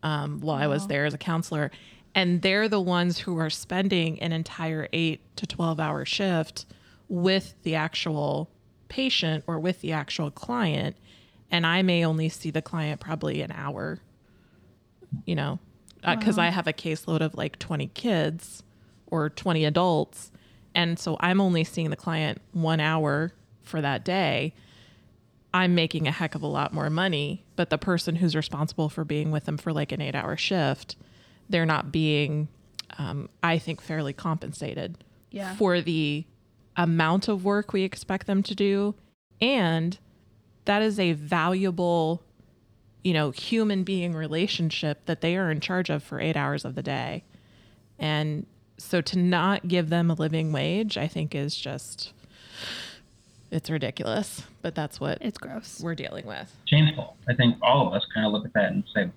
um, 0.03 0.41
while 0.41 0.57
I 0.57 0.67
was 0.67 0.87
there 0.89 1.05
as 1.05 1.15
a 1.15 1.19
counselor. 1.19 1.71
And 2.15 2.43
they're 2.43 2.69
the 2.69 2.81
ones 2.81 3.19
who 3.19 3.39
are 3.39 3.51
spending 3.51 4.21
an 4.21 4.33
entire 4.33 4.89
eight 4.93 5.21
to 5.37 5.47
12 5.47 5.79
hour 5.81 6.05
shift 6.05 6.67
with 7.09 7.55
the 7.63 7.75
actual 7.75 8.51
patient 8.89 9.45
or 9.47 9.59
with 9.59 9.81
the 9.81 9.93
actual 9.93 10.31
client. 10.31 10.97
And 11.51 11.65
I 11.67 11.83
may 11.83 12.05
only 12.05 12.29
see 12.29 12.51
the 12.51 12.63
client 12.63 13.01
probably 13.01 13.41
an 13.43 13.53
hour, 13.53 14.01
you 15.25 15.35
know, 15.35 15.59
because 16.05 16.37
Wow. 16.37 16.45
I 16.45 16.49
have 16.49 16.67
a 16.67 16.73
caseload 16.73 17.21
of 17.21 17.35
like 17.35 17.59
20 17.59 17.87
kids 17.89 18.63
or 19.07 19.31
20 19.31 19.65
adults. 19.65 20.33
And 20.75 20.99
so 20.99 21.17
I'm 21.21 21.41
only 21.41 21.65
seeing 21.65 21.91
the 21.91 21.97
client 21.97 22.41
one 22.53 22.81
hour 22.81 23.33
for 23.63 23.81
that 23.81 24.05
day. 24.05 24.55
I'm 25.55 25.75
making 25.75 26.07
a 26.09 26.11
heck 26.13 26.35
of 26.35 26.43
a 26.43 26.47
lot 26.47 26.73
more 26.73 26.89
money, 26.91 27.45
but 27.57 27.69
the 27.71 27.79
person 27.79 28.17
who's 28.17 28.35
responsible 28.35 28.89
for 28.89 29.05
being 29.05 29.31
with 29.31 29.45
them 29.45 29.59
for 29.59 29.73
like 29.73 29.93
an 29.93 30.01
eight 30.01 30.15
hour 30.15 30.37
shift, 30.37 30.97
they're 31.49 31.67
not 31.67 31.93
being, 31.93 32.49
um, 32.99 33.29
I 33.43 33.59
think, 33.59 33.81
fairly 33.81 34.13
compensated 34.15 35.05
Yeah. 35.31 35.55
for 35.57 35.81
the 35.81 36.25
amount 36.77 37.29
of 37.29 37.45
work 37.45 37.73
we 37.75 37.83
expect 37.83 38.27
them 38.27 38.43
to 38.45 38.55
do. 38.55 38.95
And 39.41 39.99
that 40.65 40.81
is 40.81 40.99
a 40.99 41.13
valuable, 41.13 42.23
you 43.05 43.13
know, 43.13 43.31
human 43.31 43.83
being 43.85 44.15
relationship 44.15 45.05
that 45.07 45.21
they 45.21 45.37
are 45.37 45.51
in 45.51 45.61
charge 45.61 45.91
of 45.91 46.03
for 46.03 46.19
eight 46.21 46.37
hours 46.37 46.65
of 46.65 46.75
the 46.77 46.83
day. 46.83 47.25
And 47.99 48.47
so 48.79 49.01
to 49.03 49.19
not 49.19 49.69
give 49.69 49.91
them 49.91 50.11
a 50.11 50.15
living 50.15 50.51
wage, 50.51 50.97
I 50.97 51.09
think 51.09 51.35
is 51.35 51.55
just, 51.57 52.13
it's 53.53 53.71
ridiculous. 53.71 54.43
But 54.63 54.75
that's 54.75 54.99
what 54.99 55.19
It's 55.21 55.39
gross. 55.39 55.81
we're 55.83 55.95
dealing 55.95 56.27
with. 56.27 56.55
Shameful. 56.67 57.17
I 57.29 57.35
think 57.35 57.57
all 57.63 57.87
of 57.87 57.93
us 57.95 58.05
kind 58.13 58.27
of 58.27 58.33
look 58.33 58.45
at 58.45 58.53
that 58.55 58.73
and 58.73 58.83
say, 58.95 59.11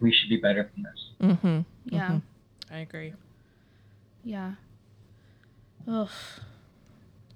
we 0.00 0.12
should 0.12 0.28
be 0.28 0.36
better 0.36 0.70
than 0.74 0.82
this. 0.84 1.36
Mm-hmm. 1.36 1.60
Yeah. 1.94 2.18
I 2.70 2.78
agree. 2.78 3.14
Yeah. 4.24 4.52
Ugh. 5.88 6.08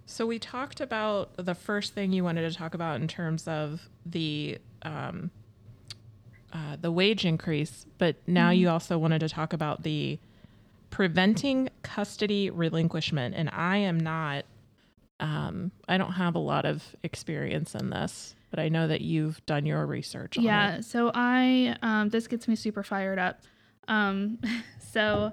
So 0.07 0.26
we 0.26 0.38
talked 0.38 0.80
about 0.80 1.30
the 1.36 1.55
first 1.55 1.95
thing 1.95 2.12
you 2.12 2.22
wanted 2.24 2.51
to 2.51 2.57
talk 2.57 2.74
about 2.74 3.01
in 3.01 3.09
terms 3.09 3.49
of 3.49 3.88
the 4.07 4.59
um, 4.82 5.30
uh, 6.53 6.76
the 6.80 6.92
wage 6.92 7.24
increase, 7.24 7.84
but 7.99 8.16
now 8.28 8.51
you 8.51 8.68
also 8.68 8.97
wanted 8.99 9.18
to 9.20 9.28
talk 9.28 9.53
about 9.53 9.82
the 9.82 10.18
preventing 10.90 11.68
custody 11.82 12.49
relinquishment. 12.51 13.34
And 13.34 13.51
I 13.51 13.78
am 13.78 13.99
not, 13.99 14.45
um, 15.25 15.72
I 15.89 15.97
don't 15.97 16.12
have 16.12 16.35
a 16.35 16.39
lot 16.39 16.66
of 16.66 16.85
experience 17.03 17.75
in 17.75 17.89
this, 17.89 18.35
but 18.51 18.59
I 18.59 18.68
know 18.68 18.87
that 18.87 19.01
you've 19.01 19.45
done 19.47 19.64
your 19.64 19.87
research. 19.87 20.37
On 20.37 20.45
Yeah. 20.45 20.81
So 20.83 21.11
I 21.14 21.77
um 21.81 22.11
this 22.11 22.27
gets 22.27 22.47
me 22.47 22.57
super 22.57 22.83
fired 22.83 23.18
up. 23.18 23.41
Um 23.89 24.39
so 24.93 25.33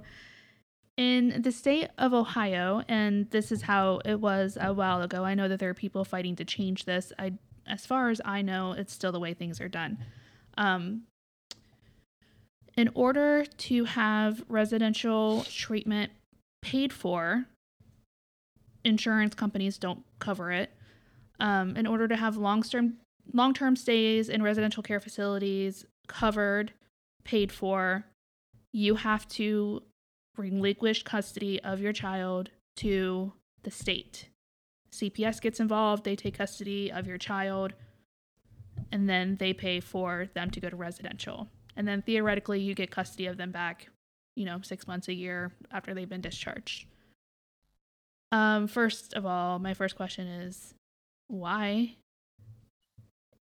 in 0.95 1.41
the 1.41 1.51
state 1.51 1.89
of 1.97 2.13
Ohio, 2.13 2.83
and 2.87 3.29
this 3.31 3.51
is 3.51 3.63
how 3.63 3.99
it 4.05 4.21
was 4.21 4.57
a 4.59 4.73
while 4.73 5.01
ago. 5.01 5.25
I 5.25 5.33
know 5.33 5.49
that 5.49 5.59
there 5.59 5.69
are 5.69 5.73
people 5.73 6.05
fighting 6.05 6.37
to 6.37 6.45
change 6.45 6.85
this. 6.85 7.11
I 7.19 7.33
as 7.67 7.85
far 7.85 8.09
as 8.09 8.21
I 8.23 8.41
know, 8.41 8.71
it's 8.71 8.93
still 8.93 9.11
the 9.11 9.19
way 9.19 9.33
things 9.33 9.59
are 9.59 9.69
done. 9.69 9.97
Um 10.57 11.03
in 12.77 12.89
order 12.95 13.43
to 13.43 13.83
have 13.83 14.41
residential 14.47 15.43
treatment 15.43 16.13
paid 16.61 16.93
for, 16.93 17.45
insurance 18.83 19.35
companies 19.35 19.77
don't 19.77 20.03
cover 20.19 20.51
it. 20.51 20.71
Um, 21.39 21.75
in 21.75 21.87
order 21.87 22.07
to 22.07 22.15
have 22.15 22.37
long-term 22.37 22.97
long-term 23.33 23.75
stays 23.75 24.29
in 24.29 24.43
residential 24.43 24.83
care 24.83 24.99
facilities 24.99 25.85
covered, 26.07 26.73
paid 27.23 27.51
for, 27.51 28.05
you 28.73 28.95
have 28.95 29.27
to 29.29 29.81
relinquish 30.37 31.03
custody 31.03 31.61
of 31.63 31.79
your 31.81 31.93
child 31.93 32.49
to 32.77 33.33
the 33.63 33.71
state. 33.71 34.29
CPS 34.91 35.41
gets 35.41 35.59
involved, 35.59 36.03
they 36.03 36.15
take 36.15 36.37
custody 36.37 36.91
of 36.91 37.07
your 37.07 37.17
child, 37.17 37.73
and 38.91 39.09
then 39.09 39.37
they 39.37 39.53
pay 39.53 39.79
for 39.79 40.27
them 40.33 40.49
to 40.51 40.59
go 40.59 40.69
to 40.69 40.75
residential. 40.75 41.47
And 41.75 41.87
then 41.87 42.01
theoretically, 42.01 42.59
you 42.59 42.73
get 42.73 42.91
custody 42.91 43.27
of 43.27 43.37
them 43.37 43.51
back, 43.51 43.89
you 44.35 44.45
know, 44.45 44.59
six 44.61 44.87
months 44.87 45.07
a 45.07 45.13
year 45.13 45.53
after 45.71 45.93
they've 45.93 46.09
been 46.09 46.21
discharged. 46.21 46.85
Um, 48.31 48.67
first 48.67 49.13
of 49.13 49.25
all, 49.25 49.59
my 49.59 49.73
first 49.73 49.95
question 49.95 50.27
is 50.27 50.73
why 51.27 51.95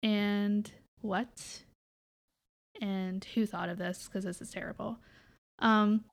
and 0.04 0.72
what 1.02 1.62
and 2.82 3.24
who 3.36 3.46
thought 3.46 3.70
of 3.70 3.78
this 3.78 4.08
because 4.08 4.26
this 4.26 4.42
is 4.42 4.52
terrible 4.52 4.98
um 5.60 6.04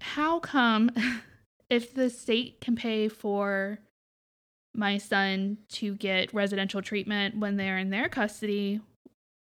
how 0.00 0.38
come 0.38 0.90
if 1.70 1.94
the 1.94 2.10
state 2.10 2.60
can 2.60 2.76
pay 2.76 3.08
for 3.08 3.78
my 4.74 4.98
son 4.98 5.58
to 5.68 5.94
get 5.96 6.32
residential 6.34 6.82
treatment 6.82 7.36
when 7.38 7.56
they're 7.56 7.78
in 7.78 7.90
their 7.90 8.08
custody, 8.08 8.80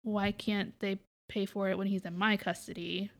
why 0.03 0.31
can't 0.31 0.77
they 0.79 0.99
pay 1.29 1.45
for 1.45 1.69
it 1.69 1.77
when 1.77 1.87
he's 1.87 2.05
in 2.05 2.17
my 2.17 2.37
custody? 2.37 3.11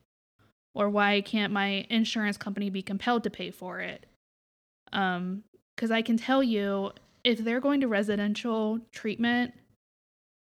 Or 0.74 0.88
why 0.88 1.20
can't 1.20 1.52
my 1.52 1.86
insurance 1.90 2.36
company 2.36 2.70
be 2.70 2.82
compelled 2.82 3.24
to 3.24 3.30
pay 3.30 3.50
for 3.50 3.80
it? 3.80 4.06
Um, 4.92 5.44
because 5.76 5.90
I 5.92 6.02
can 6.02 6.16
tell 6.16 6.42
you 6.42 6.90
if 7.22 7.38
they're 7.38 7.60
going 7.60 7.80
to 7.82 7.88
residential 7.88 8.80
treatment, 8.90 9.54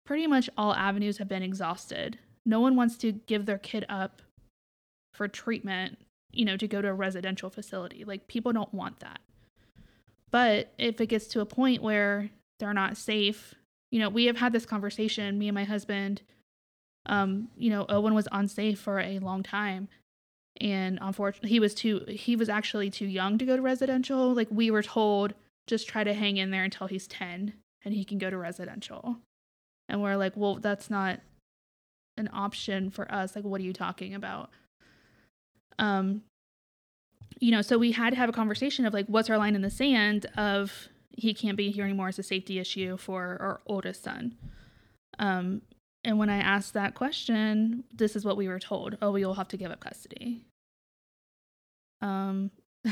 pretty 0.04 0.26
much 0.26 0.50
all 0.56 0.74
avenues 0.74 1.18
have 1.18 1.28
been 1.28 1.44
exhausted. 1.44 2.18
No 2.44 2.58
one 2.58 2.74
wants 2.74 2.96
to 2.98 3.12
give 3.12 3.46
their 3.46 3.58
kid 3.58 3.86
up 3.88 4.20
for 5.14 5.28
treatment, 5.28 5.98
you 6.32 6.44
know, 6.44 6.56
to 6.56 6.66
go 6.66 6.82
to 6.82 6.88
a 6.88 6.94
residential 6.94 7.50
facility. 7.50 8.04
Like 8.04 8.26
people 8.26 8.52
don't 8.52 8.74
want 8.74 8.98
that. 9.00 9.20
But 10.32 10.72
if 10.78 11.00
it 11.00 11.06
gets 11.06 11.28
to 11.28 11.40
a 11.40 11.46
point 11.46 11.82
where 11.82 12.30
they're 12.58 12.74
not 12.74 12.96
safe, 12.96 13.54
you 13.92 14.00
know, 14.00 14.08
we 14.08 14.24
have 14.24 14.38
had 14.38 14.52
this 14.52 14.66
conversation, 14.66 15.38
me 15.38 15.48
and 15.48 15.54
my 15.54 15.64
husband. 15.64 16.22
Um, 17.06 17.48
you 17.56 17.70
know, 17.70 17.84
Owen 17.88 18.14
was 18.14 18.26
unsafe 18.32 18.80
for 18.80 18.98
a 18.98 19.18
long 19.18 19.42
time. 19.42 19.88
And 20.62 21.00
unfortunately, 21.02 21.50
he 21.50 21.58
was 21.58 21.74
too, 21.74 22.04
he 22.08 22.36
was 22.36 22.48
actually 22.48 22.88
too 22.88 23.06
young 23.06 23.36
to 23.38 23.44
go 23.44 23.56
to 23.56 23.62
residential. 23.62 24.32
Like, 24.32 24.46
we 24.48 24.70
were 24.70 24.82
told, 24.82 25.34
just 25.66 25.88
try 25.88 26.04
to 26.04 26.14
hang 26.14 26.36
in 26.36 26.52
there 26.52 26.62
until 26.62 26.86
he's 26.86 27.08
10 27.08 27.52
and 27.84 27.94
he 27.94 28.04
can 28.04 28.18
go 28.18 28.30
to 28.30 28.38
residential. 28.38 29.16
And 29.88 30.00
we're 30.00 30.16
like, 30.16 30.36
well, 30.36 30.54
that's 30.54 30.88
not 30.88 31.18
an 32.16 32.30
option 32.32 32.90
for 32.90 33.12
us. 33.12 33.34
Like, 33.34 33.44
what 33.44 33.60
are 33.60 33.64
you 33.64 33.72
talking 33.72 34.14
about? 34.14 34.50
Um, 35.80 36.22
you 37.40 37.50
know, 37.50 37.62
so 37.62 37.76
we 37.76 37.90
had 37.90 38.10
to 38.10 38.16
have 38.16 38.28
a 38.28 38.32
conversation 38.32 38.86
of 38.86 38.94
like, 38.94 39.06
what's 39.06 39.28
our 39.28 39.38
line 39.38 39.56
in 39.56 39.62
the 39.62 39.70
sand 39.70 40.26
of 40.36 40.88
he 41.10 41.34
can't 41.34 41.56
be 41.56 41.72
here 41.72 41.84
anymore 41.84 42.08
as 42.08 42.20
a 42.20 42.22
safety 42.22 42.60
issue 42.60 42.96
for 42.96 43.36
our 43.40 43.60
oldest 43.66 44.04
son. 44.04 44.36
Um, 45.18 45.62
and 46.04 46.18
when 46.18 46.30
I 46.30 46.38
asked 46.38 46.74
that 46.74 46.94
question, 46.94 47.82
this 47.92 48.14
is 48.14 48.24
what 48.24 48.36
we 48.36 48.48
were 48.48 48.58
told: 48.58 48.96
"Oh, 49.02 49.14
you'll 49.16 49.34
have 49.34 49.48
to 49.48 49.56
give 49.56 49.70
up 49.70 49.80
custody." 49.80 50.44
Um, 52.02 52.50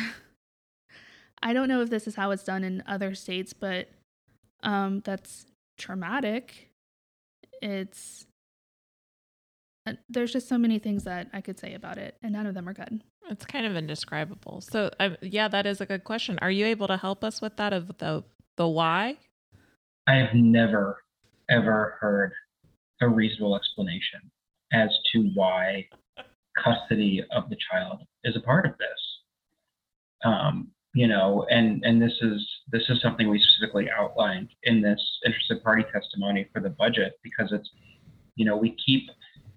I 1.43 1.53
don't 1.53 1.69
know 1.69 1.83
if 1.83 1.91
this 1.91 2.07
is 2.07 2.15
how 2.15 2.31
it's 2.31 2.45
done 2.45 2.65
in 2.65 2.83
other 2.87 3.15
states, 3.15 3.53
but 3.53 3.89
um, 4.63 5.01
that's 5.05 5.47
traumatic. 5.79 6.71
It's 7.61 8.27
uh, 9.87 9.95
there's 10.09 10.33
just 10.33 10.49
so 10.49 10.59
many 10.59 10.79
things 10.79 11.05
that 11.05 11.29
I 11.33 11.41
could 11.41 11.59
say 11.59 11.75
about 11.75 11.99
it, 11.99 12.17
and 12.23 12.33
none 12.33 12.47
of 12.47 12.55
them 12.55 12.69
are 12.69 12.75
good. 12.75 13.03
It's 13.31 13.45
kind 13.45 13.67
of 13.67 13.77
indescribable. 13.77 14.61
So, 14.61 14.91
uh, 14.99 15.11
yeah, 15.23 15.49
that 15.49 15.67
is 15.67 15.81
a 15.81 15.87
good 15.87 16.05
question. 16.05 16.39
Are 16.43 16.51
you 16.51 16.67
able 16.67 16.87
to 16.89 16.97
help 16.97 17.25
us 17.25 17.41
with 17.41 17.57
that 17.57 17.73
of 17.73 17.99
the 17.99 18.25
the 18.57 18.69
why? 18.69 19.17
I 20.07 20.17
have 20.17 20.35
never 20.35 20.99
ever 21.49 21.97
heard 22.01 22.33
a 23.01 23.09
reasonable 23.09 23.57
explanation 23.57 24.31
as 24.73 24.91
to 25.13 25.31
why 25.35 25.87
custody 26.63 27.23
of 27.31 27.49
the 27.49 27.57
child 27.71 28.01
is 28.25 28.37
a 28.37 28.41
part 28.41 28.67
of 28.67 28.73
this. 28.79 28.89
Um, 30.25 30.69
you 30.93 31.07
know, 31.07 31.47
and 31.51 31.85
and 31.85 32.03
this 32.03 32.13
is 32.21 32.47
this 32.73 32.83
is 32.89 33.01
something 33.01 33.29
we 33.29 33.41
specifically 33.41 33.89
outlined 33.91 34.49
in 34.65 34.83
this 34.83 35.01
interested 35.25 35.63
party 35.63 35.85
testimony 35.93 36.49
for 36.53 36.61
the 36.61 36.71
budget 36.71 37.19
because 37.23 37.53
it's, 37.53 37.71
you 38.35 38.45
know, 38.45 38.57
we 38.57 38.77
keep 38.85 39.09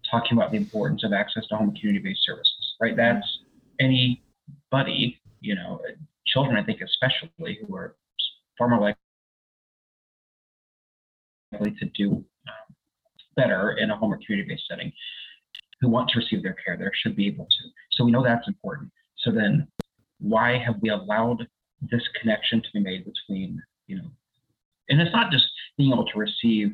talking 0.10 0.38
about 0.38 0.52
the 0.52 0.58
importance 0.58 1.04
of 1.04 1.12
access 1.12 1.48
to 1.48 1.56
home 1.56 1.74
community-based 1.76 2.24
services, 2.24 2.76
right? 2.80 2.96
That's 2.96 3.26
anybody, 3.80 5.20
you 5.42 5.56
know, 5.56 5.82
children, 6.28 6.56
I 6.56 6.64
think 6.64 6.82
especially, 6.82 7.58
who 7.66 7.76
are 7.76 7.96
far 8.58 8.68
more 8.70 8.94
likely 11.54 11.72
to 11.80 11.86
do 11.98 12.12
um, 12.12 12.76
better 13.36 13.72
in 13.72 13.90
a 13.90 13.98
home 13.98 14.14
or 14.14 14.20
community-based 14.24 14.68
setting, 14.70 14.92
who 15.84 15.90
want 15.90 16.10
to 16.10 16.20
receive 16.20 16.42
their 16.42 16.56
care 16.66 16.78
there 16.78 16.92
should 16.96 17.16
be 17.16 17.28
able 17.28 17.46
to. 17.46 17.64
So 17.92 18.06
we 18.06 18.12
know 18.12 18.24
that's 18.24 18.48
important. 18.48 18.90
So 19.18 19.32
then, 19.32 19.68
why 20.20 20.58
have 20.58 20.76
we 20.82 20.90
allowed 20.90 21.46
this 21.92 22.02
connection 22.20 22.62
to 22.62 22.68
be 22.74 22.80
made 22.80 23.06
between, 23.06 23.62
you 23.88 23.98
know, 23.98 24.10
and 24.90 25.02
it's 25.02 25.14
not 25.14 25.32
just 25.32 25.46
being 25.78 25.92
able 25.92 26.06
to 26.06 26.18
receive 26.18 26.74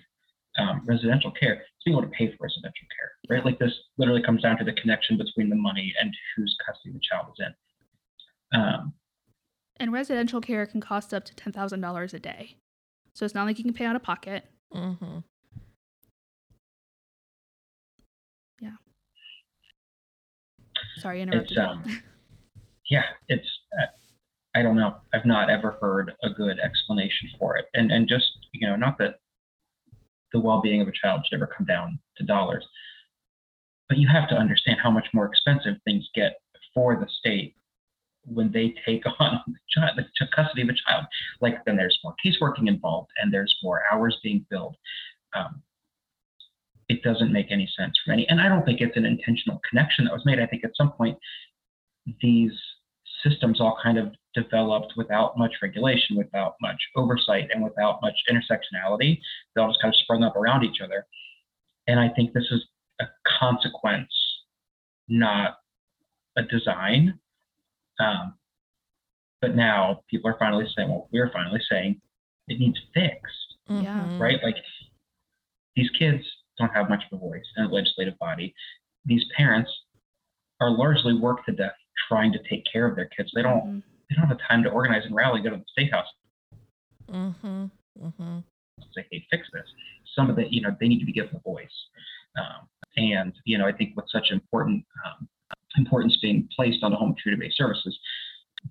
um, 0.60 0.82
residential 0.86 1.32
care, 1.32 1.54
it's 1.54 1.84
being 1.86 1.98
able 1.98 2.08
to 2.08 2.14
pay 2.14 2.28
for 2.28 2.44
residential 2.44 2.88
care, 2.96 3.36
right? 3.36 3.46
Like 3.46 3.60
this 3.60 3.74
literally 3.98 4.22
comes 4.22 4.44
down 4.44 4.58
to 4.58 4.64
the 4.64 4.74
connection 4.74 5.18
between 5.18 5.50
the 5.50 5.56
money 5.56 5.94
and 6.02 6.14
whose 6.36 6.56
custody 6.66 6.94
the 6.94 7.00
child 7.00 7.34
is 7.38 7.46
in. 7.46 8.60
Um, 8.60 8.94
and 9.78 9.92
residential 9.94 10.42
care 10.42 10.66
can 10.66 10.82
cost 10.82 11.14
up 11.14 11.24
to 11.26 11.36
ten 11.36 11.54
thousand 11.54 11.82
dollars 11.82 12.14
a 12.14 12.20
day, 12.20 12.58
so 13.14 13.26
it's 13.26 13.36
not 13.36 13.46
like 13.46 13.58
you 13.58 13.64
can 13.64 13.74
pay 13.74 13.86
out 13.86 13.96
of 13.96 14.04
pocket. 14.04 14.46
Mm-hmm. 14.74 15.20
Yeah. 18.60 18.72
Sorry, 21.00 21.20
I 21.20 21.24
interrupted. 21.24 21.58
It's, 21.58 21.60
um, 21.60 22.02
yeah, 22.90 23.04
it's. 23.28 23.48
Uh, 23.80 23.86
I 24.56 24.64
don't 24.64 24.76
know. 24.76 24.96
I've 25.14 25.26
not 25.26 25.50
ever 25.50 25.78
heard 25.80 26.14
a 26.24 26.30
good 26.30 26.60
explanation 26.60 27.30
for 27.38 27.58
it, 27.58 27.66
and 27.74 27.92
and 27.92 28.08
just 28.08 28.32
you 28.52 28.68
know, 28.68 28.76
not 28.76 28.98
that 29.00 29.20
the 30.34 30.40
well-being 30.40 30.82
of 30.82 30.88
a 30.88 30.92
child 30.92 31.26
should 31.26 31.36
ever 31.36 31.48
come 31.48 31.66
down 31.66 32.00
to 32.18 32.24
dollars, 32.24 32.66
but 33.88 33.98
you 33.98 34.08
have 34.08 34.30
to 34.30 34.36
understand 34.36 34.80
how 34.82 34.92
much 34.92 35.08
more 35.14 35.26
expensive 35.26 35.76
things 35.86 36.08
get 36.14 36.40
for 36.74 36.96
the 36.96 37.08
state 37.20 37.56
when 38.26 38.52
they 38.52 38.76
take 38.86 39.04
on 39.20 39.42
the, 39.48 39.54
child, 39.70 39.98
the 39.98 40.28
custody 40.36 40.62
of 40.62 40.70
a 40.70 40.74
child. 40.74 41.06
Like 41.42 41.64
then 41.66 41.76
there's 41.76 42.00
more 42.04 42.16
caseworking 42.24 42.68
involved, 42.68 43.10
and 43.22 43.34
there's 43.34 43.56
more 43.64 43.84
hours 43.92 44.18
being 44.24 44.46
billed. 44.50 44.76
Um, 45.36 45.62
it 46.90 47.04
doesn't 47.04 47.32
make 47.32 47.52
any 47.52 47.70
sense 47.78 47.94
for 48.04 48.12
any, 48.12 48.28
and 48.30 48.42
I 48.42 48.50
don't 48.50 48.66
think 48.66 48.82
it's 48.82 48.98
an 48.98 49.06
intentional 49.06 49.62
connection 49.70 50.06
that 50.06 50.14
was 50.14 50.26
made. 50.26 50.40
I 50.40 50.48
think 50.48 50.64
at 50.66 50.72
some 50.76 50.92
point 50.92 51.18
these 52.22 52.52
systems 53.24 53.62
all 53.62 53.78
kind 53.84 53.98
of 53.98 54.14
developed 54.34 54.94
without 54.98 55.38
much 55.38 55.54
regulation, 55.62 56.16
without 56.18 56.56
much 56.62 56.78
oversight, 56.96 57.50
and 57.54 57.64
without 57.64 58.00
much 58.02 58.16
intersectionality. 58.30 59.20
They 59.56 59.62
all 59.62 59.70
just 59.70 59.82
kind 59.82 59.94
of 59.94 59.98
sprung 60.00 60.24
up 60.24 60.36
around 60.36 60.64
each 60.64 60.82
other. 60.84 61.06
And 61.88 62.00
I 62.00 62.10
think 62.10 62.34
this 62.34 62.48
is 62.52 62.64
a 63.02 63.06
consequence, 63.40 64.12
not 65.08 65.58
a 66.38 66.44
design. 66.44 67.20
Um, 68.00 68.36
but 69.42 69.56
now 69.56 70.02
people 70.10 70.30
are 70.32 70.38
finally 70.40 70.66
saying, 70.76 70.90
well, 70.90 71.10
we're 71.12 71.32
finally 71.32 71.62
saying 71.70 72.00
it 72.48 72.60
needs 72.60 72.80
fixed, 72.94 73.56
Yeah. 73.68 74.06
Mhm. 74.08 74.20
right? 74.20 74.42
Like 74.44 74.56
these 75.76 75.90
kids 75.92 76.24
don't 76.60 76.74
have 76.74 76.90
much 76.90 77.04
of 77.12 77.18
a 77.18 77.20
voice 77.20 77.44
in 77.58 77.66
a 77.66 77.68
legislative 77.70 78.18
body. 78.20 78.54
These 79.06 79.24
parents 79.36 79.72
are 80.62 80.70
largely 80.70 81.14
worked 81.18 81.46
to 81.48 81.54
death 81.54 81.74
trying 82.08 82.32
to 82.34 82.40
take 82.50 82.64
care 82.72 82.86
of 82.86 82.96
their 82.96 83.08
kids. 83.08 83.32
They 83.34 83.42
don't 83.42 83.64
Mhm. 83.66 83.84
they 84.10 84.16
don't 84.16 84.28
have 84.28 84.38
the 84.38 84.44
time 84.44 84.64
to 84.64 84.70
organize 84.70 85.06
and 85.06 85.14
rally, 85.14 85.42
go 85.42 85.52
to 85.52 85.58
the 85.58 85.66
state 85.72 85.92
house, 85.92 86.08
Mm-hmm. 87.08 87.66
Mm-hmm. 88.02 88.40
say, 88.94 89.06
hey, 89.12 89.26
fix 89.30 89.48
this. 89.54 89.66
Some 90.16 90.30
of 90.30 90.36
the, 90.36 90.52
you 90.52 90.62
know, 90.62 90.76
they 90.80 90.88
need 90.88 91.00
to 91.00 91.06
be 91.06 91.12
given 91.12 91.36
a 91.36 91.40
voice. 91.40 91.68
Um, 92.38 92.68
and, 92.98 93.34
you 93.46 93.58
know, 93.58 93.68
I 93.68 93.72
think 93.72 93.96
with 93.96 94.06
such 94.10 94.32
important 94.32 94.84
um, 95.06 95.28
importance 95.78 96.18
being 96.22 96.48
placed 96.56 96.84
on 96.84 96.92
the 96.92 96.98
home 96.98 97.14
community-based 97.22 97.58
services, 97.58 97.98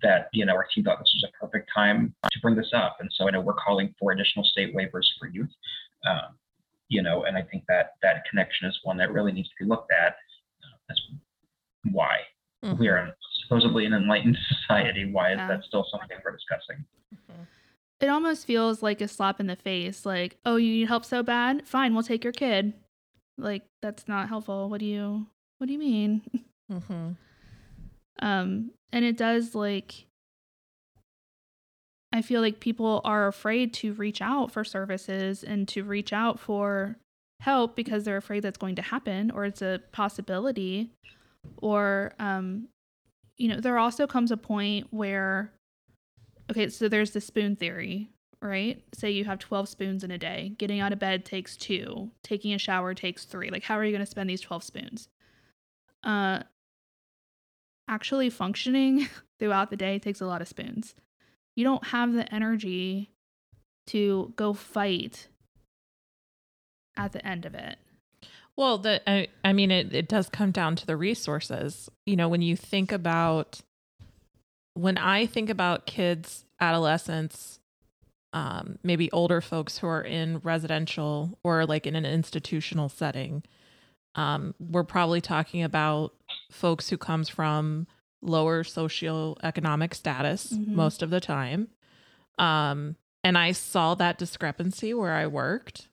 that, 0.02 0.28
you 0.32 0.44
know, 0.44 0.54
our 0.54 0.66
team 0.74 0.84
thought 0.84 0.98
this 0.98 1.12
was 1.14 1.30
a 1.32 1.38
perfect 1.38 1.70
time 1.74 2.14
to 2.32 2.40
bring 2.40 2.56
this 2.56 2.72
up. 2.74 2.96
And 3.00 3.10
so 3.12 3.28
I 3.28 3.30
know 3.30 3.40
we're 3.40 3.54
calling 3.54 3.94
for 3.98 4.10
additional 4.12 4.44
state 4.44 4.74
waivers 4.74 5.06
for 5.18 5.28
youth. 5.28 5.50
Um, 6.06 6.36
you 6.88 7.02
know, 7.02 7.24
and 7.24 7.36
I 7.36 7.42
think 7.42 7.64
that 7.68 7.92
that 8.02 8.24
connection 8.30 8.68
is 8.68 8.78
one 8.84 8.96
that 8.98 9.12
really 9.12 9.32
needs 9.32 9.48
to 9.50 9.54
be 9.60 9.68
looked 9.68 9.92
at. 9.92 10.12
Uh, 10.62 10.76
that's 10.88 11.00
why 11.92 12.18
we 12.78 12.88
are 12.88 13.14
supposedly 13.44 13.84
an 13.86 13.92
enlightened 13.94 14.36
society. 14.62 15.10
Why 15.12 15.32
is 15.32 15.36
Yeah. 15.38 15.48
that 15.48 15.64
still 15.64 15.86
something 15.90 16.16
we're 16.24 16.32
discussing? 16.32 16.84
It 18.00 18.08
almost 18.08 18.46
feels 18.46 18.82
like 18.82 19.00
a 19.00 19.08
slap 19.08 19.40
in 19.40 19.48
the 19.48 19.56
face. 19.56 20.06
Like, 20.06 20.38
oh, 20.46 20.56
you 20.56 20.70
need 20.72 20.88
help 20.88 21.04
so 21.04 21.22
bad? 21.22 21.66
Fine, 21.66 21.94
we'll 21.94 22.02
take 22.04 22.22
your 22.22 22.32
kid. 22.32 22.72
Like, 23.36 23.64
that's 23.82 24.06
not 24.08 24.28
helpful. 24.28 24.68
What 24.68 24.80
do 24.80 24.86
you 24.86 25.26
What 25.58 25.66
do 25.66 25.72
you 25.72 25.78
mean? 25.78 26.22
Mm-hmm. 26.70 27.12
Um, 28.20 28.72
and 28.92 29.04
it 29.06 29.16
does 29.16 29.54
like 29.54 30.04
I 32.12 32.22
feel 32.22 32.40
like 32.40 32.60
people 32.60 33.00
are 33.04 33.28
afraid 33.28 33.74
to 33.74 33.92
reach 33.94 34.22
out 34.22 34.50
for 34.50 34.64
services 34.64 35.44
and 35.44 35.68
to 35.68 35.84
reach 35.84 36.12
out 36.12 36.40
for 36.40 36.96
help 37.40 37.76
because 37.76 38.04
they're 38.04 38.16
afraid 38.16 38.42
that's 38.42 38.58
going 38.58 38.76
to 38.76 38.82
happen 38.82 39.30
or 39.30 39.44
it's 39.44 39.62
a 39.62 39.80
possibility. 39.92 40.90
Or 41.58 42.14
um, 42.18 42.68
you 43.36 43.48
know, 43.48 43.60
there 43.60 43.78
also 43.78 44.06
comes 44.06 44.30
a 44.30 44.36
point 44.36 44.86
where 44.90 45.52
okay, 46.50 46.70
so 46.70 46.88
there's 46.88 47.10
the 47.10 47.20
spoon 47.20 47.56
theory, 47.56 48.08
right? 48.40 48.82
Say 48.94 49.10
you 49.10 49.26
have 49.26 49.38
12 49.38 49.68
spoons 49.68 50.02
in 50.02 50.10
a 50.10 50.18
day. 50.18 50.54
Getting 50.56 50.80
out 50.80 50.94
of 50.94 50.98
bed 50.98 51.26
takes 51.26 51.58
2, 51.58 52.10
taking 52.22 52.54
a 52.54 52.58
shower 52.58 52.94
takes 52.94 53.26
3. 53.26 53.50
Like 53.50 53.64
how 53.64 53.78
are 53.78 53.84
you 53.84 53.92
going 53.92 54.00
to 54.00 54.10
spend 54.10 54.30
these 54.30 54.40
12 54.40 54.62
spoons? 54.62 55.08
Uh 56.02 56.42
actually 57.86 58.30
functioning 58.30 59.08
throughout 59.38 59.70
the 59.70 59.76
day 59.76 59.98
takes 59.98 60.20
a 60.22 60.26
lot 60.26 60.40
of 60.40 60.48
spoons. 60.48 60.94
You 61.58 61.64
don't 61.64 61.88
have 61.88 62.12
the 62.12 62.32
energy 62.32 63.10
to 63.88 64.32
go 64.36 64.52
fight 64.52 65.26
at 66.96 67.10
the 67.10 67.26
end 67.26 67.44
of 67.46 67.54
it. 67.56 67.78
Well, 68.56 68.78
the 68.78 69.02
I, 69.10 69.26
I 69.42 69.52
mean 69.52 69.72
it 69.72 69.92
it 69.92 70.06
does 70.06 70.28
come 70.28 70.52
down 70.52 70.76
to 70.76 70.86
the 70.86 70.96
resources. 70.96 71.88
You 72.06 72.14
know, 72.14 72.28
when 72.28 72.42
you 72.42 72.54
think 72.54 72.92
about 72.92 73.60
when 74.74 74.98
I 74.98 75.26
think 75.26 75.50
about 75.50 75.84
kids, 75.84 76.44
adolescents, 76.60 77.58
um, 78.32 78.78
maybe 78.84 79.10
older 79.10 79.40
folks 79.40 79.78
who 79.78 79.88
are 79.88 80.02
in 80.02 80.38
residential 80.44 81.40
or 81.42 81.66
like 81.66 81.88
in 81.88 81.96
an 81.96 82.06
institutional 82.06 82.88
setting, 82.88 83.42
um, 84.14 84.54
we're 84.60 84.84
probably 84.84 85.20
talking 85.20 85.64
about 85.64 86.14
folks 86.52 86.88
who 86.88 86.96
comes 86.96 87.28
from 87.28 87.88
lower 88.22 88.64
socioeconomic 88.64 89.94
status 89.94 90.52
Mhm. 90.52 90.68
most 90.74 91.02
of 91.02 91.10
the 91.10 91.20
time. 91.20 91.68
Um, 92.38 92.96
and 93.24 93.36
I 93.38 93.52
saw 93.52 93.94
that 93.96 94.18
discrepancy 94.18 94.94
where 94.94 95.14
I 95.14 95.26
worked. 95.26 95.88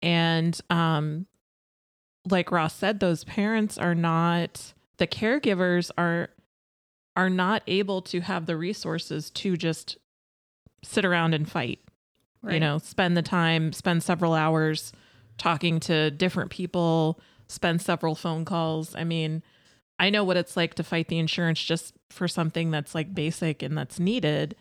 And 0.00 0.58
um, 0.70 1.26
like 2.28 2.50
Ross 2.50 2.74
said, 2.74 3.00
those 3.00 3.24
parents 3.24 3.78
are 3.78 3.94
not 3.94 4.72
the 4.98 5.06
caregivers 5.06 5.90
are 5.98 6.30
are 7.16 7.28
not 7.30 7.62
able 7.66 8.00
to 8.02 8.20
have 8.20 8.46
the 8.46 8.56
resources 8.56 9.28
to 9.30 9.56
just 9.56 9.98
sit 10.82 11.04
around 11.04 11.34
and 11.34 11.50
fight. 11.50 11.80
You 12.54 12.58
know, 12.60 12.78
spend 12.78 13.16
the 13.16 13.22
time, 13.22 13.72
spend 13.72 14.02
several 14.02 14.34
hours 14.34 14.92
talking 15.38 15.78
to 15.80 16.10
different 16.10 16.50
people, 16.50 17.20
spend 17.46 17.80
several 17.82 18.14
phone 18.16 18.44
calls. 18.44 18.94
I 18.96 19.04
mean, 19.04 19.42
I 20.02 20.10
know 20.10 20.24
what 20.24 20.36
it's 20.36 20.56
like 20.56 20.74
to 20.74 20.82
fight 20.82 21.06
the 21.06 21.20
insurance 21.20 21.62
just 21.62 21.94
for 22.10 22.26
something 22.26 22.72
that's 22.72 22.92
like 22.92 23.14
basic 23.14 23.62
and 23.62 23.78
that's 23.78 24.00
needed. 24.00 24.56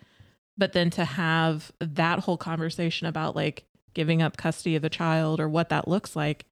But 0.56 0.74
then 0.74 0.92
to 0.92 1.04
have 1.04 1.72
that 1.80 2.20
whole 2.20 2.38
conversation 2.38 3.08
about 3.08 3.36
like 3.36 3.64
giving 3.96 4.22
up 4.22 4.38
custody 4.38 4.76
of 4.76 4.84
a 4.84 4.90
child 4.90 5.40
or 5.40 5.50
what 5.50 5.70
that 5.70 5.88
looks 5.88 6.16
like, 6.16 6.46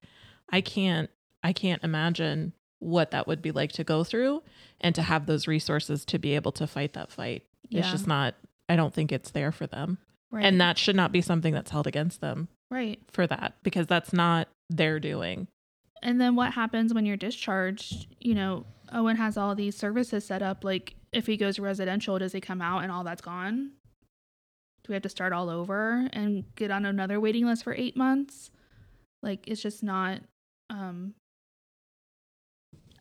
I 0.50 0.60
can't 0.60 1.08
I 1.44 1.52
can't 1.52 1.84
imagine 1.84 2.52
what 2.80 3.12
that 3.12 3.28
would 3.28 3.40
be 3.40 3.52
like 3.52 3.70
to 3.72 3.84
go 3.84 4.02
through 4.02 4.42
and 4.80 4.92
to 4.96 5.02
have 5.02 5.26
those 5.26 5.46
resources 5.46 6.04
to 6.06 6.18
be 6.18 6.34
able 6.34 6.50
to 6.50 6.66
fight 6.66 6.94
that 6.94 7.12
fight. 7.12 7.44
It's 7.70 7.92
just 7.92 8.08
not 8.08 8.34
I 8.68 8.74
don't 8.74 8.92
think 8.92 9.12
it's 9.12 9.30
there 9.30 9.52
for 9.52 9.68
them. 9.68 9.98
right. 10.32 10.44
And 10.44 10.60
that 10.60 10.78
should 10.78 10.96
not 10.96 11.12
be 11.12 11.20
something 11.20 11.54
that's 11.54 11.70
held 11.70 11.86
against 11.86 12.20
them 12.20 12.48
right. 12.72 12.98
for 13.12 13.28
that 13.28 13.54
because 13.62 13.86
that's 13.86 14.12
not 14.12 14.48
their 14.68 14.98
doing. 14.98 15.46
And 16.02 16.20
then 16.20 16.34
what 16.36 16.52
happens 16.54 16.94
when 16.94 17.04
you're 17.06 17.16
discharged? 17.16 18.06
You 18.20 18.34
know, 18.34 18.66
Owen 18.92 19.16
has 19.16 19.36
all 19.36 19.54
these 19.54 19.76
services 19.76 20.24
set 20.24 20.42
up. 20.42 20.64
Like, 20.64 20.94
if 21.12 21.26
he 21.26 21.36
goes 21.36 21.58
residential, 21.58 22.18
does 22.18 22.32
he 22.32 22.40
come 22.40 22.62
out 22.62 22.82
and 22.82 22.90
all 22.92 23.04
that's 23.04 23.20
gone? 23.22 23.72
Do 24.82 24.88
we 24.88 24.94
have 24.94 25.02
to 25.02 25.08
start 25.08 25.32
all 25.32 25.50
over 25.50 26.08
and 26.12 26.44
get 26.56 26.70
on 26.70 26.86
another 26.86 27.20
waiting 27.20 27.44
list 27.46 27.64
for 27.64 27.74
eight 27.74 27.96
months? 27.96 28.50
Like, 29.22 29.46
it's 29.46 29.60
just 29.62 29.82
not. 29.82 30.20
um 30.70 31.14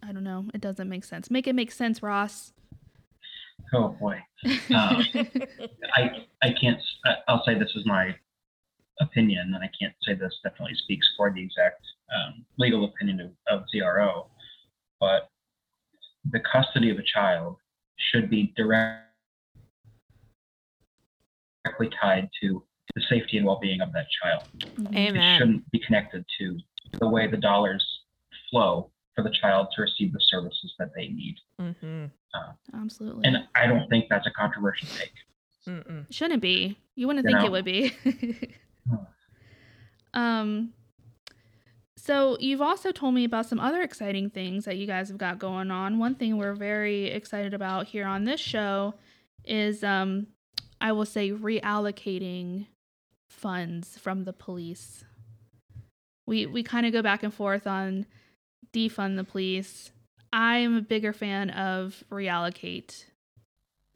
I 0.02 0.14
don't 0.14 0.24
know. 0.24 0.46
It 0.54 0.62
doesn't 0.62 0.88
make 0.88 1.04
sense. 1.04 1.30
Make 1.30 1.46
it 1.48 1.54
make 1.56 1.72
sense, 1.72 2.02
Ross. 2.02 2.54
Oh 3.74 3.90
boy, 4.00 4.18
Um, 4.74 5.04
I 5.96 6.26
I 6.42 6.54
can't. 6.60 6.80
I'll 7.28 7.44
say 7.46 7.54
this 7.60 7.70
is 7.76 7.86
my 7.86 8.16
opinion, 9.00 9.54
and 9.54 9.64
I 9.64 9.70
can't 9.80 9.94
say 10.04 10.14
this 10.14 10.34
definitely 10.44 10.76
speaks 10.76 11.08
for 11.18 11.32
the 11.32 11.42
exact 11.42 11.82
um, 12.14 12.46
legal 12.58 12.86
opinion 12.86 13.20
of, 13.22 13.32
of 13.62 13.66
DRO, 13.74 14.28
but 15.00 15.30
the 16.32 16.40
custody 16.40 16.90
of 16.90 16.98
a 16.98 17.04
child 17.04 17.58
should 17.98 18.30
be 18.30 18.54
direct, 18.56 19.06
directly 21.64 21.90
tied 22.02 22.30
to 22.42 22.64
the 22.96 23.02
safety 23.10 23.38
and 23.38 23.46
well-being 23.46 23.82
of 23.82 23.92
that 23.94 24.08
child. 24.22 24.44
Mhm. 24.60 25.16
It 25.16 25.38
shouldn't 25.38 25.70
be 25.72 25.80
connected 25.80 26.26
to 26.40 26.58
the 27.00 27.08
way 27.08 27.28
the 27.28 27.38
dollars 27.38 27.86
flow 28.50 28.92
for 29.16 29.24
the 29.24 29.30
child 29.30 29.68
to 29.76 29.82
receive 29.82 30.12
the 30.12 30.22
services 30.22 30.74
that 30.80 30.90
they 30.96 31.08
need. 31.10 31.36
Mm-hmm. 31.60 32.06
Absolutely. 32.74 33.26
And 33.26 33.48
I 33.56 33.68
don't 33.68 33.88
think 33.90 34.06
that's 34.10 34.28
a 34.28 34.32
controversial 34.32 34.88
take. 34.98 35.14
Mm-mm. 35.68 36.06
Shouldn't 36.12 36.42
be. 36.42 36.78
You 36.96 37.08
wouldn't 37.08 37.26
You 37.28 37.36
think 37.36 37.46
it 37.46 37.52
would 37.52 37.66
be. 37.66 37.94
Um 40.14 40.74
so 41.98 42.38
you've 42.40 42.62
also 42.62 42.92
told 42.92 43.14
me 43.14 43.26
about 43.26 43.46
some 43.46 43.60
other 43.60 43.82
exciting 43.82 44.30
things 44.30 44.66
that 44.66 44.78
you 44.78 44.88
guys 44.88 45.10
have 45.10 45.18
got 45.18 45.38
going 45.38 45.70
on. 45.70 46.00
One 46.00 46.16
thing 46.16 46.38
we're 46.38 46.56
very 46.56 47.08
excited 47.08 47.54
about 47.54 47.88
here 47.88 48.08
on 48.08 48.24
this 48.24 48.40
show 48.40 48.96
is 49.44 49.84
um 49.84 50.28
I 50.82 50.92
will 50.92 51.06
say 51.06 51.32
reallocating 51.32 52.68
funds 53.30 53.98
from 53.98 54.24
the 54.24 54.34
police. 54.34 55.04
We 56.26 56.46
we 56.46 56.64
kind 56.64 56.86
of 56.86 56.94
go 56.94 57.02
back 57.02 57.24
and 57.24 57.34
forth 57.34 57.68
on 57.68 58.06
defund 58.74 59.18
the 59.18 59.24
police. 59.24 59.92
I 60.32 60.58
am 60.58 60.76
a 60.78 60.82
bigger 60.82 61.14
fan 61.14 61.50
of 61.50 62.04
reallocate 62.12 63.06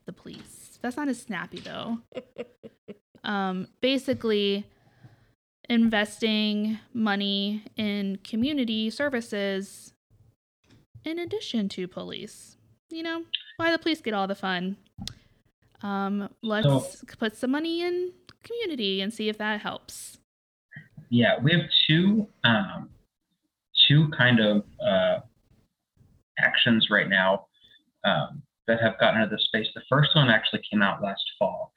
the 0.06 0.14
police. 0.14 0.80
That's 0.82 0.98
not 0.98 1.08
as 1.08 1.22
snappy 1.22 1.60
though. 1.60 2.00
um, 3.24 3.68
basically, 3.82 4.66
investing 5.70 6.80
money 6.94 7.64
in 7.78 8.18
community 8.24 8.90
services 8.90 9.94
in 11.06 11.20
addition 11.20 11.70
to 11.70 11.88
police. 11.88 12.58
You 12.90 13.04
know, 13.04 13.24
why 13.58 13.72
the 13.72 13.80
police 13.80 14.02
get 14.02 14.14
all 14.14 14.28
the 14.28 14.36
fun? 14.36 14.78
Um, 15.82 16.30
let's 16.42 16.68
So- 16.68 17.08
put 17.18 17.36
some 17.36 17.52
money 17.52 17.82
in 17.82 18.14
community 18.44 19.02
and 19.02 19.14
see 19.14 19.30
if 19.30 19.38
that 19.38 19.62
helps. 19.62 20.20
Yeah, 21.10 21.40
we 21.40 21.52
have 21.52 21.70
two 21.88 22.28
um, 22.44 22.90
two 23.88 24.10
kind 24.18 24.40
of 24.40 24.66
uh, 24.86 25.20
actions 26.40 26.88
right 26.90 27.08
now 27.10 27.48
um, 28.04 28.42
that 28.68 28.82
have 28.82 28.98
gotten 29.00 29.22
into 29.22 29.36
this 29.36 29.46
space. 29.46 29.68
The 29.76 29.84
first 29.90 30.16
one 30.16 30.30
actually 30.30 30.62
came 30.70 30.82
out 30.82 31.04
last 31.04 31.24
fall, 31.38 31.74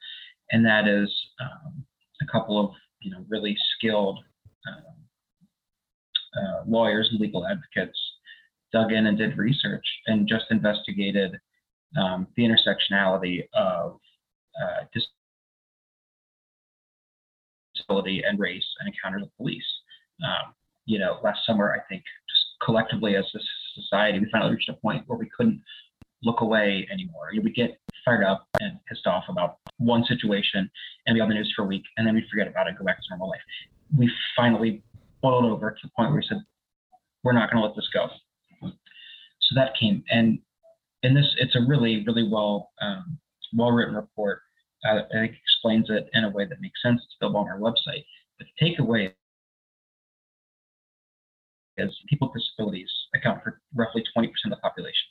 and 0.51 0.65
that 0.65 0.87
is 0.87 1.09
um, 1.39 1.85
a 2.21 2.25
couple 2.31 2.57
of 2.59 2.71
you 3.01 3.11
know 3.11 3.25
really 3.29 3.55
skilled 3.75 4.19
um, 4.67 4.83
uh, 6.37 6.63
lawyers 6.67 7.07
and 7.11 7.19
legal 7.19 7.45
advocates 7.45 7.97
dug 8.73 8.91
in 8.91 9.07
and 9.07 9.17
did 9.17 9.37
research 9.37 9.85
and 10.07 10.27
just 10.27 10.45
investigated 10.51 11.39
um, 11.97 12.27
the 12.35 12.43
intersectionality 12.43 13.43
of 13.53 13.99
uh, 14.61 14.85
disability 17.75 18.23
and 18.27 18.39
race 18.39 18.65
and 18.79 18.93
encounter 18.93 19.19
the 19.19 19.31
police. 19.37 19.63
Um, 20.23 20.53
you 20.85 20.99
know, 20.99 21.19
last 21.23 21.45
summer, 21.45 21.73
I 21.73 21.79
think 21.87 22.03
just 22.29 22.45
collectively 22.63 23.15
as 23.15 23.25
a 23.35 23.39
society, 23.81 24.19
we 24.19 24.27
finally 24.31 24.51
reached 24.51 24.69
a 24.69 24.73
point 24.73 25.03
where 25.07 25.17
we 25.17 25.29
couldn't 25.35 25.61
look 26.23 26.41
away 26.41 26.87
anymore. 26.91 27.29
We 27.41 27.51
get 27.51 27.79
fired 28.03 28.23
up 28.23 28.47
and 28.59 28.79
pissed 28.87 29.07
off 29.07 29.25
about 29.29 29.57
one 29.77 30.03
situation 30.05 30.69
and 31.05 31.15
be 31.15 31.21
on 31.21 31.29
the 31.29 31.35
news 31.35 31.51
for 31.55 31.63
a 31.63 31.65
week, 31.65 31.83
and 31.97 32.07
then 32.07 32.15
we 32.15 32.25
forget 32.31 32.47
about 32.47 32.67
it, 32.67 32.77
go 32.77 32.85
back 32.85 32.97
to 32.97 33.03
normal 33.09 33.29
life. 33.29 33.41
We 33.95 34.11
finally 34.35 34.83
boiled 35.21 35.45
over 35.45 35.71
to 35.71 35.77
the 35.83 35.89
point 35.95 36.09
where 36.09 36.17
we 36.17 36.25
said, 36.27 36.39
we're 37.23 37.33
not 37.33 37.51
going 37.51 37.61
to 37.61 37.67
let 37.67 37.75
this 37.75 37.87
go. 37.93 38.07
So 38.61 39.55
that 39.55 39.77
came, 39.79 40.03
and 40.09 40.39
in 41.03 41.13
this, 41.13 41.27
it's 41.39 41.55
a 41.55 41.61
really, 41.67 42.03
really 42.05 42.27
well, 42.29 42.71
um, 42.81 43.17
well 43.55 43.71
written 43.71 43.95
report. 43.95 44.41
Uh, 44.85 44.99
I 45.09 45.19
think 45.19 45.35
explains 45.41 45.89
it 45.89 46.09
in 46.13 46.23
a 46.23 46.29
way 46.29 46.45
that 46.45 46.59
makes 46.61 46.81
sense. 46.81 47.01
It's 47.03 47.15
available 47.21 47.41
on 47.41 47.47
our 47.47 47.59
website. 47.59 48.03
But 48.37 48.47
the 48.59 48.65
takeaway 48.65 49.13
is 51.77 51.95
people 52.09 52.31
with 52.33 52.41
disabilities 52.41 52.89
account 53.15 53.43
for 53.43 53.61
roughly 53.75 54.03
20% 54.15 54.27
of 54.45 54.49
the 54.51 54.55
population. 54.57 55.05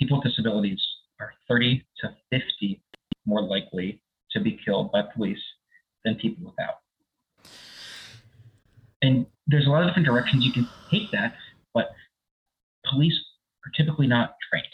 People 0.00 0.18
with 0.18 0.24
disabilities 0.24 0.80
are 1.20 1.34
30 1.46 1.84
to 1.98 2.08
50 2.30 2.82
more 3.26 3.42
likely 3.42 4.02
to 4.32 4.40
be 4.40 4.58
killed 4.64 4.90
by 4.90 5.02
police 5.14 5.38
than 6.04 6.14
people 6.14 6.46
without. 6.46 6.76
And 9.02 9.26
there's 9.46 9.66
a 9.66 9.68
lot 9.68 9.82
of 9.82 9.88
different 9.88 10.06
directions 10.06 10.42
you 10.44 10.52
can 10.52 10.66
take 10.90 11.10
that, 11.12 11.34
but 11.74 11.90
police 12.90 13.14
are 13.66 13.70
typically 13.76 14.06
not 14.06 14.36
trained 14.50 14.66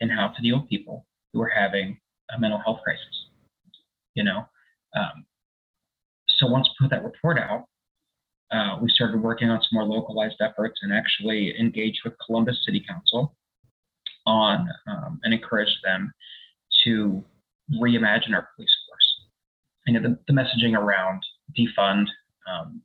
in 0.00 0.08
how 0.08 0.28
to 0.28 0.42
deal 0.42 0.60
with 0.60 0.68
people 0.68 1.06
who 1.32 1.42
are 1.42 1.48
having 1.48 1.98
a 2.34 2.38
mental 2.38 2.60
health 2.64 2.80
crisis. 2.84 3.26
You 4.14 4.22
know, 4.24 4.46
um, 4.94 5.26
so 6.38 6.46
once 6.46 6.68
we 6.68 6.86
put 6.86 6.94
that 6.94 7.02
report 7.02 7.38
out, 7.38 7.66
uh, 8.52 8.78
we 8.80 8.88
started 8.90 9.20
working 9.20 9.50
on 9.50 9.60
some 9.60 9.70
more 9.72 9.84
localized 9.84 10.36
efforts 10.40 10.78
and 10.82 10.92
actually 10.92 11.58
engaged 11.58 12.00
with 12.04 12.14
Columbus 12.24 12.58
City 12.64 12.84
Council 12.86 13.34
on 14.26 14.68
um, 14.86 15.20
and 15.24 15.34
encourage 15.34 15.80
them 15.84 16.12
to 16.84 17.24
reimagine 17.80 18.34
our 18.34 18.48
police 18.56 18.74
force. 18.88 19.20
You 19.86 19.94
know, 19.94 20.08
the, 20.08 20.18
the 20.28 20.32
messaging 20.32 20.76
around 20.76 21.22
defund 21.58 22.06
um, 22.50 22.82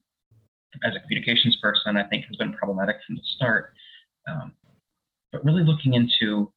as 0.84 0.96
a 0.96 1.00
communications 1.02 1.58
person, 1.62 1.98
I 1.98 2.04
think, 2.04 2.26
has 2.26 2.36
been 2.38 2.54
problematic 2.54 2.98
from 3.06 3.16
the 3.16 3.22
start. 3.36 3.74
Um, 4.28 4.54
but 5.32 5.44
really 5.46 5.64
looking 5.64 5.94
into 5.94 6.52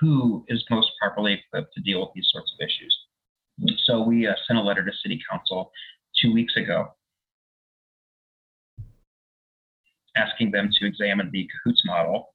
who 0.00 0.44
is 0.48 0.64
most 0.70 0.90
properly 1.00 1.34
equipped 1.34 1.74
to 1.74 1.80
deal 1.82 2.00
with 2.00 2.10
these 2.14 2.28
sorts 2.32 2.52
of 2.54 2.64
issues. 2.64 2.96
So 3.84 4.02
we 4.02 4.26
uh, 4.26 4.32
sent 4.46 4.58
a 4.58 4.62
letter 4.62 4.84
to 4.84 4.90
City 5.02 5.20
Council 5.30 5.70
two 6.20 6.32
weeks 6.32 6.56
ago 6.56 6.94
asking 10.16 10.50
them 10.50 10.70
to 10.78 10.86
examine 10.86 11.30
the 11.32 11.48
Cahoots 11.48 11.82
model, 11.84 12.34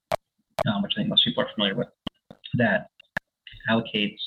um, 0.66 0.82
which 0.82 0.92
I 0.96 1.00
think 1.00 1.08
most 1.08 1.24
people 1.24 1.42
are 1.42 1.48
familiar 1.54 1.76
with, 1.76 1.88
that 2.54 2.88
allocates 3.70 4.18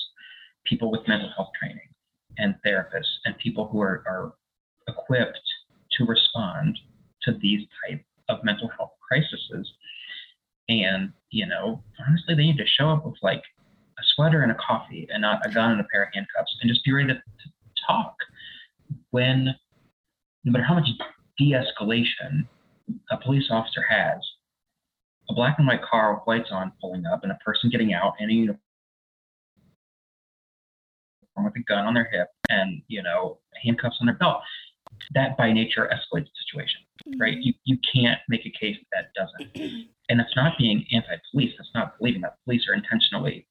people 0.66 0.92
with 0.92 1.08
mental 1.08 1.30
health 1.36 1.50
training 1.60 1.90
and 2.38 2.56
therapists 2.66 3.20
and 3.26 3.38
people 3.38 3.68
who 3.68 3.82
are, 3.82 4.04
are 4.08 4.34
equipped 4.88 5.42
to 5.98 6.06
respond 6.06 6.78
to 7.24 7.34
these 7.42 7.68
type 7.88 8.04
of 8.30 8.44
mental 8.44 8.70
health 8.78 8.92
crises. 9.08 9.72
And, 10.70 11.12
you 11.30 11.46
know, 11.46 11.84
honestly, 12.08 12.36
they 12.36 12.44
need 12.44 12.58
to 12.58 12.66
show 12.66 12.90
up 12.90 13.06
with 13.06 13.16
like 13.22 13.44
a 14.00 14.04
sweater 14.16 14.42
and 14.42 14.52
a 14.52 14.56
coffee 14.56 15.08
and 15.12 15.22
not 15.22 15.46
a 15.46 15.52
gun 15.52 15.72
and 15.72 15.82
a 15.82 15.86
pair 15.92 16.04
of 16.04 16.10
handcuffs 16.14 16.56
and 16.62 16.70
just 16.70 16.84
be 16.86 16.94
ready 16.94 17.08
to, 17.10 17.16
to 17.16 17.50
talk 17.88 18.16
when, 19.12 19.54
no 20.44 20.52
matter 20.52 20.64
how 20.64 20.74
much 20.74 20.88
de 21.38 21.52
escalation 21.52 22.48
a 23.12 23.18
police 23.18 23.48
officer 23.50 23.82
has, 23.88 24.20
a 25.30 25.34
black 25.34 25.56
and 25.58 25.68
white 25.68 25.82
car 25.82 26.14
with 26.14 26.24
lights 26.28 26.50
on 26.52 26.72
pulling 26.82 27.06
up 27.06 27.24
and 27.24 27.32
a 27.32 27.38
person 27.44 27.70
getting 27.70 27.94
out 27.94 28.14
in 28.20 28.30
a 28.30 28.34
uniform 28.34 28.60
with 31.38 31.56
a 31.56 31.64
gun 31.68 31.86
on 31.86 31.94
their 31.94 32.10
hip 32.12 32.28
and, 32.50 32.82
you 32.88 33.02
know, 33.02 33.40
handcuffs 33.64 33.98
on 34.02 34.08
their 34.08 34.16
belt. 34.16 34.42
That 35.16 35.36
by 35.38 35.52
nature 35.52 35.90
escalates 35.92 36.26
the 36.26 36.44
situation, 36.46 36.82
right? 37.20 37.34
Mm-hmm. 37.34 37.42
You, 37.42 37.54
you 37.64 37.78
can't 37.94 38.20
make 38.30 38.46
a 38.46 38.52
case 38.52 38.78
that 38.92 39.12
doesn't. 39.16 39.88
And 40.10 40.20
that's 40.20 40.36
not 40.36 40.58
being 40.58 40.86
anti 40.92 41.16
police. 41.32 41.54
That's 41.58 41.70
not 41.74 41.98
believing 41.98 42.22
that 42.22 42.36
police 42.44 42.68
are 42.68 42.74
intentionally 42.74 43.48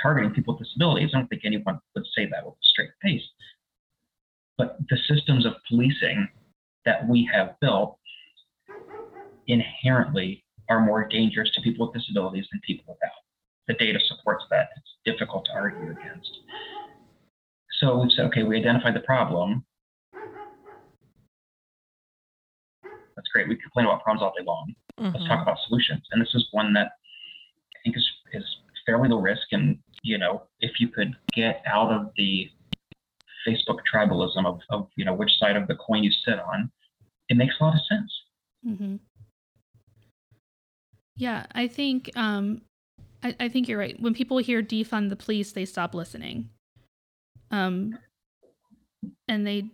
targeting 0.00 0.30
people 0.30 0.54
with 0.54 0.64
disabilities. 0.64 1.10
I 1.12 1.18
don't 1.18 1.26
think 1.26 1.42
anyone 1.44 1.80
would 1.96 2.04
say 2.16 2.24
that 2.26 2.44
with 2.44 2.54
a 2.54 2.62
straight 2.62 2.90
face. 3.02 3.22
But 4.56 4.78
the 4.88 4.96
systems 5.08 5.44
of 5.44 5.54
policing 5.68 6.28
that 6.84 7.08
we 7.08 7.28
have 7.32 7.56
built 7.60 7.98
inherently 9.48 10.44
are 10.72 10.80
more 10.80 11.06
dangerous 11.06 11.50
to 11.54 11.60
people 11.60 11.86
with 11.86 11.94
disabilities 11.94 12.46
than 12.50 12.60
people 12.66 12.84
without. 12.88 13.20
The 13.68 13.74
data 13.74 13.98
supports 14.08 14.44
that. 14.50 14.70
It's 14.76 14.94
difficult 15.04 15.44
to 15.46 15.52
argue 15.52 15.90
against. 15.90 16.40
So 17.80 17.98
we've 17.98 18.10
said, 18.12 18.24
okay, 18.26 18.42
we 18.42 18.56
identified 18.58 18.94
the 18.94 19.00
problem. 19.00 19.64
That's 22.82 23.28
great. 23.34 23.48
We 23.48 23.56
complain 23.56 23.86
about 23.86 24.02
problems 24.02 24.22
all 24.22 24.32
day 24.36 24.44
long. 24.44 24.74
Let's 24.98 25.24
Mhm. 25.24 25.28
talk 25.28 25.42
about 25.42 25.58
solutions. 25.66 26.08
And 26.10 26.22
this 26.22 26.34
is 26.34 26.48
one 26.52 26.72
that 26.72 26.92
I 27.76 27.78
think 27.84 27.96
is, 27.96 28.10
is 28.32 28.44
fairly 28.86 29.08
low 29.10 29.18
risk. 29.18 29.52
And, 29.52 29.78
you 30.02 30.16
know, 30.16 30.44
if 30.60 30.80
you 30.80 30.88
could 30.88 31.14
get 31.34 31.62
out 31.66 31.92
of 31.92 32.12
the 32.16 32.50
Facebook 33.46 33.80
tribalism 33.92 34.46
of, 34.46 34.60
of, 34.70 34.88
you 34.96 35.04
know, 35.04 35.12
which 35.12 35.32
side 35.38 35.56
of 35.56 35.68
the 35.68 35.74
coin 35.74 36.02
you 36.02 36.10
sit 36.10 36.38
on, 36.38 36.70
it 37.28 37.36
makes 37.36 37.54
a 37.60 37.64
lot 37.64 37.74
of 37.74 37.82
sense. 37.86 38.12
hmm 38.64 38.96
Yeah, 41.16 41.46
I 41.52 41.68
think 41.68 42.10
um, 42.16 42.62
I, 43.22 43.34
I 43.40 43.48
think 43.48 43.68
you're 43.68 43.78
right. 43.78 44.00
When 44.00 44.14
people 44.14 44.38
hear 44.38 44.62
defund 44.62 45.08
the 45.08 45.16
police, 45.16 45.52
they 45.52 45.64
stop 45.64 45.94
listening. 45.94 46.48
Um, 47.50 47.98
and 49.28 49.46
they, 49.46 49.70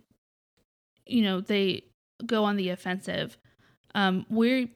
you 1.05 1.21
know, 1.21 1.41
they 1.41 1.83
go 2.25 2.43
on 2.43 2.57
the 2.57 2.69
offensive. 2.69 3.37
Um, 3.95 4.25
we're 4.29 4.67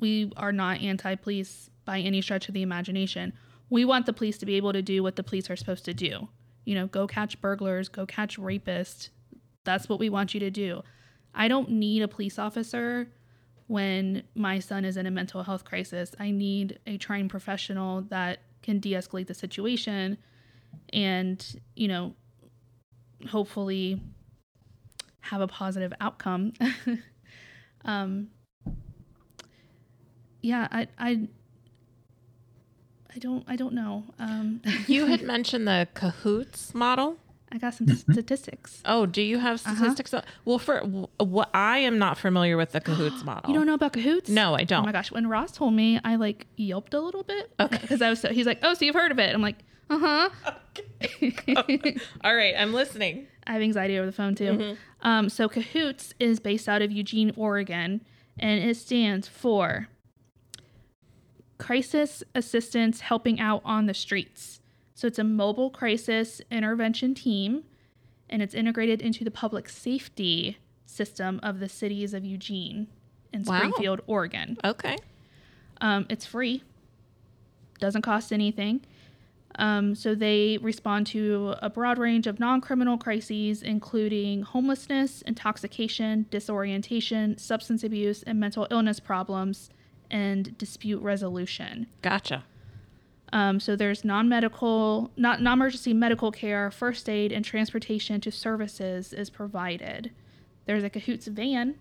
we 0.00 0.32
are 0.36 0.52
not 0.52 0.82
anti-police 0.82 1.70
by 1.84 2.00
any 2.00 2.20
stretch 2.20 2.48
of 2.48 2.54
the 2.54 2.62
imagination. 2.62 3.32
We 3.70 3.84
want 3.84 4.06
the 4.06 4.12
police 4.12 4.36
to 4.38 4.46
be 4.46 4.56
able 4.56 4.72
to 4.72 4.82
do 4.82 5.02
what 5.02 5.16
the 5.16 5.22
police 5.22 5.48
are 5.48 5.56
supposed 5.56 5.84
to 5.86 5.94
do. 5.94 6.28
You 6.64 6.74
know, 6.74 6.86
go 6.88 7.06
catch 7.06 7.40
burglars, 7.40 7.88
go 7.88 8.04
catch 8.04 8.38
rapists. 8.38 9.10
That's 9.64 9.88
what 9.88 10.00
we 10.00 10.10
want 10.10 10.34
you 10.34 10.40
to 10.40 10.50
do. 10.50 10.82
I 11.34 11.48
don't 11.48 11.70
need 11.70 12.02
a 12.02 12.08
police 12.08 12.38
officer 12.38 13.08
when 13.66 14.22
my 14.34 14.58
son 14.58 14.84
is 14.84 14.96
in 14.96 15.06
a 15.06 15.10
mental 15.10 15.42
health 15.42 15.64
crisis. 15.64 16.14
I 16.18 16.30
need 16.30 16.78
a 16.86 16.98
trained 16.98 17.30
professional 17.30 18.02
that 18.02 18.40
can 18.62 18.78
de 18.78 18.92
escalate 18.92 19.26
the 19.26 19.34
situation 19.34 20.18
and, 20.92 21.60
you 21.74 21.88
know, 21.88 22.14
hopefully 23.28 24.00
have 25.20 25.40
a 25.40 25.48
positive 25.48 25.92
outcome. 26.00 26.52
um, 27.84 28.28
yeah, 30.40 30.68
I, 30.70 30.86
I, 30.98 31.28
I 33.14 33.18
don't, 33.18 33.44
I 33.48 33.56
don't 33.56 33.74
know. 33.74 34.04
Um, 34.18 34.60
You 34.86 35.06
had 35.06 35.22
mentioned 35.34 35.66
the 35.66 35.88
Cahoots 35.94 36.74
model. 36.74 37.16
I 37.56 37.58
got 37.58 37.72
some 37.72 37.86
Mhm. 37.86 38.12
statistics. 38.12 38.82
Oh, 38.84 39.06
do 39.06 39.22
you 39.22 39.38
have 39.38 39.62
Uh-huh. 39.64 39.74
statistics? 39.94 40.14
Well, 40.44 40.58
for 40.58 40.80
what 41.18 41.48
I 41.54 41.78
am 41.78 41.98
not 41.98 42.18
familiar 42.18 42.58
with 42.58 42.72
the 42.72 42.82
Cahoots 42.82 43.24
model. 43.24 43.50
You 43.50 43.56
don't 43.56 43.66
know 43.66 43.72
about 43.72 43.94
Cahoots? 43.94 44.28
No, 44.28 44.54
I 44.54 44.64
don't. 44.64 44.82
Oh 44.82 44.86
my 44.86 44.92
gosh, 44.92 45.10
when 45.10 45.26
Ross 45.26 45.52
told 45.52 45.72
me, 45.72 45.98
I 46.04 46.16
like 46.16 46.46
yelped 46.56 46.92
a 46.92 47.00
little 47.00 47.22
bit. 47.22 47.50
Okay. 47.58 47.78
Because 47.80 48.02
I 48.02 48.10
was 48.10 48.20
so, 48.20 48.28
he's 48.28 48.44
like, 48.44 48.58
oh, 48.62 48.74
so 48.74 48.84
you've 48.84 48.94
heard 48.94 49.10
of 49.10 49.18
it? 49.18 49.34
I'm 49.34 49.40
like, 49.40 49.56
uh 49.88 49.98
huh. 49.98 50.30
Okay. 51.22 51.96
All 52.22 52.36
right, 52.36 52.54
I'm 52.58 52.74
listening. 52.74 53.26
I 53.46 53.52
have 53.54 53.62
anxiety 53.62 53.96
over 53.96 54.04
the 54.04 54.12
phone 54.12 54.34
too. 54.34 54.52
Mhm. 54.52 54.76
Um, 55.00 55.28
so 55.30 55.48
Cahoots 55.48 56.12
is 56.20 56.38
based 56.38 56.68
out 56.68 56.82
of 56.82 56.92
Eugene, 56.92 57.32
Oregon, 57.36 58.04
and 58.38 58.60
it 58.62 58.76
stands 58.76 59.28
for 59.28 59.88
Crisis 61.58 62.22
Assistance 62.34 63.00
Helping 63.00 63.40
Out 63.40 63.62
on 63.64 63.86
the 63.86 63.94
Streets. 63.94 64.60
So 64.96 65.06
it's 65.06 65.18
a 65.18 65.24
mobile 65.24 65.68
crisis 65.68 66.40
intervention 66.50 67.14
team, 67.14 67.64
and 68.30 68.40
it's 68.40 68.54
integrated 68.54 69.02
into 69.02 69.24
the 69.24 69.30
public 69.30 69.68
safety 69.68 70.56
system 70.86 71.38
of 71.42 71.60
the 71.60 71.68
cities 71.68 72.14
of 72.14 72.24
Eugene 72.24 72.88
and 73.30 73.44
Wow. 73.44 73.58
Springfield, 73.58 74.00
Oregon. 74.06 74.56
Okay. 74.64 74.96
Um, 75.82 76.06
it's 76.08 76.24
free, 76.24 76.62
doesn't 77.78 78.00
cost 78.00 78.32
anything. 78.32 78.80
Um, 79.58 79.94
so 79.94 80.14
they 80.14 80.58
respond 80.62 81.06
to 81.08 81.56
a 81.60 81.68
broad 81.68 81.98
range 81.98 82.26
of 82.26 82.40
non 82.40 82.62
criminal 82.62 82.96
crises, 82.96 83.62
including 83.62 84.42
homelessness, 84.42 85.20
intoxication, 85.22 86.24
disorientation, 86.30 87.36
substance 87.36 87.84
abuse, 87.84 88.22
and 88.22 88.40
mental 88.40 88.66
illness 88.70 88.98
problems, 88.98 89.68
and 90.10 90.56
dispute 90.56 91.02
resolution. 91.02 91.86
Gotcha. 92.00 92.44
Um, 93.32 93.58
so 93.58 93.74
there's 93.74 94.04
non-medical, 94.04 95.10
not 95.16 95.42
non-emergency 95.42 95.92
medical 95.92 96.30
care, 96.30 96.70
first 96.70 97.08
aid, 97.08 97.32
and 97.32 97.44
transportation 97.44 98.20
to 98.20 98.30
services 98.30 99.12
is 99.12 99.30
provided. 99.30 100.12
There's 100.66 100.84
a 100.84 100.90
Cahoots 100.90 101.26
van. 101.26 101.76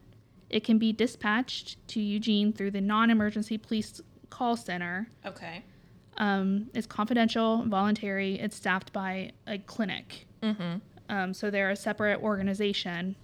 It 0.50 0.64
can 0.64 0.78
be 0.78 0.92
dispatched 0.92 1.78
to 1.90 2.00
Eugene 2.00 2.52
through 2.52 2.72
the 2.72 2.82
non-emergency 2.82 3.58
police 3.58 4.02
call 4.30 4.56
center. 4.56 5.08
Okay. 5.26 5.64
Um, 6.18 6.70
it's 6.74 6.88
confidential, 6.88 7.64
voluntary. 7.68 8.40
It's 8.40 8.56
staffed 8.56 8.94
by 8.94 9.32
a 9.48 9.58
clinic. 9.58 10.28
Mm-hmm. 10.42 10.78
Um, 11.10 11.34
so 11.34 11.50
they're 11.52 11.72
a 11.72 11.76
separate 11.76 12.22
organization. 12.22 13.16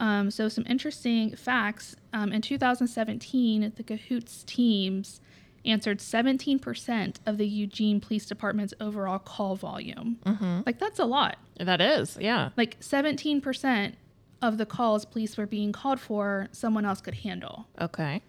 Um, 0.00 0.30
so 0.30 0.48
some 0.48 0.64
interesting 0.68 1.36
facts. 1.36 1.94
Um, 2.12 2.32
in 2.32 2.42
2017, 2.42 3.72
the 3.76 3.82
Cahoots 3.82 4.42
teams 4.44 5.20
answered 5.64 5.98
17% 5.98 7.16
of 7.26 7.38
the 7.38 7.46
Eugene 7.46 8.00
Police 8.00 8.26
Department's 8.26 8.74
overall 8.80 9.18
call 9.18 9.54
volume. 9.56 10.18
Mm-hmm. 10.26 10.60
Like 10.66 10.78
that's 10.78 10.98
a 10.98 11.04
lot. 11.04 11.36
That 11.58 11.80
is, 11.80 12.16
yeah. 12.20 12.50
Like 12.56 12.80
17% 12.80 13.94
of 14.40 14.58
the 14.58 14.66
calls 14.66 15.04
police 15.04 15.36
were 15.36 15.46
being 15.46 15.70
called 15.72 16.00
for, 16.00 16.48
someone 16.52 16.84
else 16.84 17.00
could 17.00 17.14
handle. 17.14 17.68
Okay. 17.80 18.22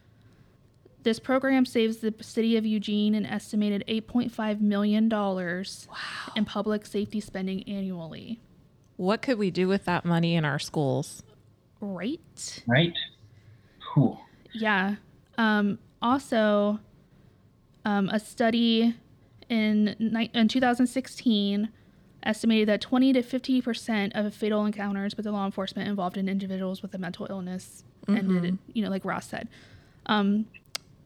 This 1.01 1.19
program 1.19 1.65
saves 1.65 1.97
the 1.97 2.13
city 2.21 2.55
of 2.55 2.65
Eugene 2.65 3.13
an 3.15 3.25
estimated 3.25 3.84
$8.5 3.88 4.61
million 4.61 5.09
Wow. 5.09 5.75
in 6.36 6.45
public 6.45 6.86
safety 6.86 7.19
spending 7.19 7.63
annually. 7.67 8.39
What 8.95 9.21
could 9.21 9.38
we 9.38 9.49
do 9.51 9.67
with 9.67 9.86
that 9.86 10.05
money 10.05 10.36
in 10.36 10.45
our 10.45 10.59
schools? 10.59 11.23
Right? 11.81 12.63
Right? 12.67 12.93
Cool. 13.93 14.21
Yeah. 14.53 14.95
Um, 15.38 15.79
also, 16.01 16.79
um, 17.86 18.09
a 18.09 18.19
study 18.19 18.95
in, 19.49 19.95
ni- 19.99 20.31
in 20.34 20.47
2016 20.47 21.69
estimated 22.23 22.69
that 22.69 22.79
20 22.81 23.13
to 23.13 23.21
50 23.21 23.61
percent 23.61 24.13
of 24.15 24.34
fatal 24.34 24.65
encounters 24.65 25.15
with 25.17 25.25
the 25.25 25.31
law 25.31 25.45
enforcement 25.45 25.89
involved 25.89 26.17
in 26.17 26.29
individuals 26.29 26.81
with 26.81 26.93
a 26.93 26.97
mental 26.97 27.27
illness 27.29 27.84
ended, 28.17 28.57
you 28.73 28.84
know, 28.84 28.89
like 28.89 29.03
Ross 29.05 29.27
said. 29.27 29.49
Um, 30.05 30.45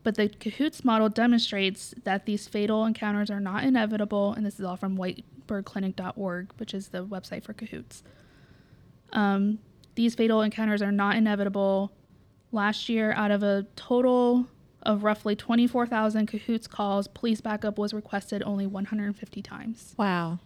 but 0.04 0.16
the 0.16 0.30
Cahoots 0.30 0.86
model 0.86 1.10
demonstrates 1.10 1.94
that 2.04 2.26
these 2.26 2.48
fatal 2.48 2.86
encounters 2.86 3.30
are 3.30 3.40
not 3.40 3.64
inevitable, 3.64 4.34
and 4.34 4.46
this 4.46 4.60
is 4.60 4.66
all 4.66 4.78
from 4.78 4.98
whitebirdclinic.org, 4.98 6.54
which 6.58 6.74
is 6.74 6.90
the 6.90 7.04
website 7.06 7.44
for 7.44 7.54
Cahoots. 7.54 8.04
Um, 9.12 9.60
these 9.96 10.16
fatal 10.16 10.42
encounters 10.42 10.82
are 10.82 10.92
not 10.92 11.16
inevitable. 11.18 11.92
Last 12.52 12.88
year, 12.88 13.12
out 13.14 13.32
of 13.32 13.44
a 13.44 13.66
total 13.76 14.48
of 14.88 15.04
roughly 15.04 15.36
24,000 15.36 16.26
Cahoots 16.28 16.66
calls, 16.66 17.08
police 17.08 17.42
backup 17.42 17.78
was 17.78 17.94
requested 17.94 18.42
only 18.44 18.66
150 18.66 19.42
times. 19.44 19.94
Wow. 19.98 20.40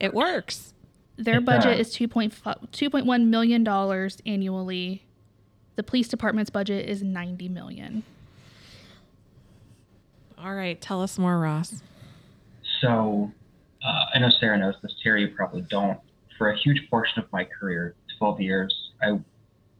It 0.00 0.14
works. 0.14 0.72
Their 1.16 1.38
It 1.38 1.44
budget 1.44 1.76
does. 1.78 1.88
is 1.88 1.96
2.5 1.96 2.32
2.1 2.72 3.26
million 3.26 3.62
dollars 3.62 4.18
annually. 4.26 5.02
The 5.76 5.82
police 5.82 6.08
department's 6.08 6.50
budget 6.50 6.88
is 6.88 7.02
90 7.02 7.48
million. 7.50 8.02
All 10.38 10.54
right, 10.54 10.80
tell 10.80 11.02
us 11.02 11.18
more, 11.18 11.38
Ross. 11.38 11.82
So 12.80 13.30
uh, 13.86 14.04
I 14.14 14.18
know 14.18 14.30
Sarah 14.30 14.58
knows 14.58 14.74
this. 14.82 14.94
Terry, 15.02 15.22
you 15.22 15.28
probably 15.28 15.62
don't. 15.62 15.98
For 16.38 16.50
a 16.50 16.56
huge 16.58 16.88
portion 16.90 17.22
of 17.22 17.30
my 17.32 17.44
career, 17.44 17.94
12 18.18 18.40
years, 18.40 18.90
I 19.02 19.18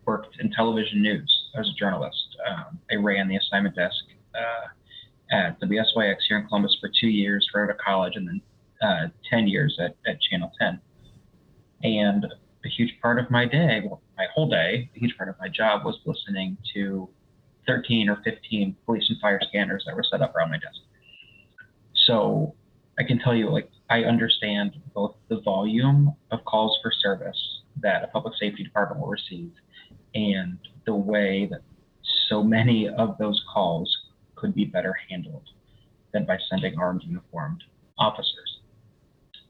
worked 0.07 0.39
in 0.41 0.51
television 0.51 1.03
news. 1.03 1.49
I 1.55 1.59
was 1.59 1.69
a 1.69 1.75
journalist. 1.79 2.26
Um, 2.49 2.79
I 2.91 2.97
ran 2.97 3.29
the 3.29 3.37
assignment 3.37 3.75
desk 3.75 3.97
uh, 4.35 5.37
at 5.37 5.61
WSYX 5.61 6.17
here 6.29 6.39
in 6.39 6.47
Columbus 6.47 6.77
for 6.81 6.91
two 7.01 7.09
years, 7.09 7.47
right 7.55 7.65
out 7.65 7.71
of 7.71 7.79
college, 7.79 8.15
and 8.17 8.29
then 8.29 8.41
uh, 8.83 9.09
10 9.31 9.49
years 9.49 9.79
at, 9.81 9.97
at 10.07 10.21
Channel 10.21 10.53
10. 10.61 10.81
And 11.83 12.27
a 12.65 12.69
huge 12.69 12.95
part 13.01 13.19
of 13.19 13.31
my 13.31 13.47
day, 13.47 13.83
well, 13.85 14.03
my 14.17 14.27
whole 14.35 14.49
day, 14.49 14.91
a 14.95 14.99
huge 14.99 15.17
part 15.17 15.29
of 15.29 15.37
my 15.41 15.49
job 15.49 15.85
was 15.85 15.99
listening 16.05 16.57
to 16.75 17.09
13 17.67 18.09
or 18.09 18.21
15 18.25 18.77
police 18.85 19.05
and 19.09 19.21
fire 19.21 19.41
scanners 19.49 19.85
that 19.87 19.95
were 19.95 20.05
set 20.09 20.23
up 20.23 20.35
around 20.35 20.51
my 20.51 20.59
desk. 20.59 20.81
So 22.07 22.55
I 22.99 23.03
can 23.03 23.19
tell 23.19 23.35
you, 23.35 23.51
like, 23.51 23.71
I 23.91 24.05
understand 24.05 24.77
both 24.95 25.17
the 25.29 25.41
volume 25.41 26.15
of 26.31 26.45
calls 26.45 26.79
for 26.83 26.91
service 26.91 27.61
that 27.83 28.05
a 28.05 28.07
public 28.09 28.35
safety 28.39 28.65
department 28.65 29.01
will 29.01 29.09
receive 29.09 29.53
and 30.15 30.59
the 30.87 30.95
way 30.95 31.47
that 31.51 31.61
so 32.29 32.43
many 32.43 32.89
of 32.89 33.17
those 33.19 33.43
calls 33.53 33.95
could 34.35 34.55
be 34.55 34.65
better 34.65 34.95
handled 35.09 35.49
than 36.13 36.25
by 36.25 36.39
sending 36.49 36.79
armed 36.79 37.03
uniformed 37.05 37.63
officers. 37.99 38.61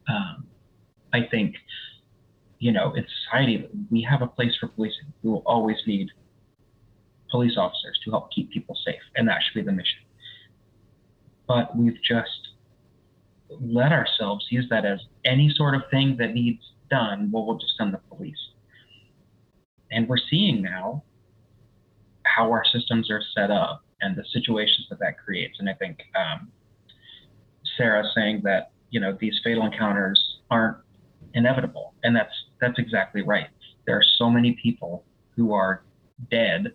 Um, 0.09 0.47
I 1.13 1.27
think, 1.29 1.55
you 2.59 2.71
know, 2.71 2.93
in 2.93 3.05
society, 3.23 3.67
we 3.91 4.01
have 4.03 4.21
a 4.21 4.27
place 4.27 4.55
for 4.59 4.67
policing. 4.67 5.13
We 5.23 5.29
will 5.29 5.43
always 5.45 5.77
need 5.85 6.09
police 7.29 7.57
officers 7.57 7.99
to 8.05 8.11
help 8.11 8.31
keep 8.31 8.51
people 8.51 8.77
safe, 8.85 9.01
and 9.15 9.27
that 9.27 9.41
should 9.43 9.59
be 9.59 9.65
the 9.65 9.71
mission. 9.71 9.99
But 11.47 11.75
we've 11.77 12.01
just 12.01 12.49
let 13.49 13.91
ourselves 13.91 14.45
use 14.49 14.67
that 14.69 14.85
as 14.85 14.99
any 15.25 15.53
sort 15.55 15.75
of 15.75 15.83
thing 15.91 16.17
that 16.17 16.33
needs 16.33 16.61
done, 16.89 17.29
well, 17.31 17.45
we'll 17.45 17.57
just 17.57 17.77
send 17.77 17.93
the 17.93 17.99
police. 18.13 18.35
And 19.91 20.07
we're 20.07 20.17
seeing 20.29 20.61
now 20.61 21.03
how 22.37 22.51
our 22.51 22.63
systems 22.71 23.09
are 23.09 23.21
set 23.35 23.49
up 23.49 23.83
and 24.01 24.15
the 24.15 24.23
situations 24.31 24.85
that 24.89 24.99
that 24.99 25.17
creates. 25.17 25.57
And 25.59 25.67
I 25.69 25.73
think 25.73 25.99
um, 26.15 26.51
Sarah 27.77 28.03
saying 28.15 28.41
that 28.43 28.71
you 28.91 28.99
know 28.99 29.17
these 29.19 29.39
fatal 29.43 29.65
encounters 29.65 30.19
aren't 30.51 30.77
inevitable, 31.33 31.93
and 32.03 32.15
that's 32.15 32.33
that's 32.61 32.77
exactly 32.77 33.21
right. 33.21 33.47
There 33.85 33.97
are 33.97 34.05
so 34.17 34.29
many 34.29 34.57
people 34.61 35.03
who 35.35 35.53
are 35.53 35.83
dead 36.31 36.73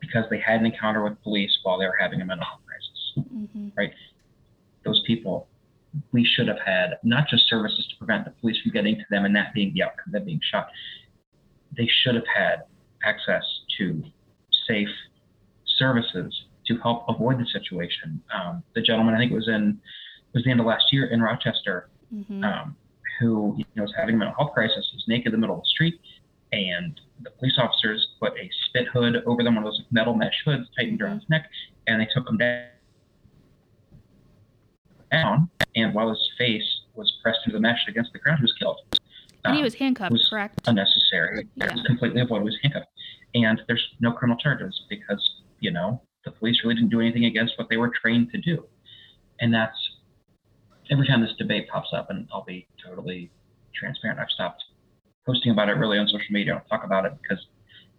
because 0.00 0.24
they 0.30 0.40
had 0.40 0.60
an 0.60 0.66
encounter 0.66 1.04
with 1.04 1.22
police 1.22 1.56
while 1.62 1.78
they 1.78 1.86
were 1.86 1.96
having 2.00 2.20
a 2.20 2.24
mental 2.24 2.46
health 2.46 2.60
crisis 2.66 2.80
hmm 3.16 3.68
those 4.82 5.02
people, 5.06 5.46
we 6.12 6.24
should 6.24 6.48
have 6.48 6.58
had 6.64 6.98
not 7.02 7.28
just 7.28 7.48
services 7.48 7.86
to 7.90 7.96
prevent 7.98 8.24
the 8.24 8.30
police 8.40 8.56
from 8.62 8.72
getting 8.72 8.96
to 8.96 9.04
them 9.10 9.26
and 9.26 9.36
that 9.36 9.52
being 9.52 9.74
the 9.74 9.82
outcome, 9.82 10.12
them 10.12 10.24
being 10.24 10.40
shot. 10.50 10.68
They 11.76 11.86
should 12.02 12.14
have 12.14 12.24
had 12.34 12.62
access 13.04 13.42
to 13.78 14.02
safe 14.70 14.88
services 15.78 16.44
to 16.66 16.76
help 16.78 17.04
avoid 17.08 17.38
the 17.38 17.46
situation. 17.46 18.22
Um, 18.32 18.62
the 18.74 18.82
gentleman, 18.82 19.14
I 19.14 19.18
think 19.18 19.32
it 19.32 19.34
was 19.34 19.48
in 19.48 19.80
it 20.32 20.38
was 20.38 20.44
the 20.44 20.50
end 20.50 20.60
of 20.60 20.66
last 20.66 20.92
year 20.92 21.06
in 21.06 21.20
Rochester, 21.20 21.88
hmm 22.10 22.44
um, 22.44 22.76
who 23.18 23.54
you 23.58 23.64
know 23.74 23.82
was 23.82 23.92
having 23.96 24.14
a 24.14 24.18
mental 24.18 24.34
health 24.38 24.52
crisis, 24.54 24.90
was 24.94 25.04
naked 25.08 25.26
in 25.26 25.32
the 25.32 25.38
middle 25.38 25.56
of 25.56 25.62
the 25.62 25.68
street, 25.68 26.00
and 26.52 27.00
the 27.22 27.30
police 27.30 27.58
officers 27.58 28.06
put 28.20 28.32
a 28.32 28.48
spit 28.66 28.86
hood 28.88 29.22
over 29.26 29.42
them, 29.42 29.56
one 29.56 29.64
of 29.64 29.72
those 29.72 29.82
metal 29.90 30.14
mesh 30.14 30.42
hoods 30.44 30.68
tightened 30.76 31.02
around 31.02 31.20
his 31.20 31.28
neck, 31.28 31.50
and 31.86 32.00
they 32.00 32.08
took 32.14 32.28
him 32.28 32.38
down. 32.38 32.66
Down, 35.10 35.50
and 35.74 35.92
while 35.92 36.08
his 36.08 36.30
face 36.38 36.82
was 36.94 37.12
pressed 37.20 37.40
into 37.44 37.56
the 37.56 37.60
mesh 37.60 37.80
against 37.88 38.12
the 38.12 38.20
ground, 38.20 38.38
he 38.38 38.44
was 38.44 38.54
killed. 38.60 38.78
And 39.44 39.54
he 39.54 39.60
Um, 39.60 39.64
was 39.64 39.74
handcuffed, 39.74 40.12
was 40.12 40.28
correct? 40.28 40.60
unnecessary. 40.66 41.48
It 41.56 41.72
was 41.72 41.82
completely 41.86 42.20
avoidable. 42.20 42.48
He 42.50 42.56
was 42.56 42.58
handcuffed, 42.62 42.88
and 43.34 43.62
there's 43.66 43.86
no 44.00 44.12
criminal 44.12 44.38
charges 44.38 44.82
because 44.88 45.22
you 45.60 45.70
know 45.70 46.02
the 46.24 46.30
police 46.30 46.62
really 46.62 46.74
didn't 46.74 46.90
do 46.90 47.00
anything 47.00 47.24
against 47.24 47.58
what 47.58 47.68
they 47.70 47.76
were 47.78 47.88
trained 47.90 48.30
to 48.32 48.38
do, 48.38 48.66
and 49.40 49.52
that's 49.52 49.78
every 50.90 51.06
time 51.06 51.20
this 51.22 51.34
debate 51.38 51.68
pops 51.68 51.88
up, 51.92 52.10
and 52.10 52.28
I'll 52.32 52.44
be 52.44 52.66
totally 52.84 53.30
transparent. 53.74 54.20
I've 54.20 54.30
stopped 54.30 54.62
posting 55.26 55.52
about 55.52 55.68
it 55.68 55.74
really 55.74 55.98
on 55.98 56.06
social 56.08 56.32
media. 56.32 56.52
I 56.54 56.58
don't 56.58 56.66
talk 56.68 56.84
about 56.84 57.06
it 57.06 57.12
because 57.22 57.46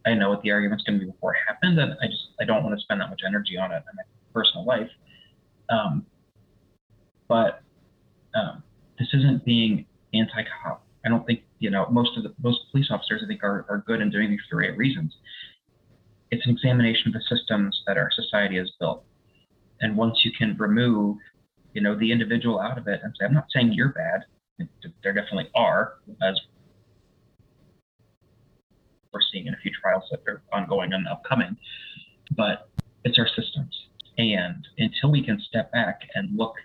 I 0.05 0.13
know 0.13 0.29
what 0.29 0.41
the 0.41 0.51
argument's 0.51 0.83
going 0.83 0.99
to 0.99 1.05
be 1.05 1.11
before 1.11 1.33
it 1.33 1.39
happens, 1.47 1.79
and 1.79 1.93
I 2.01 2.07
just 2.07 2.27
I 2.39 2.45
don't 2.45 2.63
want 2.63 2.77
to 2.77 2.81
spend 2.83 3.01
that 3.01 3.09
much 3.09 3.21
energy 3.25 3.57
on 3.57 3.71
it 3.71 3.77
in 3.89 3.95
my 3.95 4.03
personal 4.33 4.65
life. 4.65 4.89
Um, 5.69 6.05
but 7.27 7.61
um, 8.35 8.61
this 8.99 9.07
isn't 9.13 9.43
being 9.45 9.85
anti-cop. 10.13 10.85
I 11.05 11.09
don't 11.09 11.25
think 11.25 11.43
you 11.59 11.69
know 11.69 11.87
most 11.89 12.17
of 12.17 12.23
the 12.23 12.33
most 12.41 12.59
police 12.71 12.87
officers 12.91 13.21
I 13.23 13.27
think 13.27 13.43
are, 13.43 13.65
are 13.69 13.83
good 13.87 14.01
and 14.01 14.11
doing 14.11 14.29
these 14.29 14.39
for 14.49 14.55
the 14.55 14.67
right 14.67 14.77
reasons. 14.77 15.15
It's 16.29 16.45
an 16.45 16.51
examination 16.51 17.07
of 17.07 17.13
the 17.13 17.35
systems 17.35 17.81
that 17.87 17.97
our 17.97 18.09
society 18.11 18.57
has 18.57 18.71
built, 18.79 19.03
and 19.81 19.97
once 19.97 20.19
you 20.23 20.31
can 20.31 20.55
remove, 20.57 21.17
you 21.73 21.81
know, 21.81 21.97
the 21.97 22.11
individual 22.11 22.59
out 22.59 22.77
of 22.77 22.87
it 22.87 23.01
and 23.03 23.13
say, 23.19 23.25
I'm 23.25 23.33
not 23.33 23.47
saying 23.53 23.73
you're 23.73 23.93
bad. 23.93 24.21
There 25.03 25.13
definitely 25.13 25.49
are, 25.55 25.95
as 26.21 26.39
we're 29.11 29.21
seeing 29.31 29.47
in 29.47 29.53
a 29.53 29.57
few 29.57 29.71
trials 29.81 30.03
that 30.11 30.21
are 30.27 30.41
ongoing 30.53 30.93
and 30.93 31.07
upcoming, 31.07 31.57
but 32.37 32.69
it's 33.03 33.17
our 33.17 33.27
systems. 33.27 33.75
And 34.17 34.67
until 34.77 35.11
we 35.11 35.23
can 35.23 35.41
step 35.41 35.71
back 35.71 36.01
and 36.15 36.37
look 36.37 36.55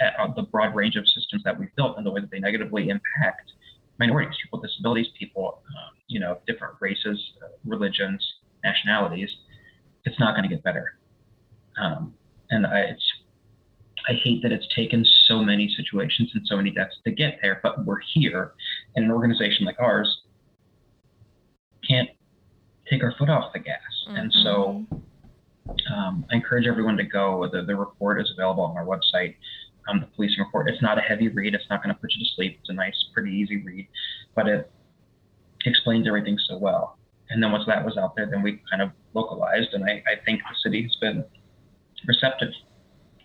at 0.00 0.14
uh, 0.18 0.32
the 0.34 0.42
broad 0.42 0.74
range 0.74 0.96
of 0.96 1.06
systems 1.06 1.42
that 1.44 1.58
we've 1.58 1.74
built 1.76 1.96
and 1.96 2.06
the 2.06 2.10
way 2.10 2.20
that 2.20 2.30
they 2.30 2.38
negatively 2.38 2.88
impact 2.88 3.52
minorities, 4.00 4.34
people 4.42 4.58
with 4.58 4.68
disabilities, 4.68 5.06
people, 5.16 5.62
um, 5.68 5.96
you 6.08 6.18
know, 6.18 6.38
different 6.48 6.74
races, 6.80 7.18
uh, 7.44 7.48
religions, 7.64 8.20
nationalities, 8.64 9.30
it's 10.04 10.18
not 10.18 10.34
going 10.34 10.48
to 10.48 10.52
get 10.54 10.64
better. 10.64 10.98
Um, 11.80 12.14
and 12.50 12.66
I, 12.66 12.80
it's, 12.80 13.04
I 14.08 14.14
hate 14.14 14.42
that 14.42 14.50
it's 14.50 14.66
taken 14.74 15.04
so 15.28 15.44
many 15.44 15.72
situations 15.76 16.30
and 16.34 16.42
so 16.46 16.56
many 16.56 16.70
deaths 16.70 16.96
to 17.04 17.12
get 17.12 17.38
there, 17.42 17.60
but 17.62 17.84
we're 17.84 18.00
here, 18.14 18.54
and 18.96 19.04
an 19.04 19.12
organization 19.12 19.66
like 19.66 19.76
ours 19.78 20.22
can't 21.88 22.08
take 22.88 23.04
our 23.04 23.14
foot 23.18 23.28
off 23.28 23.52
the 23.52 23.60
gas. 23.60 23.78
And 24.18 24.32
so 24.42 24.84
um, 25.94 26.24
I 26.30 26.36
encourage 26.36 26.66
everyone 26.66 26.96
to 26.96 27.04
go. 27.04 27.48
The, 27.52 27.62
the 27.62 27.76
report 27.76 28.20
is 28.20 28.32
available 28.36 28.64
on 28.64 28.76
our 28.76 28.86
website. 28.86 29.36
Um, 29.88 30.00
the 30.00 30.06
policing 30.06 30.38
report. 30.38 30.68
It's 30.68 30.82
not 30.82 30.98
a 30.98 31.00
heavy 31.00 31.28
read. 31.28 31.54
It's 31.54 31.64
not 31.70 31.82
going 31.82 31.94
to 31.94 32.00
put 32.00 32.12
you 32.12 32.24
to 32.24 32.30
sleep. 32.36 32.58
It's 32.60 32.68
a 32.68 32.72
nice, 32.72 32.94
pretty 33.12 33.32
easy 33.32 33.62
read, 33.62 33.88
but 34.34 34.46
it 34.46 34.70
explains 35.64 36.06
everything 36.06 36.38
so 36.48 36.58
well. 36.58 36.98
And 37.30 37.42
then 37.42 37.52
once 37.52 37.64
that 37.66 37.84
was 37.84 37.96
out 37.96 38.14
there, 38.16 38.26
then 38.26 38.42
we 38.42 38.60
kind 38.70 38.82
of 38.82 38.90
localized, 39.14 39.72
and 39.72 39.84
I, 39.84 40.02
I 40.06 40.24
think 40.24 40.40
the 40.40 40.56
city 40.62 40.82
has 40.82 40.96
been 41.00 41.24
receptive 42.06 42.50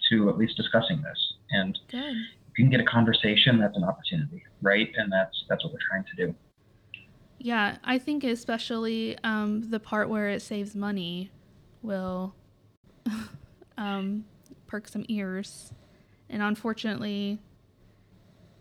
to 0.09 0.29
at 0.29 0.37
least 0.37 0.55
discussing 0.57 1.01
this. 1.01 1.33
And 1.51 1.77
Good. 1.89 2.15
if 2.15 2.57
you 2.57 2.65
can 2.65 2.69
get 2.69 2.79
a 2.79 2.85
conversation, 2.85 3.59
that's 3.59 3.75
an 3.75 3.83
opportunity, 3.83 4.43
right? 4.61 4.91
And 4.95 5.11
that's 5.11 5.43
that's 5.49 5.63
what 5.63 5.73
we're 5.73 5.79
trying 5.89 6.05
to 6.15 6.27
do. 6.27 6.35
Yeah, 7.39 7.77
I 7.83 7.97
think 7.97 8.23
especially 8.23 9.17
um, 9.23 9.69
the 9.69 9.79
part 9.79 10.09
where 10.09 10.29
it 10.29 10.41
saves 10.41 10.75
money 10.75 11.31
will 11.81 12.35
um, 13.77 14.25
perk 14.67 14.87
some 14.87 15.05
ears. 15.07 15.73
And 16.29 16.41
unfortunately, 16.41 17.39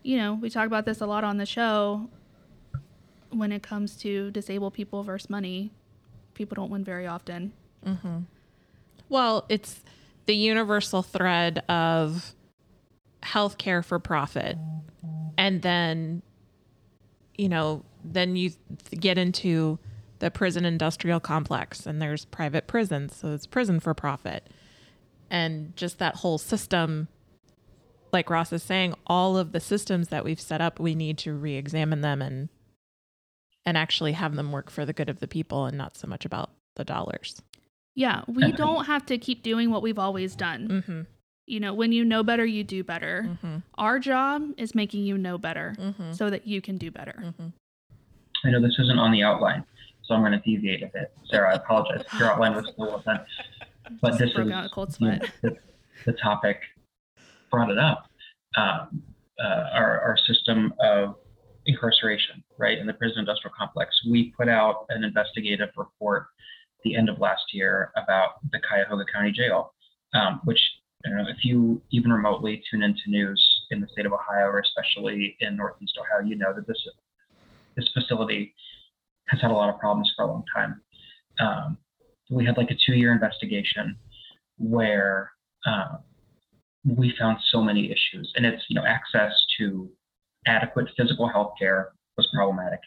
you 0.03 0.17
know, 0.17 0.33
we 0.35 0.49
talk 0.49 0.67
about 0.67 0.85
this 0.85 1.01
a 1.01 1.05
lot 1.05 1.23
on 1.23 1.37
the 1.37 1.45
show. 1.45 2.09
When 3.31 3.51
it 3.51 3.63
comes 3.63 3.95
to 3.97 4.31
disabled 4.31 4.73
people 4.73 5.03
versus 5.03 5.29
money, 5.29 5.71
people 6.35 6.55
don't 6.55 6.69
win 6.69 6.83
very 6.83 7.07
often. 7.07 7.53
Mm-hmm. 7.85 8.19
Well, 9.09 9.45
it's 9.49 9.83
the 10.25 10.35
universal 10.35 11.01
thread 11.01 11.63
of 11.69 12.33
healthcare 13.23 13.83
for 13.83 13.99
profit. 13.99 14.57
And 15.37 15.61
then, 15.61 16.21
you 17.37 17.49
know, 17.49 17.83
then 18.03 18.35
you 18.35 18.51
get 18.91 19.17
into 19.17 19.79
the 20.19 20.31
prison 20.31 20.65
industrial 20.65 21.19
complex 21.19 21.85
and 21.85 22.01
there's 22.01 22.25
private 22.25 22.67
prisons. 22.67 23.15
So 23.15 23.33
it's 23.33 23.45
prison 23.45 23.79
for 23.79 23.93
profit. 23.93 24.47
And 25.29 25.75
just 25.75 25.99
that 25.99 26.17
whole 26.17 26.37
system, 26.37 27.07
like 28.15 28.29
Ross 28.29 28.51
is 28.53 28.63
saying, 28.63 28.95
all 29.05 29.37
of 29.37 29.51
the 29.51 29.59
systems 29.59 30.07
that 30.07 30.23
we've 30.23 30.39
set 30.41 30.61
up, 30.61 30.79
we 30.79 30.95
need 30.95 31.17
to 31.19 31.33
re 31.33 31.55
examine 31.55 32.01
them 32.01 32.21
and 32.21 32.49
and 33.65 33.77
actually 33.77 34.13
have 34.13 34.35
them 34.35 34.51
work 34.51 34.69
for 34.71 34.85
the 34.85 34.93
good 34.93 35.09
of 35.09 35.19
the 35.19 35.27
people 35.27 35.65
and 35.65 35.77
not 35.77 35.97
so 35.97 36.07
much 36.07 36.23
about 36.25 36.49
the 36.75 36.83
dollars. 36.85 37.41
Yeah, 37.95 38.21
we 38.27 38.51
don't 38.51 38.85
have 38.85 39.05
to 39.07 39.17
keep 39.17 39.41
doing 39.43 39.69
what 39.71 39.81
we've 39.81 39.97
always 39.99 40.35
done. 40.35 40.67
Mm-hmm. 40.67 41.01
you 41.47 41.59
know, 41.59 41.73
when 41.73 41.91
you 41.91 42.03
know 42.05 42.23
better, 42.23 42.45
you 42.45 42.63
do 42.63 42.83
better. 42.83 43.25
Mm-hmm. 43.27 43.57
Our 43.75 43.99
job 43.99 44.43
is 44.57 44.73
making 44.75 45.03
you 45.05 45.17
know 45.17 45.37
better 45.37 45.75
Mm-hmm. 45.79 46.11
so 46.13 46.29
that 46.29 46.45
you 46.47 46.61
can 46.61 46.77
do 46.77 46.91
better. 46.91 47.21
Mm-hmm. 47.23 47.47
I 48.45 48.51
know 48.51 48.61
this 48.61 48.77
isn't 48.79 48.99
on 48.99 49.11
the 49.11 49.23
outline, 49.23 49.63
so 50.03 50.13
I'm 50.13 50.21
going 50.21 50.33
to 50.33 50.39
deviate 50.39 50.83
a 50.83 50.87
bit. 50.87 51.11
Sarah, 51.29 51.51
I 51.53 51.55
apologize. 51.55 52.03
Your 52.19 52.31
outline 52.31 52.55
was 52.55 52.65
still 52.71 52.85
well 52.87 52.99
done. 53.05 53.21
But 54.01 54.09
Just 54.09 54.19
this 54.19 54.33
broke 54.33 54.47
is 54.47 54.53
out 54.53 54.65
a 54.65 54.69
cold 54.69 54.93
sweat. 54.93 55.29
the, 55.41 55.57
the 56.05 56.13
topic 56.13 56.59
brought 57.51 57.69
it 57.69 57.77
up. 57.77 58.05
Um, 58.57 59.03
uh, 59.37 59.65
our, 59.73 59.99
our 59.99 60.17
system 60.25 60.73
of 60.79 61.15
incarceration, 61.65 62.43
right, 62.57 62.77
in 62.77 62.87
the 62.87 62.93
prison 62.93 63.19
industrial 63.19 63.53
complex. 63.57 63.93
We 64.09 64.33
put 64.37 64.47
out 64.47 64.85
an 64.89 65.03
investigative 65.03 65.69
report 65.75 66.27
the 66.83 66.95
end 66.95 67.09
of 67.09 67.19
last 67.19 67.41
year 67.51 67.91
about 67.97 68.35
the 68.51 68.59
Cuyahoga 68.59 69.03
County 69.11 69.31
Jail, 69.31 69.73
um, 70.13 70.39
which 70.45 70.59
you 71.03 71.13
know, 71.13 71.23
if 71.27 71.43
you 71.43 71.81
even 71.91 72.11
remotely 72.11 72.63
tune 72.69 72.81
into 72.81 73.01
news 73.07 73.43
in 73.71 73.81
the 73.81 73.87
state 73.91 74.05
of 74.05 74.13
Ohio, 74.13 74.47
or 74.47 74.59
especially 74.59 75.35
in 75.39 75.55
Northeast 75.55 75.97
Ohio, 75.99 76.25
you 76.25 76.35
know 76.35 76.53
that 76.53 76.67
this 76.67 76.77
this 77.75 77.89
facility 77.93 78.55
has 79.27 79.41
had 79.41 79.51
a 79.51 79.53
lot 79.53 79.73
of 79.73 79.79
problems 79.79 80.11
for 80.15 80.23
a 80.23 80.27
long 80.27 80.43
time. 80.55 80.81
Um, 81.39 81.77
we 82.31 82.45
had 82.45 82.57
like 82.57 82.71
a 82.71 82.77
two-year 82.85 83.11
investigation 83.11 83.97
where 84.57 85.31
um, 85.65 85.99
we 86.85 87.13
found 87.19 87.37
so 87.51 87.61
many 87.61 87.85
issues, 87.85 88.31
and 88.35 88.45
it's 88.45 88.63
you 88.69 88.75
know 88.75 88.85
access 88.85 89.33
to 89.57 89.89
adequate 90.45 90.87
physical 90.97 91.27
health 91.27 91.53
care 91.59 91.89
was 92.17 92.27
problematic. 92.33 92.79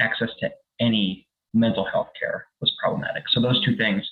Access 0.00 0.30
to 0.40 0.50
any 0.80 1.26
mental 1.54 1.84
health 1.84 2.08
care 2.18 2.46
was 2.60 2.72
problematic. 2.82 3.24
So 3.30 3.40
those 3.40 3.64
two 3.64 3.76
things 3.76 4.08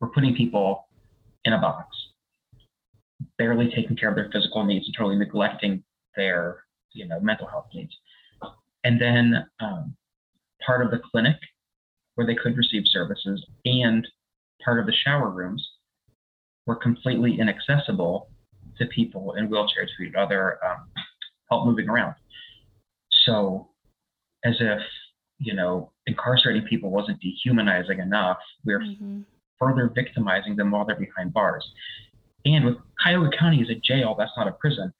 were 0.00 0.08
putting 0.08 0.34
people 0.34 0.88
in 1.44 1.52
a 1.52 1.60
box, 1.60 1.88
barely 3.38 3.70
taking 3.74 3.96
care 3.96 4.08
of 4.08 4.14
their 4.14 4.30
physical 4.32 4.64
needs 4.64 4.86
and 4.86 4.94
totally 4.96 5.16
neglecting 5.16 5.82
their 6.16 6.64
you 6.92 7.06
know 7.06 7.20
mental 7.20 7.46
health 7.46 7.66
needs. 7.74 7.94
And 8.84 9.00
then 9.00 9.46
um, 9.60 9.96
part 10.64 10.84
of 10.84 10.90
the 10.90 11.00
clinic 11.10 11.36
where 12.14 12.26
they 12.26 12.34
could 12.34 12.56
receive 12.56 12.82
services 12.86 13.44
and 13.64 14.06
part 14.64 14.78
of 14.78 14.86
the 14.86 14.92
shower 14.92 15.30
rooms 15.30 15.66
were 16.66 16.76
completely 16.76 17.38
inaccessible 17.40 18.29
to 18.80 18.86
people 18.86 19.34
in 19.34 19.48
wheelchairs 19.48 19.88
who 19.96 20.04
need 20.04 20.16
other 20.16 20.58
um, 20.64 20.88
help 21.50 21.66
moving 21.66 21.88
around. 21.88 22.14
So, 23.24 23.70
as 24.44 24.56
if 24.60 24.80
you 25.38 25.54
know, 25.54 25.90
incarcerating 26.06 26.66
people 26.68 26.90
wasn't 26.90 27.18
dehumanizing 27.20 27.98
enough, 27.98 28.38
we're 28.64 28.80
Mhm. 28.80 29.24
further 29.58 29.88
victimizing 29.88 30.54
them 30.54 30.70
while 30.70 30.84
they're 30.84 30.96
behind 30.96 31.32
bars. 31.32 31.66
And 32.44 32.64
with 32.64 32.76
Cuyahoga 33.02 33.36
County 33.36 33.60
is 33.62 33.70
a 33.70 33.74
jail, 33.74 34.14
that's 34.18 34.32
not 34.36 34.48
a 34.48 34.52
prison. 34.52 34.92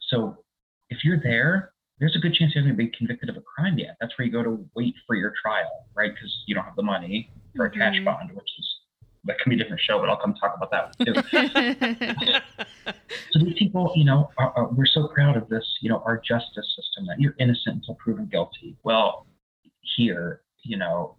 So, 0.00 0.44
if 0.90 1.04
you're 1.04 1.20
there, 1.20 1.72
there's 2.00 2.16
a 2.16 2.18
good 2.18 2.34
chance 2.34 2.54
you 2.54 2.60
haven't 2.60 2.76
been 2.76 2.90
convicted 2.90 3.28
of 3.28 3.36
a 3.36 3.40
crime 3.40 3.78
yet. 3.78 3.96
That's 4.00 4.16
where 4.16 4.26
you 4.26 4.32
go 4.32 4.42
to 4.42 4.70
wait 4.74 4.94
for 5.06 5.16
your 5.16 5.32
trial, 5.42 5.86
right? 5.94 6.12
Because 6.14 6.44
you 6.46 6.54
don't 6.54 6.64
have 6.64 6.76
the 6.76 6.82
money 6.82 7.30
for 7.56 7.66
a 7.66 7.70
cash 7.70 7.96
Mhm. 7.96 8.04
bond, 8.04 8.30
which 8.32 8.58
is 8.58 8.77
that 9.24 9.38
can 9.38 9.50
be 9.50 9.56
a 9.56 9.58
different 9.58 9.80
show, 9.80 9.98
but 9.98 10.08
I'll 10.08 10.16
come 10.16 10.34
talk 10.34 10.54
about 10.56 10.70
that 10.70 10.96
too. 11.04 11.14
so 13.30 13.44
these 13.44 13.54
people, 13.58 13.92
you 13.96 14.04
know, 14.04 14.30
are, 14.38 14.52
are, 14.56 14.68
we're 14.68 14.86
so 14.86 15.08
proud 15.08 15.36
of 15.36 15.48
this, 15.48 15.64
you 15.80 15.88
know, 15.88 16.02
our 16.04 16.16
justice 16.18 16.74
system 16.76 17.06
that 17.06 17.20
you're 17.20 17.34
innocent 17.38 17.76
until 17.76 17.94
proven 17.94 18.26
guilty. 18.26 18.76
Well, 18.84 19.26
here, 19.96 20.42
you 20.62 20.76
know, 20.76 21.16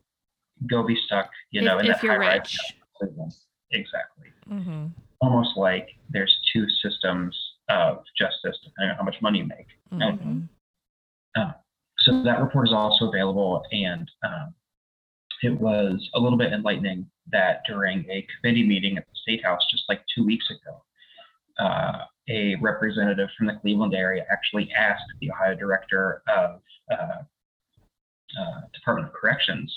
go 0.70 0.84
be 0.84 0.98
stuck, 1.06 1.30
you 1.52 1.62
know, 1.62 1.78
if, 1.78 1.86
in 1.86 1.92
if 1.92 1.98
that 1.98 2.04
you're 2.04 2.22
high 2.22 2.36
rich. 2.36 2.58
rise. 3.02 3.46
Exactly. 3.72 4.28
Mm-hmm. 4.52 4.88
Almost 5.22 5.58
like 5.58 5.90
there's 6.10 6.36
two 6.52 6.68
systems 6.82 7.38
of 7.70 8.04
justice 8.18 8.58
depending 8.64 8.92
on 8.92 8.98
how 8.98 9.04
much 9.04 9.16
money 9.22 9.40
you 9.40 9.46
make. 9.46 9.68
Mm-hmm. 9.94 10.40
So 12.00 12.24
that 12.24 12.40
report 12.40 12.68
is 12.68 12.74
also 12.74 13.10
available, 13.10 13.64
and 13.72 14.10
um, 14.24 14.54
it 15.42 15.60
was 15.60 16.10
a 16.14 16.20
little 16.20 16.38
bit 16.38 16.52
enlightening 16.52 17.10
that 17.32 17.62
during 17.68 18.06
a 18.10 18.26
committee 18.40 18.66
meeting 18.66 18.98
at 18.98 19.06
the 19.06 19.16
State 19.22 19.44
House 19.44 19.62
just 19.72 19.84
like 19.88 20.02
two 20.16 20.26
weeks 20.26 20.46
ago, 20.50 20.84
uh, 21.60 22.06
a 22.30 22.56
representative 22.62 23.30
from 23.38 23.48
the 23.48 23.54
Cleveland 23.62 23.94
area 23.94 24.26
actually 24.32 24.70
asked 24.78 25.04
the 25.20 25.32
Ohio 25.32 25.56
Director 25.56 26.22
of 26.28 26.62
uh, 26.92 27.24
uh, 28.40 28.62
Department 28.74 29.08
of 29.08 29.14
Corrections 29.14 29.76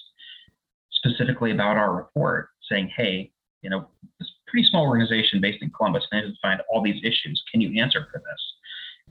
specifically 0.92 1.50
about 1.50 1.76
our 1.76 1.94
report, 1.94 2.50
saying, 2.70 2.90
"Hey, 2.96 3.32
you 3.62 3.70
know, 3.70 3.88
this 4.18 4.30
pretty 4.46 4.66
small 4.68 4.86
organization 4.86 5.40
based 5.40 5.62
in 5.62 5.70
Columbus 5.70 6.06
managed 6.12 6.34
to 6.34 6.40
find 6.40 6.60
all 6.70 6.82
these 6.82 7.02
issues. 7.02 7.42
Can 7.50 7.60
you 7.60 7.80
answer 7.80 8.06
for 8.12 8.18
this?" 8.18 8.54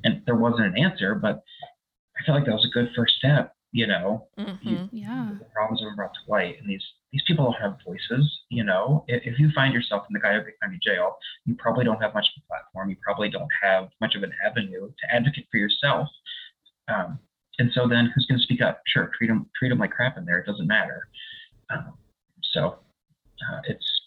And 0.04 0.22
there 0.26 0.36
wasn't 0.36 0.68
an 0.68 0.78
answer, 0.78 1.16
but 1.16 1.44
I 2.20 2.26
felt 2.26 2.38
like 2.38 2.46
that 2.46 2.54
was 2.54 2.66
a 2.66 2.74
good 2.74 2.92
first 2.96 3.16
step. 3.16 3.56
You 3.74 3.88
know, 3.88 4.28
Mm-hmm. 4.38 4.86
Yeah. 4.92 5.30
the 5.40 5.46
problems 5.46 5.82
are 5.82 5.96
brought 5.96 6.14
to 6.14 6.32
light, 6.32 6.58
and 6.60 6.70
these 6.70 6.84
these 7.14 7.22
people 7.26 7.46
don't 7.46 7.62
have 7.62 7.78
voices. 7.86 8.40
You 8.50 8.64
know, 8.66 9.06
if, 9.08 9.22
if 9.26 9.40
you 9.40 9.50
find 9.56 9.74
yourself 9.74 10.04
in 10.10 10.14
the 10.14 10.20
Cuyahoga 10.20 10.52
County 10.62 10.80
Jail, 10.84 11.16
you 11.46 11.56
probably 11.56 11.86
don't 11.86 12.02
have 12.02 12.14
much 12.14 12.28
of 12.36 12.44
a 12.44 12.48
platform. 12.48 12.90
You 12.90 12.98
probably 13.02 13.30
don't 13.30 13.50
have 13.64 13.90
much 14.02 14.16
of 14.16 14.24
an 14.24 14.32
avenue 14.46 14.88
to 14.88 15.16
advocate 15.16 15.48
for 15.50 15.58
yourself. 15.58 16.08
Um, 16.88 17.20
and 17.60 17.72
so 17.74 17.88
then, 17.88 18.12
who's 18.14 18.26
going 18.26 18.40
to 18.40 18.44
speak 18.44 18.62
up? 18.62 18.82
Sure, 18.88 19.12
treat 19.18 19.28
them 19.28 19.50
treat 19.58 19.70
them 19.70 19.80
like 19.80 19.92
crap 19.92 20.18
in 20.18 20.26
there. 20.26 20.40
It 20.40 20.46
doesn't 20.46 20.68
matter. 20.68 21.08
Um, 21.70 21.94
so 22.54 22.80
uh, 23.50 23.62
it's 23.68 24.02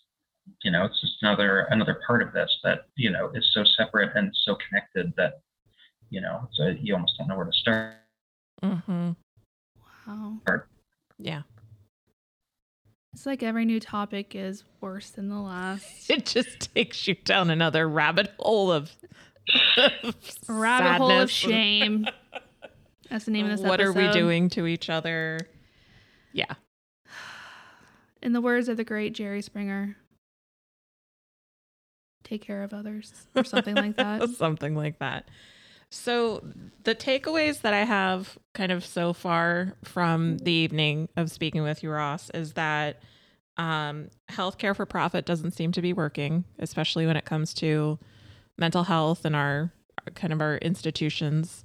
you 0.62 0.70
know 0.70 0.84
it's 0.84 1.00
just 1.00 1.22
another 1.22 1.60
another 1.70 2.00
part 2.06 2.22
of 2.22 2.32
this 2.32 2.54
that 2.64 2.86
you 2.96 3.10
know 3.10 3.30
is 3.34 3.50
so 3.54 3.64
separate 3.64 4.14
and 4.14 4.30
so 4.44 4.56
connected 4.68 5.12
that 5.16 5.40
you 6.10 6.20
know 6.20 6.48
so 6.52 6.68
you 6.80 6.94
almost 6.94 7.14
don't 7.18 7.28
know 7.28 7.36
where 7.36 7.46
to 7.46 7.52
start. 7.52 7.94
Mm-hmm. 8.62 9.12
Wow. 10.06 10.38
Yeah. 11.18 11.42
It's 13.12 13.26
like 13.26 13.42
every 13.42 13.64
new 13.64 13.78
topic 13.78 14.34
is 14.34 14.64
worse 14.80 15.10
than 15.10 15.28
the 15.28 15.38
last. 15.38 15.84
It 16.10 16.26
just 16.26 16.74
takes 16.74 17.06
you 17.06 17.14
down 17.14 17.48
another 17.50 17.88
rabbit 17.88 18.32
hole 18.38 18.72
of, 18.72 18.90
of 19.76 20.14
A 20.48 20.52
rabbit 20.52 20.98
hole 20.98 21.10
of 21.10 21.30
shame. 21.30 22.06
That's 23.10 23.24
the 23.26 23.30
name 23.30 23.44
of 23.46 23.52
this 23.52 23.60
episode. 23.60 23.70
what 23.70 23.80
are 23.80 23.92
we 23.92 24.10
doing 24.12 24.48
to 24.50 24.66
each 24.66 24.90
other? 24.90 25.38
Yeah. 26.32 26.54
In 28.20 28.32
the 28.32 28.40
words 28.40 28.68
of 28.68 28.76
the 28.76 28.84
great 28.84 29.12
Jerry 29.12 29.42
Springer, 29.42 29.96
take 32.24 32.42
care 32.42 32.62
of 32.62 32.72
others 32.72 33.12
or 33.36 33.44
something 33.44 33.74
like 33.76 33.96
that. 33.96 34.28
Something 34.38 34.74
like 34.74 34.98
that. 34.98 35.28
So, 35.94 36.42
the 36.82 36.94
takeaways 36.94 37.60
that 37.60 37.72
I 37.72 37.84
have 37.84 38.36
kind 38.52 38.72
of 38.72 38.84
so 38.84 39.12
far 39.12 39.74
from 39.84 40.38
the 40.38 40.50
evening 40.50 41.08
of 41.16 41.30
speaking 41.30 41.62
with 41.62 41.82
you, 41.84 41.90
Ross, 41.90 42.30
is 42.34 42.54
that 42.54 43.00
um, 43.56 44.08
healthcare 44.28 44.74
for 44.74 44.86
profit 44.86 45.24
doesn't 45.24 45.52
seem 45.52 45.70
to 45.72 45.80
be 45.80 45.92
working, 45.92 46.44
especially 46.58 47.06
when 47.06 47.16
it 47.16 47.24
comes 47.24 47.54
to 47.54 48.00
mental 48.58 48.82
health 48.82 49.24
and 49.24 49.36
our 49.36 49.72
kind 50.16 50.32
of 50.32 50.40
our 50.40 50.56
institutions. 50.58 51.64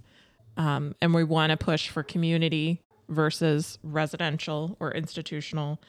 Um, 0.58 0.94
and 1.02 1.14
we 1.14 1.24
want 1.24 1.50
to 1.50 1.58
push 1.58 1.90
for 1.90 2.04
community 2.04 2.82
versus 3.10 3.80
residential 3.82 4.78
or 4.80 4.92
institutional. 4.94 5.82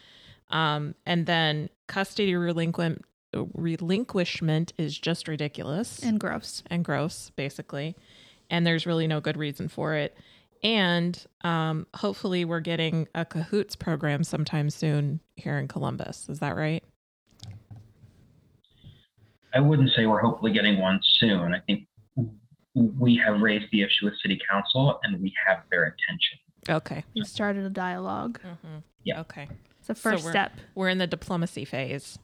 Um, 0.49 0.95
and 1.05 1.27
then 1.27 1.69
custody 1.89 2.33
relinqu- 2.33 3.01
relinquishment 3.35 4.73
is 4.79 4.99
just 4.99 5.29
ridiculous 5.29 5.99
And 6.03 6.19
gross. 6.19 6.63
and 6.69 6.83
gross, 6.85 7.31
basically. 7.37 7.97
And 8.51 8.67
there's 8.67 8.85
really 8.87 9.07
no 9.07 9.21
good 9.21 9.37
reason 9.37 9.69
for 9.69 9.95
it. 9.95 10.17
And 10.63 11.25
um, 11.43 11.87
hopefully, 11.95 12.45
we're 12.45 12.61
getting 12.61 13.09
a 13.15 13.25
Cahoots 13.25 13.77
program 13.77 14.25
sometime 14.25 14.69
soon 14.69 15.21
here 15.37 15.57
in 15.59 15.69
Columbus. 15.69 16.29
Is 16.29 16.41
that 16.41 16.55
right? 16.57 16.85
I 19.55 19.61
wouldn't 19.61 19.91
say 19.97 20.07
we're 20.07 20.21
hopefully 20.21 20.53
getting 20.53 20.79
one 20.79 21.01
soon. 21.03 21.55
I 21.55 21.61
think 21.61 21.87
we 22.75 23.17
have 23.25 23.41
raised 23.41 23.67
the 23.73 23.83
issue 23.83 24.05
with 24.05 24.15
city 24.23 24.39
council 24.49 25.01
and 25.03 25.21
we 25.21 25.33
have 25.47 25.63
their 25.71 25.85
attention. 25.85 26.39
Okay. 26.69 27.05
We've 27.15 27.27
started 27.27 27.65
a 27.65 27.71
dialogue. 27.71 28.39
Mm-hmm. 28.47 28.79
Yeah. 29.03 29.21
Okay. 29.23 29.49
It's 29.81 29.91
a 29.91 29.95
So 29.95 30.11
1st 30.11 30.23
we're- 30.23 30.33
step. 30.33 30.53
We're 30.75 30.89
in 30.89 30.99
the 30.99 31.07
diplomacy 31.07 31.65
phase. 31.65 32.19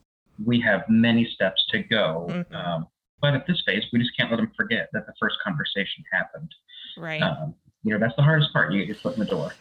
We 0.45 0.61
have 0.61 0.83
many 0.89 1.25
steps 1.25 1.65
to 1.71 1.79
go. 1.83 2.27
Mhm. 2.31 2.55
Um, 2.55 2.87
but 3.27 3.35
at 3.35 3.47
this 3.47 3.63
phase, 3.67 3.83
we 3.93 3.99
just 3.99 4.17
can't 4.17 4.31
let 4.31 4.37
them 4.37 4.53
forget 4.57 4.89
that 4.93 5.07
the 5.07 5.13
first 5.21 5.37
conversation 5.45 6.05
happened. 6.13 6.55
Right. 6.97 7.23
Um, 7.23 7.55
you 7.83 7.93
know, 7.93 7.99
that's 7.99 8.15
the 8.17 8.23
hardest 8.23 8.53
part. 8.53 8.73
You 8.73 8.79
get 8.79 8.87
your 8.87 8.97
foot 8.97 9.15
in 9.15 9.21
the 9.21 9.27
door. 9.27 9.53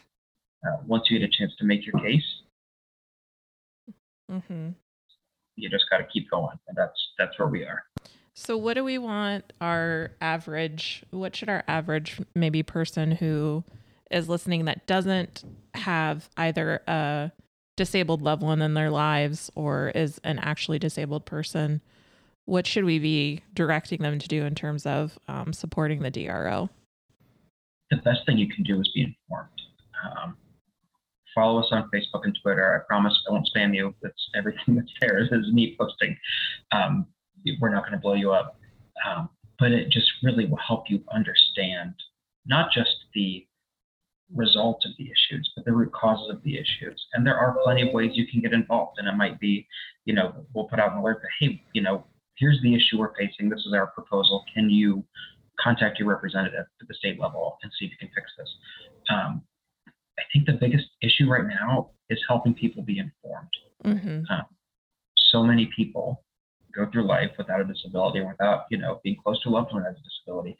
Uh, 0.66 0.76
once 0.86 1.04
you 1.10 1.18
get 1.18 1.28
a 1.28 1.30
chance 1.30 1.52
to 1.58 1.64
make 1.64 1.84
your 1.84 2.00
case, 2.00 2.24
mm-hmm. 4.30 4.70
you 5.56 5.68
just 5.68 5.84
got 5.90 5.98
to 5.98 6.06
keep 6.12 6.30
going. 6.30 6.56
And 6.68 6.76
that's 6.76 7.08
that's 7.18 7.38
where 7.38 7.48
we 7.48 7.64
are. 7.64 7.82
So, 8.34 8.56
what 8.56 8.74
do 8.74 8.84
we 8.84 8.98
want 8.98 9.52
our 9.60 10.12
average? 10.20 11.04
What 11.10 11.34
should 11.34 11.48
our 11.48 11.64
average 11.66 12.20
maybe 12.34 12.62
person 12.62 13.12
who 13.12 13.64
is 14.10 14.28
listening 14.28 14.66
that 14.66 14.86
doesn't 14.86 15.44
have 15.74 16.28
either 16.36 16.82
a 16.86 17.32
disabled 17.76 18.22
loved 18.22 18.42
one 18.42 18.62
in 18.62 18.74
their 18.74 18.90
lives 18.90 19.50
or 19.54 19.88
is 19.88 20.20
an 20.22 20.38
actually 20.38 20.78
disabled 20.78 21.26
person? 21.26 21.80
What 22.46 22.66
should 22.66 22.84
we 22.84 22.98
be 22.98 23.42
directing 23.54 24.02
them 24.02 24.18
to 24.18 24.28
do 24.28 24.44
in 24.44 24.54
terms 24.54 24.86
of 24.86 25.18
um, 25.28 25.52
supporting 25.52 26.00
the 26.00 26.10
DRO? 26.10 26.70
The 27.90 27.98
best 27.98 28.20
thing 28.26 28.38
you 28.38 28.48
can 28.48 28.64
do 28.64 28.80
is 28.80 28.90
be 28.94 29.02
informed. 29.02 29.50
Um, 30.04 30.36
follow 31.34 31.60
us 31.60 31.68
on 31.70 31.90
Facebook 31.94 32.24
and 32.24 32.36
Twitter. 32.42 32.82
I 32.82 32.86
promise 32.86 33.20
I 33.28 33.32
won't 33.32 33.48
spam 33.54 33.74
you. 33.74 33.94
That's 34.02 34.30
everything 34.34 34.74
that's 34.76 34.90
there 35.00 35.18
is, 35.18 35.28
is 35.30 35.52
me 35.52 35.76
posting. 35.78 36.16
Um, 36.72 37.06
we're 37.60 37.72
not 37.72 37.82
going 37.82 37.92
to 37.92 37.98
blow 37.98 38.14
you 38.14 38.32
up, 38.32 38.58
um, 39.06 39.28
but 39.58 39.72
it 39.72 39.90
just 39.90 40.10
really 40.22 40.46
will 40.46 40.58
help 40.66 40.84
you 40.88 41.02
understand 41.12 41.94
not 42.46 42.70
just 42.72 42.96
the 43.14 43.46
result 44.34 44.84
of 44.84 44.92
the 44.98 45.04
issues, 45.04 45.52
but 45.54 45.64
the 45.64 45.72
root 45.72 45.92
causes 45.92 46.30
of 46.30 46.42
the 46.42 46.56
issues. 46.56 47.06
And 47.12 47.26
there 47.26 47.36
are 47.36 47.56
plenty 47.64 47.86
of 47.86 47.94
ways 47.94 48.12
you 48.14 48.26
can 48.26 48.40
get 48.40 48.52
involved. 48.52 48.98
And 48.98 49.06
it 49.08 49.14
might 49.14 49.38
be, 49.38 49.66
you 50.04 50.14
know, 50.14 50.34
we'll 50.54 50.64
put 50.64 50.80
out 50.80 50.92
an 50.92 50.98
alert 50.98 51.20
that, 51.22 51.30
hey, 51.38 51.62
you 51.72 51.82
know, 51.82 52.04
here's 52.38 52.60
the 52.62 52.74
issue 52.74 52.98
we're 52.98 53.14
facing. 53.14 53.48
This 53.48 53.60
is 53.66 53.72
our 53.74 53.88
proposal. 53.88 54.44
Can 54.52 54.70
you 54.70 55.04
contact 55.60 55.98
your 55.98 56.08
representative 56.08 56.66
at 56.80 56.88
the 56.88 56.94
state 56.94 57.18
level 57.20 57.58
and 57.62 57.72
see 57.78 57.86
if 57.86 57.92
you 57.92 57.98
can 57.98 58.08
fix 58.14 58.30
this? 58.38 58.48
Um, 59.10 59.42
I 60.18 60.22
think 60.32 60.46
the 60.46 60.52
biggest 60.54 60.86
issue 61.02 61.28
right 61.28 61.46
now 61.46 61.90
is 62.08 62.18
helping 62.28 62.54
people 62.54 62.82
be 62.82 62.98
informed. 62.98 63.48
Mm-hmm. 63.84 64.32
Um, 64.32 64.42
so 65.16 65.42
many 65.42 65.68
people 65.76 66.22
go 66.74 66.88
through 66.90 67.06
life 67.06 67.30
without 67.38 67.60
a 67.60 67.64
disability 67.64 68.20
or 68.20 68.28
without, 68.28 68.64
you 68.70 68.78
know, 68.78 69.00
being 69.02 69.16
close 69.22 69.42
to 69.42 69.48
a 69.48 69.50
loved 69.50 69.72
one 69.72 69.82
who 69.82 69.88
has 69.88 69.96
a 69.96 70.02
disability, 70.02 70.56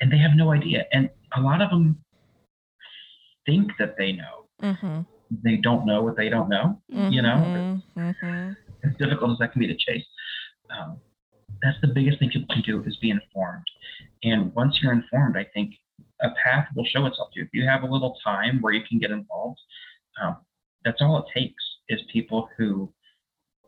and 0.00 0.12
they 0.12 0.18
have 0.18 0.32
no 0.34 0.52
idea. 0.52 0.84
And 0.92 1.10
a 1.36 1.40
lot 1.40 1.62
of 1.62 1.70
them 1.70 1.98
think 3.46 3.72
that 3.78 3.96
they 3.98 4.12
know. 4.12 4.46
Mm-hmm. 4.62 5.00
They 5.42 5.56
don't 5.56 5.86
know 5.86 6.02
what 6.02 6.16
they 6.16 6.28
don't 6.28 6.48
know. 6.48 6.80
You 6.88 7.22
know, 7.22 7.80
Mm-hmm. 7.96 8.52
as 8.84 8.96
difficult 8.98 9.32
as 9.32 9.38
that 9.38 9.52
can 9.52 9.60
be 9.60 9.66
to 9.66 9.76
chase. 9.76 10.04
Um, 10.70 10.98
that's 11.62 11.78
the 11.80 11.88
biggest 11.88 12.18
thing 12.18 12.30
people 12.30 12.54
can 12.54 12.62
do 12.62 12.82
is 12.84 12.96
be 12.96 13.10
informed. 13.10 13.64
And 14.22 14.54
once 14.54 14.78
you're 14.82 14.92
informed, 14.92 15.36
I 15.36 15.46
think 15.54 15.74
a 16.20 16.28
path 16.42 16.68
will 16.74 16.84
show 16.84 17.06
itself 17.06 17.30
to 17.32 17.40
you. 17.40 17.46
If 17.46 17.50
you 17.52 17.66
have 17.66 17.82
a 17.82 17.86
little 17.86 18.16
time 18.22 18.60
where 18.60 18.72
you 18.72 18.82
can 18.88 18.98
get 18.98 19.10
involved, 19.10 19.60
um, 20.22 20.36
that's 20.84 21.00
all 21.00 21.18
it 21.18 21.38
takes 21.38 21.62
is 21.88 22.00
people 22.12 22.48
who 22.56 22.92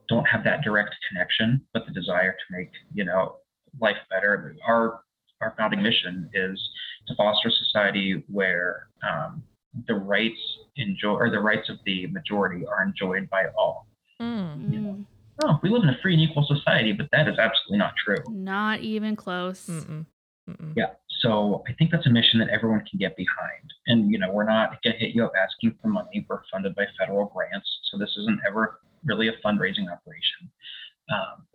don't 0.08 0.24
have 0.24 0.44
that 0.44 0.62
direct 0.62 0.94
connection, 1.08 1.60
but 1.72 1.84
the 1.86 1.92
desire 1.92 2.32
to 2.32 2.56
make 2.56 2.70
you 2.94 3.04
know 3.04 3.36
life 3.80 3.96
better. 4.10 4.56
Our 4.66 5.00
our 5.40 5.54
founding 5.56 5.82
mission 5.82 6.28
is 6.34 6.60
to 7.06 7.14
foster 7.14 7.48
a 7.48 7.52
society 7.52 8.24
where 8.28 8.88
um, 9.08 9.42
the 9.86 9.94
rights 9.94 10.40
enjoy 10.76 11.12
or 11.12 11.30
the 11.30 11.38
rights 11.38 11.68
of 11.68 11.76
the 11.84 12.06
majority 12.08 12.64
are 12.66 12.82
enjoyed 12.82 13.28
by 13.30 13.44
all. 13.56 13.86
Mm. 14.20 14.70
Mm, 14.70 15.04
Oh, 15.44 15.58
we 15.62 15.70
live 15.70 15.82
in 15.82 15.88
a 15.88 15.98
free 16.02 16.14
and 16.14 16.22
equal 16.22 16.44
society, 16.46 16.92
but 16.92 17.08
that 17.12 17.28
is 17.28 17.38
absolutely 17.38 17.78
not 17.78 17.94
true. 18.04 18.16
not 18.28 18.80
even 18.80 19.14
close. 19.14 19.66
Mm-mm. 19.66 20.06
Mm-mm. 20.48 20.72
Yeah. 20.76 20.90
So 21.20 21.62
I 21.68 21.72
think 21.74 21.90
that's 21.90 22.06
a 22.06 22.10
mission 22.10 22.38
that 22.40 22.48
everyone 22.48 22.84
can 22.88 22.98
get 22.98 23.16
behind. 23.16 23.72
And, 23.86 24.10
you 24.10 24.18
know, 24.18 24.30
we're 24.32 24.48
not 24.48 24.82
going 24.82 24.94
to 24.94 24.98
hit 24.98 25.14
you 25.14 25.24
up 25.24 25.32
asking 25.40 25.76
for 25.80 25.88
money. 25.88 26.24
We're 26.28 26.40
funded 26.50 26.74
by 26.74 26.86
federal 26.98 27.26
grants. 27.26 27.68
So 27.90 27.98
this 27.98 28.10
isn't 28.18 28.40
ever 28.46 28.80
really 29.04 29.28
a 29.28 29.32
fundraising 29.44 29.90
operation. 29.92 30.50
Um, 31.10 31.46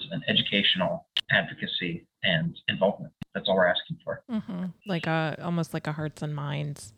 it's 0.00 0.08
an 0.12 0.22
educational 0.28 1.06
advocacy 1.30 2.06
and 2.22 2.56
involvement. 2.68 3.12
That's 3.34 3.48
all 3.48 3.56
we're 3.56 3.66
asking 3.66 3.98
for. 4.04 4.22
Mm-hmm. 4.30 4.66
Like 4.86 5.06
a 5.06 5.38
almost 5.42 5.74
like 5.74 5.86
a 5.86 5.92
hearts 5.92 6.22
and 6.22 6.34
minds 6.34 6.92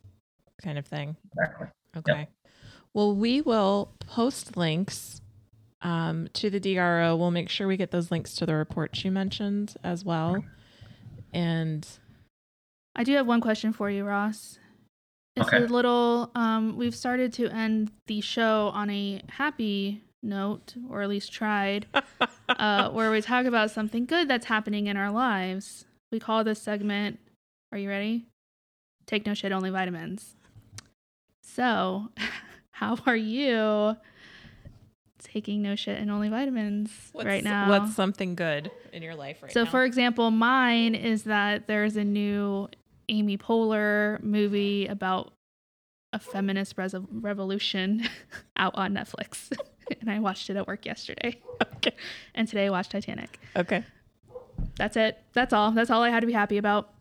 kind 0.62 0.78
of 0.78 0.86
thing. 0.86 1.16
Exactly. 1.32 1.68
Okay. 1.96 2.28
Well, 2.94 3.14
we 3.14 3.40
will 3.40 3.92
post 4.06 4.56
links 4.56 5.20
um, 5.82 6.28
to 6.34 6.50
the 6.50 6.60
DRO. 6.60 7.16
We'll 7.16 7.30
make 7.30 7.48
sure 7.48 7.66
we 7.68 7.76
get 7.76 7.90
those 7.90 8.10
links 8.10 8.34
to 8.36 8.46
the 8.46 8.54
reports 8.54 9.04
you 9.04 9.10
mentioned 9.10 9.74
as 9.84 10.04
well. 10.04 10.44
And 11.32 11.86
I 12.96 13.04
do 13.04 13.14
have 13.14 13.26
one 13.26 13.40
question 13.40 13.72
for 13.72 13.88
you, 13.90 14.04
Ross. 14.04 14.58
It's 15.36 15.46
Okay. 15.46 15.58
a 15.58 15.66
little 15.66 16.32
um 16.34 16.76
we've 16.76 16.94
started 16.94 17.32
to 17.34 17.46
end 17.48 17.92
the 18.08 18.20
show 18.20 18.72
on 18.74 18.90
a 18.90 19.22
happy 19.28 20.02
note, 20.24 20.74
or 20.90 21.02
at 21.02 21.08
least 21.08 21.32
tried, 21.32 21.86
uh, 22.48 22.90
where 22.90 23.12
we 23.12 23.22
talk 23.22 23.46
about 23.46 23.70
something 23.70 24.04
good 24.06 24.26
that's 24.28 24.46
happening 24.46 24.88
in 24.88 24.96
our 24.96 25.10
lives. 25.12 25.86
We 26.10 26.18
call 26.18 26.42
this 26.42 26.60
segment 26.60 27.20
Are 27.70 27.78
you 27.78 27.88
ready? 27.88 28.26
Take 29.06 29.24
no 29.24 29.34
shit, 29.34 29.52
only 29.52 29.70
vitamins. 29.70 30.34
So, 31.44 32.08
how 32.80 32.96
are 33.06 33.14
you 33.16 33.94
taking 35.18 35.60
no 35.60 35.76
shit 35.76 35.98
and 36.00 36.10
only 36.10 36.30
vitamins 36.30 36.90
what's, 37.12 37.26
right 37.26 37.44
now? 37.44 37.68
what's 37.68 37.94
something 37.94 38.34
good 38.34 38.70
in 38.94 39.02
your 39.02 39.14
life 39.14 39.42
right 39.42 39.52
So, 39.52 39.64
now? 39.64 39.70
for 39.70 39.84
example, 39.84 40.30
mine 40.30 40.94
is 40.94 41.24
that 41.24 41.66
there's 41.66 41.96
a 41.98 42.04
new 42.04 42.68
Amy 43.10 43.36
Poehler 43.36 44.22
movie 44.22 44.86
about 44.86 45.34
a 46.14 46.18
feminist 46.18 46.78
res- 46.78 46.94
revolution 47.12 48.02
out 48.56 48.72
on 48.76 48.94
Netflix. 48.94 49.52
and 50.00 50.10
I 50.10 50.18
watched 50.18 50.48
it 50.48 50.56
at 50.56 50.66
work 50.66 50.86
yesterday. 50.86 51.38
okay. 51.76 51.94
And 52.34 52.48
today 52.48 52.66
I 52.66 52.70
watched 52.70 52.92
Titanic. 52.92 53.38
Okay. 53.56 53.84
That's 54.76 54.96
it. 54.96 55.18
That's 55.34 55.52
all. 55.52 55.70
That's 55.72 55.90
all 55.90 56.02
I 56.02 56.08
had 56.08 56.20
to 56.20 56.26
be 56.26 56.32
happy 56.32 56.56
about. 56.56 56.94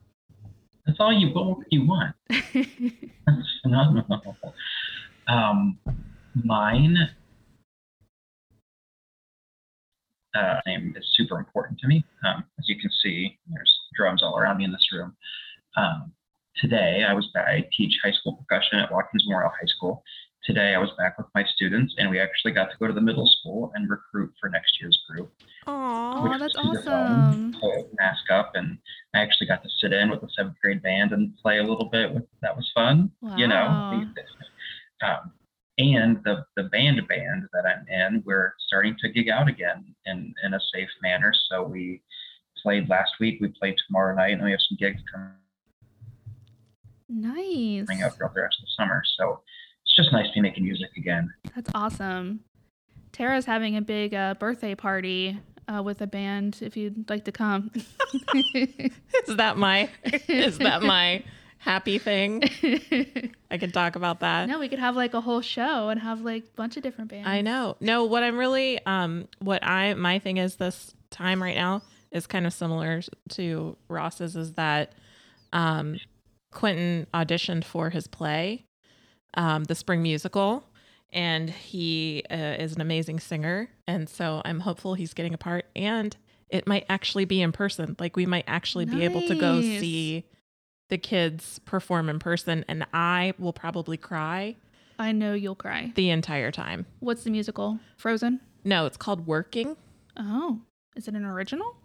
That's 0.86 1.00
all 1.00 1.14
you 1.14 1.32
want. 1.34 1.66
You 1.72 1.86
want. 1.88 2.16
That's 2.30 3.60
phenomenal. 3.62 4.36
Um, 5.30 5.78
mine 6.44 6.98
uh, 10.36 10.56
name 10.66 10.94
is 10.98 11.06
super 11.16 11.38
important 11.38 11.80
to 11.80 11.88
me. 11.88 12.04
Um, 12.24 12.44
as 12.58 12.68
you 12.68 12.80
can 12.80 12.90
see, 13.04 13.38
there's 13.52 13.80
drums 13.96 14.24
all 14.24 14.38
around 14.38 14.58
me 14.58 14.66
in 14.66 14.72
this 14.72 14.88
room. 14.92 15.16
Um, 15.76 16.12
today, 16.58 17.06
I 17.08 17.14
was 17.14 17.30
back, 17.34 17.48
I 17.48 17.68
teach 17.76 17.94
high 18.04 18.12
school 18.12 18.34
percussion 18.34 18.80
at 18.80 18.92
Watkins 18.92 19.24
Memorial 19.28 19.52
High 19.52 19.68
School. 19.68 20.04
Today, 20.46 20.74
I 20.74 20.80
was 20.80 20.90
back 20.98 21.18
with 21.18 21.28
my 21.36 21.44
students, 21.44 21.94
and 21.98 22.10
we 22.10 22.20
actually 22.20 22.54
got 22.54 22.66
to 22.72 22.78
go 22.80 22.88
to 22.88 22.94
the 22.94 23.02
middle 23.02 23.30
school 23.40 23.72
and 23.76 23.90
recruit 23.90 24.32
for 24.40 24.50
next 24.50 24.80
year's 24.80 24.98
group. 25.10 25.32
Aw. 25.68 25.72
Aw, 26.14 26.38
that's 26.38 26.56
awesome. 26.58 27.54
mask 28.00 28.32
up, 28.32 28.52
and 28.56 28.78
I 29.14 29.20
actually 29.20 29.48
got 29.48 29.62
to 29.64 29.70
sit 29.82 29.92
in 29.92 30.10
with 30.10 30.22
the 30.22 30.30
seventh 30.38 30.56
grade 30.64 30.82
band 30.82 31.12
and 31.12 31.36
play 31.38 31.58
a 31.58 31.64
little 31.64 31.90
bit. 31.92 32.14
With 32.14 32.24
that 32.42 32.56
was 32.56 32.72
fun, 32.74 33.12
you 33.36 33.48
know. 33.48 34.08
Wow. 35.02 35.20
Um, 35.24 35.32
and 35.78 36.22
the 36.26 36.46
the 36.58 36.64
band 36.64 37.02
band 37.08 37.44
that 37.54 37.64
I'm 37.66 37.88
in, 37.88 38.22
we're 38.26 38.54
starting 38.68 38.98
to 39.00 39.10
gig 39.10 39.30
out 39.30 39.48
again 39.48 39.96
in 40.06 40.34
in 40.44 40.54
a 40.54 40.60
safe 40.74 40.90
manner. 41.02 41.32
So 41.50 41.64
we 41.64 42.02
played 42.62 42.90
last 42.90 43.14
week. 43.20 43.40
We 43.40 43.48
played 43.48 43.76
tomorrow 43.88 44.14
night, 44.16 44.34
and 44.34 44.44
we 44.44 44.52
have 44.52 44.60
some 44.68 44.78
gigs 44.78 45.02
coming. 45.12 45.30
Nice. 47.12 47.88
coming 47.88 48.04
up 48.04 48.16
throughout 48.16 48.36
the 48.36 48.42
rest 48.42 48.58
of 48.60 48.66
the 48.66 48.72
summer. 48.78 49.02
So 49.18 49.42
it's 49.84 49.96
just 49.96 50.12
nice 50.12 50.28
to 50.28 50.34
be 50.34 50.42
making 50.42 50.64
music 50.64 50.90
again. 50.96 51.34
That's 51.56 51.72
awesome. 51.74 52.42
Tara's 53.12 53.46
having 53.46 53.78
a 53.78 53.82
big 53.82 54.14
uh, 54.14 54.36
birthday 54.36 54.76
party 54.76 55.40
uh, 55.68 55.82
with 55.82 56.02
a 56.02 56.08
band 56.08 56.60
if 56.62 56.78
you'd 56.78 57.10
like 57.10 57.26
to 57.26 57.32
come. 57.32 57.72
Is 58.54 59.36
that 59.38 59.58
my 59.58 59.90
is 60.28 60.58
that 60.60 60.82
my 60.82 61.24
happy 61.60 62.00
thing? 62.00 62.44
I 63.52 63.58
can 63.58 63.72
talk 63.72 63.96
about 63.96 64.22
that. 64.22 64.48
no, 64.50 64.60
we 64.60 64.68
could 64.68 64.80
have 64.80 64.96
like 64.96 65.14
a 65.14 65.22
whole 65.22 65.42
show 65.42 65.90
and 65.90 66.00
have 66.00 66.22
like 66.22 66.44
a 66.44 66.56
bunch 66.56 66.78
of 66.78 66.84
different 66.84 67.12
bands. 67.12 67.28
I 67.28 67.42
know. 67.42 67.78
No, 67.80 68.06
what 68.06 68.24
I'm 68.24 68.38
really 68.38 68.84
um 68.86 69.28
what 69.40 69.64
I 69.64 69.94
my 69.94 70.20
thing 70.20 70.38
is 70.38 70.56
this 70.56 70.94
time 71.12 71.42
right 71.42 71.56
now 71.56 71.82
is 72.12 72.26
kind 72.26 72.48
of 72.48 72.54
similar 72.54 73.02
to 73.30 73.78
Ross's 73.88 74.36
is 74.36 74.54
that 74.54 74.94
um 75.54 76.00
Quentin 76.52 77.06
auditioned 77.14 77.64
for 77.64 77.92
his 77.92 78.08
play, 78.08 78.66
um, 79.36 79.66
the 79.66 79.76
spring 79.76 80.02
musical, 80.02 80.64
and 81.12 81.50
he 81.50 82.24
uh, 82.32 82.56
is 82.58 82.74
an 82.74 82.82
amazing 82.82 83.20
singer. 83.20 83.70
And 83.88 84.10
so 84.10 84.42
I'm 84.46 84.62
hopeful 84.62 84.96
he's 84.96 85.14
getting 85.14 85.34
a 85.34 85.38
part 85.38 85.66
and 85.76 86.16
it 86.50 86.68
might 86.68 86.86
actually 86.90 87.26
be 87.26 87.42
in 87.42 87.52
person. 87.52 87.96
Like 88.00 88.16
we 88.16 88.26
might 88.26 88.46
actually 88.48 88.86
be 88.86 89.04
able 89.04 89.22
to 89.28 89.36
go 89.36 89.62
see 89.62 90.26
the 90.90 90.98
kids 90.98 91.60
perform 91.60 92.10
in 92.10 92.20
person 92.20 92.66
and 92.68 92.86
I 92.94 93.34
will 93.40 93.54
probably 93.54 93.98
cry 93.98 94.56
I 94.98 95.12
know 95.14 95.34
you'll 95.34 95.56
cry. 95.56 95.94
the 95.96 96.10
entire 96.10 96.52
time. 96.52 96.86
What's 97.00 97.24
the 97.24 97.30
musical? 97.32 97.80
Frozen? 97.98 98.42
No, 98.66 98.86
it's 98.86 98.98
called 98.98 99.26
Working. 99.26 99.78
Oh, 100.18 100.60
is 100.96 101.08
it 101.08 101.14
an 101.16 101.24
original? 101.24 101.76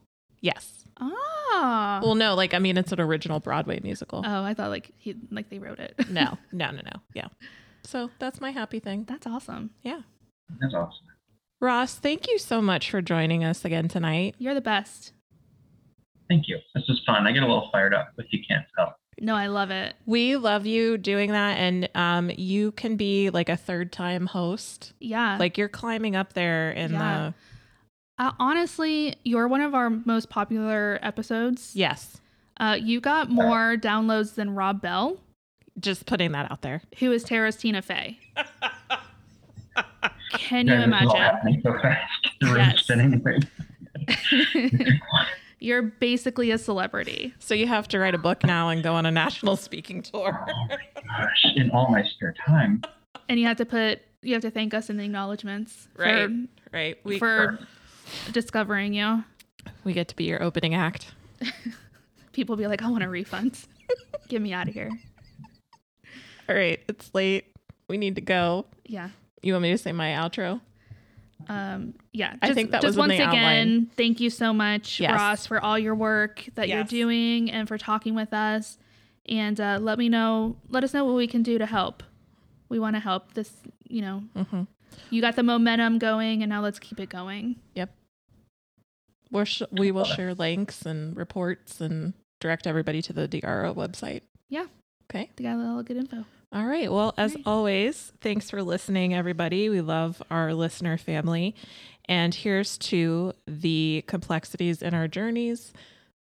Yes. 0.40 0.84
Ah. 1.00 2.00
Well, 2.02 2.16
no, 2.16 2.34
like 2.34 2.52
I 2.54 2.58
mean, 2.58 2.76
it's 2.76 2.92
an 2.92 3.00
original 3.00 3.40
Broadway 3.40 3.80
musical. 3.82 4.22
oh, 4.26 4.42
I 4.42 4.54
thought 4.54 4.70
like 4.70 4.90
he 4.96 5.14
like 5.30 5.48
they 5.48 5.58
wrote 5.58 5.78
it. 5.78 5.94
no, 6.10 6.36
no, 6.52 6.70
no, 6.70 6.80
no. 6.84 7.00
Yeah. 7.14 7.28
So 7.84 8.10
that's 8.18 8.40
my 8.40 8.50
happy 8.50 8.80
thing. 8.80 9.04
That's 9.08 9.26
awesome. 9.26 9.70
Yeah. 9.82 10.00
That's 10.60 10.74
awesome. 10.74 11.04
Ross, 11.60 11.94
thank 11.94 12.28
you 12.28 12.38
so 12.38 12.60
much 12.60 12.90
for 12.90 13.00
joining 13.00 13.44
us 13.44 13.64
again 13.64 13.88
tonight. 13.88 14.34
You're 14.38 14.54
the 14.54 14.60
best. 14.60 15.12
Thank 16.28 16.48
you. 16.48 16.58
This 16.74 16.84
is 16.88 17.00
fun. 17.06 17.26
I 17.26 17.32
get 17.32 17.42
a 17.42 17.46
little 17.46 17.68
fired 17.70 17.94
up 17.94 18.12
if 18.18 18.26
you 18.32 18.40
can't 18.46 18.64
tell. 18.76 18.96
No, 19.20 19.34
I 19.36 19.46
love 19.46 19.70
it. 19.70 19.94
We 20.06 20.36
love 20.36 20.66
you 20.66 20.98
doing 20.98 21.30
that. 21.32 21.56
And 21.58 21.88
um, 21.94 22.30
you 22.36 22.72
can 22.72 22.96
be 22.96 23.30
like 23.30 23.48
a 23.48 23.56
third 23.56 23.92
time 23.92 24.26
host. 24.26 24.92
Yeah. 25.00 25.36
Like 25.38 25.56
you're 25.56 25.68
climbing 25.68 26.16
up 26.16 26.32
there 26.32 26.70
in 26.72 26.92
Yeah. 26.92 27.32
the. 28.18 28.24
uh, 28.24 28.32
honestly, 28.40 29.14
you're 29.24 29.46
one 29.46 29.60
of 29.60 29.74
our 29.74 29.90
most 29.90 30.30
popular 30.30 30.98
episodes. 31.02 31.72
Yes. 31.76 32.20
Uh, 32.58 32.76
you 32.80 33.00
got 33.00 33.30
more 33.30 33.76
downloads 33.76 34.34
than 34.34 34.50
Rob 34.54 34.80
Bell, 34.80 35.18
Just 35.78 36.06
putting 36.06 36.32
that 36.32 36.50
out 36.50 36.62
there. 36.62 36.82
who 36.98 37.12
is 37.12 37.22
Tara's 37.24 37.56
Tina 37.56 37.82
Fey. 37.82 38.18
Can 40.32 40.66
you 40.66 40.72
Yeah, 40.74 40.86
this 40.86 41.02
is 41.02 41.06
all 41.08 41.14
imagine? 41.16 41.20
happening 41.20 41.60
so 41.64 41.72
fast. 41.80 42.28
The 42.40 42.46
room's 42.46 42.88
Yes. 44.06 44.94
spinning. 45.64 45.68
You're 45.68 45.82
basically 45.98 46.50
a 46.50 46.58
celebrity. 46.58 47.34
So 47.38 47.54
you 47.54 47.66
have 47.66 47.88
to 47.88 47.98
write 47.98 48.14
a 48.14 48.18
book 48.18 48.44
now 48.44 48.68
and 48.68 48.82
go 48.82 48.94
on 48.94 49.06
a 49.06 49.10
national 49.10 49.56
speaking 49.56 50.02
tour. 50.02 50.46
Oh 50.48 50.66
my 50.68 50.78
gosh! 50.94 51.46
In 51.56 51.70
all 51.70 51.88
my 51.90 52.02
spare 52.04 52.34
time. 52.46 52.82
And 53.28 53.40
you 53.40 53.46
have 53.46 53.56
to 53.58 53.64
put 53.66 54.00
you 54.22 54.32
have 54.34 54.42
to 54.42 54.50
thank 54.50 54.72
us 54.74 54.88
in 54.90 54.96
the 54.96 55.04
acknowledgments 55.04 55.88
Right. 55.96 56.30
right. 56.72 56.98
We 57.04 57.18
for, 57.18 57.58
for 58.04 58.32
discovering 58.32 58.94
you. 58.94 59.22
we 59.84 59.92
get 59.92 60.08
to 60.08 60.16
be 60.16 60.24
your 60.24 60.42
opening 60.42 60.74
act. 60.74 61.12
People 62.32 62.56
be 62.56 62.66
like, 62.66 62.82
I 62.82 62.88
want 62.88 63.04
a 63.04 63.08
refund. 63.08 63.58
Get 64.28 64.40
me 64.40 64.52
out 64.54 64.66
of 64.68 64.74
here. 64.74 64.90
All 66.48 66.54
right. 66.56 66.80
It's 66.88 67.10
late. 67.14 67.52
We 67.88 67.98
need 67.98 68.14
to 68.16 68.22
go. 68.22 68.64
Yeah. 68.86 69.10
You 69.42 69.52
want 69.52 69.62
me 69.62 69.70
to 69.72 69.78
say 69.78 69.92
my 69.92 70.12
outro? 70.12 70.60
Um, 71.48 71.94
yeah. 72.12 72.36
I 72.40 72.46
just- 72.48 72.54
think 72.56 72.70
that 72.70 72.80
just 72.80 72.92
was 72.92 72.96
once 72.96 73.12
again, 73.14 73.28
outline. 73.28 73.86
thank 73.96 74.20
you 74.20 74.30
so 74.30 74.52
much, 74.52 75.00
Yes. 75.00 75.12
Ross, 75.12 75.46
for 75.46 75.60
all 75.62 75.78
your 75.78 75.94
work 75.94 76.44
that 76.54 76.68
you're 76.68 76.84
doing 76.84 77.50
and 77.50 77.68
for 77.68 77.76
talking 77.78 78.14
with 78.14 78.32
us. 78.32 78.78
And 79.26 79.58
uh, 79.60 79.78
let 79.80 79.98
me 79.98 80.08
know, 80.08 80.56
let 80.68 80.84
us 80.84 80.92
know 80.94 81.04
what 81.04 81.14
we 81.16 81.26
can 81.26 81.42
do 81.42 81.58
to 81.58 81.66
help. 81.66 82.02
We 82.68 82.78
want 82.78 82.96
to 82.96 83.00
help 83.00 83.34
this, 83.34 83.52
you 83.88 84.00
know, 84.02 84.22
Mm-hmm. 84.36 84.62
you 85.10 85.20
got 85.20 85.36
the 85.36 85.42
momentum 85.42 85.98
going 85.98 86.42
and 86.42 86.50
now 86.50 86.60
let's 86.62 86.78
keep 86.78 86.98
it 87.00 87.08
going. 87.08 87.56
Yep. 87.74 87.90
We're 89.30 89.44
sh- 89.44 89.62
we 89.72 89.90
will 89.90 90.04
share 90.04 90.34
links 90.34 90.82
and 90.86 91.16
reports 91.16 91.80
and 91.80 92.14
direct 92.40 92.66
everybody 92.66 93.02
to 93.02 93.12
the 93.12 93.26
DRO 93.26 93.74
website. 93.74 94.22
Yeah. 94.48 94.66
Okay. 95.10 95.30
They 95.36 95.44
got 95.44 95.56
a 95.56 95.58
little 95.58 95.82
good 95.82 95.96
info. 95.96 96.24
All 96.54 96.64
right. 96.66 96.90
Well, 96.90 97.14
as 97.18 97.36
always, 97.44 98.12
thanks 98.20 98.48
for 98.48 98.62
listening, 98.62 99.12
everybody. 99.12 99.68
We 99.68 99.80
love 99.80 100.22
our 100.30 100.54
listener 100.54 100.96
family. 100.96 101.54
And 102.04 102.32
here's 102.32 102.78
to 102.78 103.32
the 103.46 104.04
complexities 104.06 104.80
in 104.80 104.94
our 104.94 105.08
journeys, 105.08 105.72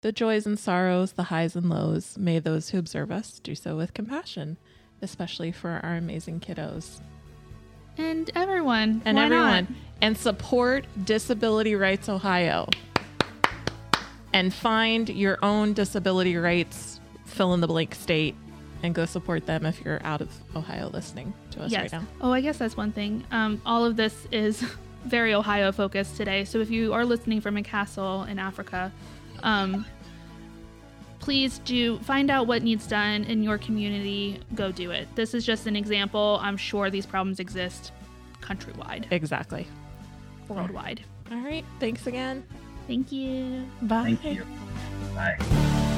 the 0.02 0.12
joys 0.12 0.48
and 0.48 0.58
sorrows, 0.58 1.12
the 1.12 1.24
highs 1.24 1.56
and 1.56 1.70
lows. 1.70 2.18
May 2.18 2.40
those 2.40 2.70
who 2.70 2.80
observe 2.80 3.12
us 3.12 3.40
do 3.40 3.54
so 3.54 3.78
with 3.78 3.94
compassion, 3.94 4.58
especially 5.04 5.52
for 5.52 5.80
our 5.84 5.96
amazing 5.98 6.40
kiddos 6.40 7.00
And 7.98 8.32
everyone. 8.34 9.04
and 9.06 9.18
why 9.18 9.26
everyone. 9.26 9.66
not? 9.66 9.80
And 10.02 10.18
support 10.18 10.86
Disability 11.06 11.76
Rights 11.76 12.10
Ohio. 12.10 12.68
And 14.34 14.52
find 14.52 15.10
your 15.10 15.38
own 15.44 15.74
disability 15.74 16.38
rights 16.38 17.00
fill 17.26 17.54
in 17.54 17.62
the 17.62 17.68
blank 17.68 17.94
state 17.94 18.36
and 18.84 18.94
go 18.94 19.06
support 19.06 19.46
them 19.46 19.66
if 19.66 19.82
you're 19.84 20.02
out 20.04 20.22
of 20.22 20.30
Ohio 20.56 20.90
listening 20.90 21.34
to 21.52 21.64
us 21.64 21.74
right 21.74 21.92
now. 21.92 22.04
Oh, 22.22 22.32
I 22.32 22.42
guess 22.42 22.58
that's 22.58 22.78
one 22.78 22.92
thing. 22.92 23.24
Um, 23.32 23.62
all 23.66 23.86
of 23.86 23.96
this 23.96 24.28
is 24.32 24.64
very 25.06 25.34
Ohio 25.34 25.72
focused 25.72 26.18
today. 26.18 26.44
So 26.46 26.60
if 26.60 26.70
you 26.70 26.94
are 26.94 27.06
listening 27.06 27.42
from 27.42 27.58
a 27.58 27.64
castle 27.64 28.24
in 28.24 28.38
Africa, 28.38 28.92
um, 29.42 29.86
please 31.20 31.60
do 31.60 31.98
find 32.00 32.30
out 32.30 32.46
what 32.46 32.62
needs 32.62 32.86
done 32.86 33.24
in 33.24 33.42
your 33.42 33.58
community. 33.58 34.42
Go 34.54 34.72
do 34.72 34.92
it. 34.92 35.08
This 35.16 35.34
is 35.34 35.46
just 35.46 35.66
an 35.66 35.76
example. 35.78 36.38
I'm 36.42 36.58
sure 36.58 36.90
these 36.90 37.06
problems 37.06 37.40
exist 37.40 37.94
countrywide, 38.42 39.10
Exactly. 39.12 39.66
worldwide. 40.50 41.02
All 41.32 41.38
right. 41.40 41.64
Thanks 41.80 42.06
again. 42.08 42.46
Thank 42.88 43.14
you. 43.14 43.66
Bye. 43.84 44.18
Thank 44.22 44.26
you. 44.26 44.46
Bye. 45.16 45.90